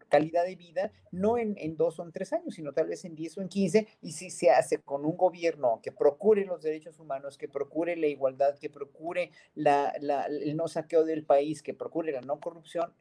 calidad 0.10 0.46
de 0.46 0.56
vida, 0.56 0.92
no 1.12 1.38
en, 1.38 1.78
dos 1.78 2.00
o 2.00 2.04
en 2.04 2.12
tres 2.12 2.34
años, 2.34 2.56
sino 2.56 2.74
tal 2.74 2.88
vez 2.88 3.06
en 3.06 3.14
diez 3.14 3.38
o 3.38 3.42
en 3.42 3.50
quince, 3.50 3.88
y 4.02 4.14
si 4.14 4.32
se 4.32 4.50
hace 4.50 4.80
con 4.82 5.06
un 5.06 5.16
gobierno 5.16 5.80
que 5.84 5.92
procure 5.92 6.44
los 6.44 6.64
derechos 6.64 7.00
humanos, 7.00 7.38
que 7.38 7.48
procure 7.48 7.96
la 7.96 8.08
igualdad, 8.08 8.58
que 8.58 8.72
procure 8.72 9.30
la, 9.54 9.90
el 10.28 10.56
no 10.58 10.68
saqueo 10.68 11.06
del 11.06 11.24
país, 11.24 11.62
que 11.62 11.76
procure 11.76 12.12
la 12.12 12.22
no 12.22 12.40
corrupción, 12.40 12.94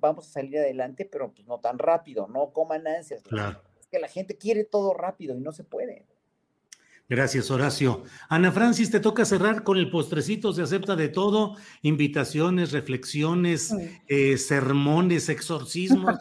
vamos 0.00 0.28
a 0.28 0.32
salir 0.32 0.58
adelante, 0.58 1.04
pero 1.04 1.30
pues 1.30 1.46
no 1.46 1.60
tan 1.60 1.78
rápido, 1.78 2.26
no 2.26 2.54
coman 2.54 2.86
ansias. 2.86 3.22
Que 3.90 3.98
la 3.98 4.08
gente 4.08 4.36
quiere 4.36 4.64
todo 4.64 4.94
rápido 4.94 5.36
y 5.36 5.40
no 5.40 5.52
se 5.52 5.64
puede. 5.64 6.06
Gracias, 7.10 7.50
Horacio. 7.50 8.02
Ana 8.28 8.52
Francis, 8.52 8.90
te 8.90 9.00
toca 9.00 9.24
cerrar 9.24 9.62
con 9.62 9.78
el 9.78 9.90
postrecito, 9.90 10.52
se 10.52 10.60
acepta 10.60 10.94
de 10.94 11.08
todo, 11.08 11.56
invitaciones, 11.80 12.72
reflexiones, 12.72 13.74
eh, 14.08 14.36
sermones, 14.36 15.30
exorcismos, 15.30 16.18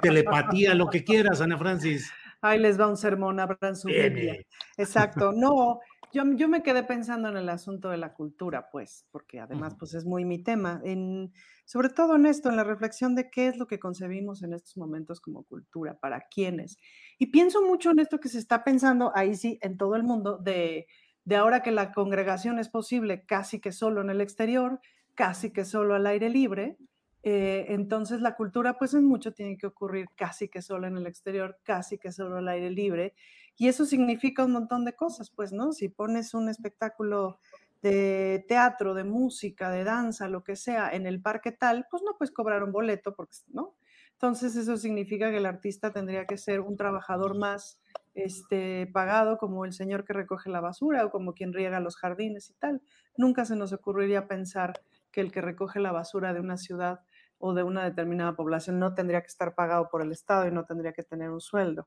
telepatía, 0.00 0.74
lo 0.74 0.90
que 0.90 1.02
quieras, 1.02 1.40
Ana 1.40 1.58
Francis. 1.58 2.08
Ahí 2.40 2.60
les 2.60 2.78
va 2.78 2.86
un 2.86 2.96
sermón, 2.96 3.40
abran 3.40 3.74
su 3.74 3.88
Biblia. 3.88 4.36
Exacto, 4.76 5.32
no, 5.32 5.80
yo, 6.12 6.22
yo, 6.36 6.48
me 6.48 6.62
quedé 6.62 6.84
pensando 6.84 7.28
en 7.28 7.36
el 7.36 7.48
asunto 7.48 7.90
de 7.90 7.98
la 7.98 8.14
cultura, 8.14 8.70
pues, 8.70 9.06
porque 9.10 9.40
además, 9.40 9.74
pues 9.76 9.94
es 9.94 10.04
muy 10.04 10.24
mi 10.24 10.42
tema, 10.42 10.80
en, 10.84 11.32
sobre 11.64 11.88
todo 11.88 12.14
en 12.14 12.26
esto, 12.26 12.48
en 12.48 12.56
la 12.56 12.64
reflexión 12.64 13.14
de 13.14 13.28
qué 13.28 13.48
es 13.48 13.58
lo 13.58 13.66
que 13.66 13.80
concebimos 13.80 14.42
en 14.42 14.54
estos 14.54 14.76
momentos 14.76 15.20
como 15.20 15.42
cultura, 15.42 15.98
para 15.98 16.20
quiénes. 16.30 16.78
Y 17.18 17.26
pienso 17.26 17.62
mucho 17.62 17.90
en 17.90 17.98
esto 17.98 18.20
que 18.20 18.28
se 18.28 18.38
está 18.38 18.64
pensando, 18.64 19.12
ahí 19.14 19.34
sí, 19.34 19.58
en 19.62 19.76
todo 19.76 19.96
el 19.96 20.04
mundo, 20.04 20.38
de, 20.38 20.86
de 21.24 21.36
ahora 21.36 21.62
que 21.62 21.72
la 21.72 21.92
congregación 21.92 22.58
es 22.58 22.68
posible 22.68 23.24
casi 23.26 23.60
que 23.60 23.72
solo 23.72 24.00
en 24.00 24.10
el 24.10 24.20
exterior, 24.20 24.80
casi 25.14 25.52
que 25.52 25.64
solo 25.64 25.94
al 25.94 26.06
aire 26.06 26.30
libre, 26.30 26.78
eh, 27.24 27.66
entonces 27.70 28.20
la 28.20 28.36
cultura 28.36 28.78
pues 28.78 28.94
en 28.94 29.04
mucho 29.04 29.32
tiene 29.32 29.58
que 29.58 29.66
ocurrir 29.66 30.06
casi 30.16 30.48
que 30.48 30.62
solo 30.62 30.86
en 30.86 30.96
el 30.96 31.06
exterior, 31.06 31.58
casi 31.64 31.98
que 31.98 32.12
solo 32.12 32.38
al 32.38 32.48
aire 32.48 32.70
libre. 32.70 33.14
Y 33.56 33.68
eso 33.68 33.84
significa 33.84 34.44
un 34.44 34.52
montón 34.52 34.84
de 34.84 34.94
cosas, 34.94 35.30
pues, 35.30 35.52
¿no? 35.52 35.72
Si 35.72 35.88
pones 35.88 36.32
un 36.32 36.48
espectáculo 36.48 37.40
de 37.82 38.44
teatro, 38.48 38.94
de 38.94 39.04
música, 39.04 39.70
de 39.70 39.84
danza, 39.84 40.28
lo 40.28 40.44
que 40.44 40.54
sea, 40.56 40.90
en 40.90 41.06
el 41.06 41.20
parque 41.20 41.50
tal, 41.52 41.86
pues 41.90 42.02
no 42.04 42.16
puedes 42.16 42.32
cobrar 42.32 42.62
un 42.62 42.72
boleto, 42.72 43.14
porque, 43.14 43.36
¿no? 43.48 43.74
Entonces 44.20 44.56
eso 44.56 44.76
significa 44.76 45.30
que 45.30 45.36
el 45.36 45.46
artista 45.46 45.92
tendría 45.92 46.26
que 46.26 46.36
ser 46.38 46.60
un 46.60 46.76
trabajador 46.76 47.38
más 47.38 47.80
este, 48.14 48.88
pagado 48.92 49.38
como 49.38 49.64
el 49.64 49.72
señor 49.72 50.04
que 50.04 50.12
recoge 50.12 50.50
la 50.50 50.60
basura 50.60 51.06
o 51.06 51.10
como 51.12 51.34
quien 51.34 51.52
riega 51.52 51.78
los 51.78 51.96
jardines 51.96 52.50
y 52.50 52.54
tal. 52.54 52.82
Nunca 53.16 53.44
se 53.44 53.54
nos 53.54 53.72
ocurriría 53.72 54.26
pensar 54.26 54.82
que 55.12 55.20
el 55.20 55.30
que 55.30 55.40
recoge 55.40 55.78
la 55.78 55.92
basura 55.92 56.34
de 56.34 56.40
una 56.40 56.56
ciudad 56.56 56.98
o 57.38 57.54
de 57.54 57.62
una 57.62 57.84
determinada 57.84 58.34
población 58.34 58.80
no 58.80 58.92
tendría 58.92 59.20
que 59.20 59.28
estar 59.28 59.54
pagado 59.54 59.88
por 59.88 60.02
el 60.02 60.10
Estado 60.10 60.48
y 60.48 60.50
no 60.50 60.64
tendría 60.64 60.92
que 60.92 61.04
tener 61.04 61.30
un 61.30 61.40
sueldo. 61.40 61.86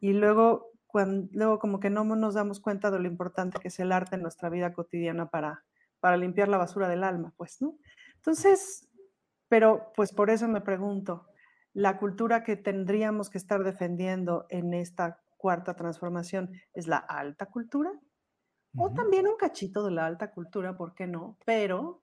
Y 0.00 0.14
luego, 0.14 0.70
cuando, 0.86 1.28
luego 1.32 1.58
como 1.58 1.78
que 1.78 1.90
no 1.90 2.04
nos 2.04 2.32
damos 2.32 2.60
cuenta 2.60 2.90
de 2.90 3.00
lo 3.00 3.06
importante 3.06 3.58
que 3.60 3.68
es 3.68 3.78
el 3.80 3.92
arte 3.92 4.16
en 4.16 4.22
nuestra 4.22 4.48
vida 4.48 4.72
cotidiana 4.72 5.28
para, 5.28 5.62
para 6.00 6.16
limpiar 6.16 6.48
la 6.48 6.56
basura 6.56 6.88
del 6.88 7.04
alma, 7.04 7.34
pues, 7.36 7.60
¿no? 7.60 7.76
Entonces, 8.16 8.88
pero 9.48 9.92
pues 9.94 10.14
por 10.14 10.30
eso 10.30 10.48
me 10.48 10.62
pregunto, 10.62 11.26
la 11.72 11.98
cultura 11.98 12.42
que 12.42 12.56
tendríamos 12.56 13.30
que 13.30 13.38
estar 13.38 13.62
defendiendo 13.62 14.46
en 14.48 14.74
esta 14.74 15.20
cuarta 15.36 15.74
transformación 15.74 16.50
es 16.74 16.86
la 16.86 16.98
alta 16.98 17.46
cultura, 17.46 17.92
o 18.76 18.92
también 18.92 19.26
un 19.26 19.36
cachito 19.36 19.84
de 19.84 19.90
la 19.90 20.06
alta 20.06 20.30
cultura, 20.30 20.76
¿por 20.76 20.94
qué 20.94 21.06
no? 21.06 21.36
Pero, 21.44 22.02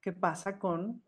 ¿qué 0.00 0.12
pasa 0.12 0.58
con 0.58 1.02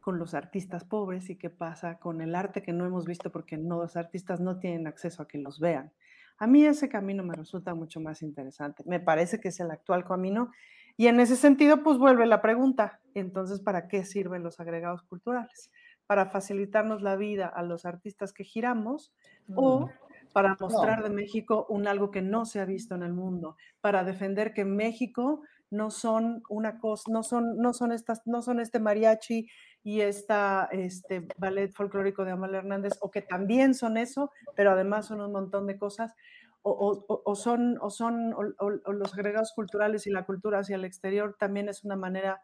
con 0.00 0.18
los 0.18 0.34
artistas 0.34 0.84
pobres 0.84 1.30
y 1.30 1.36
qué 1.36 1.50
pasa 1.50 1.98
con 1.98 2.20
el 2.20 2.34
arte 2.34 2.62
que 2.62 2.72
no 2.72 2.86
hemos 2.86 3.04
visto 3.04 3.30
porque 3.30 3.56
no, 3.56 3.78
los 3.78 3.96
artistas 3.96 4.40
no 4.40 4.58
tienen 4.58 4.86
acceso 4.86 5.22
a 5.22 5.28
que 5.28 5.38
los 5.38 5.60
vean. 5.60 5.92
A 6.38 6.46
mí 6.46 6.64
ese 6.64 6.88
camino 6.88 7.22
me 7.22 7.34
resulta 7.34 7.74
mucho 7.74 8.00
más 8.00 8.22
interesante. 8.22 8.82
Me 8.86 8.98
parece 8.98 9.40
que 9.40 9.48
es 9.48 9.60
el 9.60 9.70
actual 9.70 10.04
camino 10.04 10.50
y 10.96 11.06
en 11.06 11.20
ese 11.20 11.36
sentido 11.36 11.82
pues 11.82 11.98
vuelve 11.98 12.26
la 12.26 12.40
pregunta, 12.40 13.00
entonces 13.14 13.60
¿para 13.60 13.88
qué 13.88 14.04
sirven 14.04 14.42
los 14.42 14.58
agregados 14.58 15.02
culturales? 15.02 15.70
¿Para 16.10 16.26
facilitarnos 16.26 17.02
la 17.02 17.14
vida 17.14 17.46
a 17.46 17.62
los 17.62 17.84
artistas 17.84 18.32
que 18.32 18.42
giramos 18.42 19.12
o 19.54 19.86
mm. 19.86 19.90
para 20.32 20.56
mostrar 20.58 21.04
de 21.04 21.10
México 21.10 21.66
un 21.68 21.86
algo 21.86 22.10
que 22.10 22.20
no 22.20 22.46
se 22.46 22.58
ha 22.58 22.64
visto 22.64 22.96
en 22.96 23.04
el 23.04 23.12
mundo, 23.12 23.56
para 23.80 24.02
defender 24.02 24.52
que 24.52 24.64
México 24.64 25.42
no 25.70 25.92
son 25.92 26.42
una 26.48 26.80
cosa, 26.80 27.04
no 27.12 27.22
son, 27.22 27.58
no 27.58 27.72
son 27.72 27.92
estas, 27.92 28.22
no 28.26 28.42
son 28.42 28.58
este 28.58 28.80
mariachi 28.80 29.46
y 29.84 30.00
esta, 30.00 30.68
este 30.72 31.28
ballet 31.38 31.72
folclórico 31.72 32.24
de 32.24 32.32
Amal 32.32 32.56
Hernández, 32.56 32.94
o 33.00 33.12
que 33.12 33.22
también 33.22 33.74
son 33.74 33.96
eso, 33.96 34.32
pero 34.56 34.72
además 34.72 35.06
son 35.06 35.20
un 35.20 35.30
montón 35.30 35.68
de 35.68 35.78
cosas, 35.78 36.16
o, 36.62 37.34
son, 37.36 37.78
o 37.80 37.88
son 37.88 38.34
o, 38.34 38.92
los 38.92 39.14
agregados 39.14 39.52
culturales 39.54 40.08
y 40.08 40.10
la 40.10 40.26
cultura 40.26 40.58
hacia 40.58 40.74
el 40.74 40.84
exterior 40.84 41.36
también 41.38 41.68
es 41.68 41.84
una 41.84 41.94
manera 41.94 42.42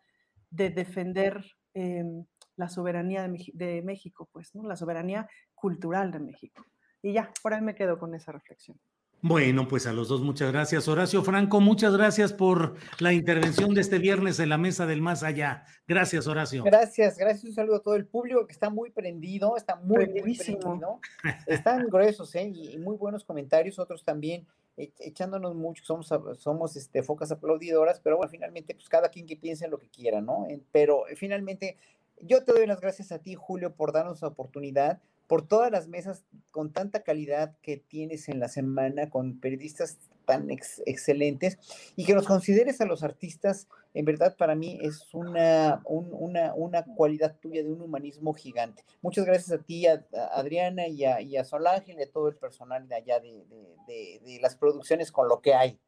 de 0.50 0.70
defender 0.70 1.44
em, 1.74 2.24
la 2.56 2.68
soberanía 2.68 3.22
de, 3.28 3.50
de, 3.54 3.82
México, 3.82 4.28
pues, 4.32 4.54
¿no? 4.54 4.66
La 4.66 4.76
soberanía 4.76 5.28
cultural 5.54 6.10
de 6.10 6.20
México. 6.20 6.64
Y 7.02 7.12
ya, 7.12 7.30
por 7.42 7.54
ahí 7.54 7.60
me 7.60 7.74
quedo 7.74 7.98
con 7.98 8.14
esa 8.14 8.32
reflexión. 8.32 8.78
Bueno, 9.22 9.66
pues 9.66 9.86
a 9.86 9.92
los 9.92 10.08
dos 10.08 10.20
muchas 10.20 10.52
gracias. 10.52 10.88
Horacio 10.88 11.22
Franco, 11.22 11.60
muchas 11.60 11.96
gracias 11.96 12.32
por 12.32 12.76
la 13.00 13.12
intervención 13.12 13.74
de 13.74 13.80
este 13.80 13.98
viernes 13.98 14.38
en 14.38 14.50
la 14.50 14.58
Mesa 14.58 14.86
del 14.86 15.00
Más 15.00 15.22
Allá. 15.22 15.64
Gracias, 15.88 16.26
Horacio. 16.26 16.62
Gracias, 16.62 17.16
gracias. 17.16 17.44
Un 17.44 17.54
saludo 17.54 17.76
a 17.76 17.82
todo 17.82 17.96
el 17.96 18.06
público 18.06 18.46
que 18.46 18.52
está 18.52 18.70
muy 18.70 18.90
prendido, 18.90 19.56
está 19.56 19.76
muy, 19.76 20.06
muy 20.06 20.36
prendido. 20.36 21.00
Están 21.46 21.88
gruesos, 21.88 22.34
¿eh? 22.34 22.52
Y 22.54 22.78
muy 22.78 22.96
buenos 22.96 23.24
comentarios, 23.24 23.78
otros 23.78 24.04
también 24.04 24.46
e, 24.76 24.92
echándonos 25.00 25.54
mucho, 25.54 25.82
somos, 25.84 26.12
somos 26.38 26.76
este, 26.76 27.02
focas 27.02 27.32
aplaudidoras, 27.32 27.98
pero 28.00 28.18
bueno, 28.18 28.30
finalmente, 28.30 28.74
pues 28.74 28.88
cada 28.88 29.08
quien 29.08 29.26
que 29.26 29.36
piense 29.36 29.64
en 29.64 29.70
lo 29.70 29.78
que 29.78 29.88
quiera, 29.88 30.20
¿no? 30.20 30.46
Pero 30.70 31.08
eh, 31.08 31.16
finalmente, 31.16 31.78
yo 32.20 32.44
te 32.44 32.52
doy 32.52 32.66
las 32.66 32.80
gracias 32.80 33.12
a 33.12 33.18
ti, 33.18 33.34
Julio, 33.34 33.74
por 33.74 33.92
darnos 33.92 34.22
la 34.22 34.28
oportunidad 34.28 35.00
por 35.26 35.46
todas 35.46 35.70
las 35.70 35.88
mesas 35.88 36.24
con 36.50 36.72
tanta 36.72 37.02
calidad 37.02 37.56
que 37.62 37.76
tienes 37.76 38.28
en 38.28 38.40
la 38.40 38.48
semana, 38.48 39.10
con 39.10 39.40
periodistas 39.40 39.98
tan 40.24 40.50
excelentes, 40.50 41.58
y 41.94 42.04
que 42.04 42.14
nos 42.14 42.26
consideres 42.26 42.80
a 42.80 42.84
los 42.84 43.04
artistas, 43.04 43.68
en 43.94 44.04
verdad 44.04 44.36
para 44.36 44.56
mí 44.56 44.78
es 44.82 45.14
una, 45.14 45.82
una, 45.84 46.52
una, 46.54 46.84
cualidad 46.84 47.36
tuya 47.40 47.62
de 47.62 47.72
un 47.72 47.80
humanismo 47.80 48.34
gigante. 48.34 48.84
Muchas 49.02 49.24
gracias 49.24 49.60
a 49.60 49.62
ti, 49.62 49.86
a, 49.86 50.04
Adriana 50.32 50.88
y 50.88 51.04
a, 51.04 51.20
y 51.20 51.36
a 51.36 51.44
Solange 51.44 51.94
y 51.96 52.02
a 52.02 52.10
todo 52.10 52.28
el 52.28 52.36
personal 52.36 52.88
de 52.88 52.96
allá 52.96 53.20
de, 53.20 53.44
de 53.86 54.38
las 54.40 54.56
producciones 54.56 55.12
con 55.12 55.28
lo 55.28 55.40
que 55.40 55.54
hay. 55.54 55.78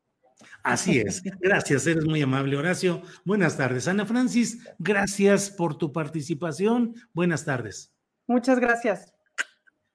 Así 0.62 0.98
es. 0.98 1.22
Gracias, 1.40 1.86
eres 1.86 2.04
muy 2.04 2.22
amable, 2.22 2.56
Horacio. 2.56 3.02
Buenas 3.24 3.56
tardes. 3.56 3.88
Ana 3.88 4.06
Francis, 4.06 4.58
gracias 4.78 5.50
por 5.50 5.76
tu 5.76 5.92
participación. 5.92 6.94
Buenas 7.12 7.44
tardes. 7.44 7.92
Muchas 8.26 8.58
gracias. 8.60 9.12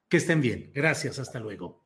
Que 0.08 0.18
estén 0.18 0.40
bien. 0.40 0.70
Gracias. 0.74 1.18
Hasta 1.18 1.40
luego. 1.40 1.84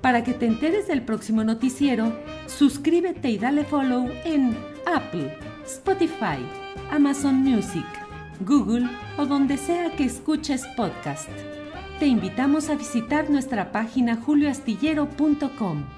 Para 0.00 0.24
que 0.24 0.32
te 0.32 0.46
enteres 0.46 0.88
del 0.88 1.04
próximo 1.04 1.44
noticiero, 1.44 2.12
suscríbete 2.46 3.30
y 3.30 3.38
dale 3.38 3.64
follow 3.64 4.08
en 4.24 4.56
Apple, 4.86 5.36
Spotify, 5.64 6.38
Amazon 6.90 7.36
Music, 7.36 7.86
Google 8.40 8.88
o 9.16 9.26
donde 9.26 9.56
sea 9.56 9.94
que 9.96 10.04
escuches 10.04 10.66
podcast. 10.76 11.28
Te 11.98 12.06
invitamos 12.06 12.70
a 12.70 12.76
visitar 12.76 13.28
nuestra 13.28 13.72
página 13.72 14.16
julioastillero.com. 14.16 15.97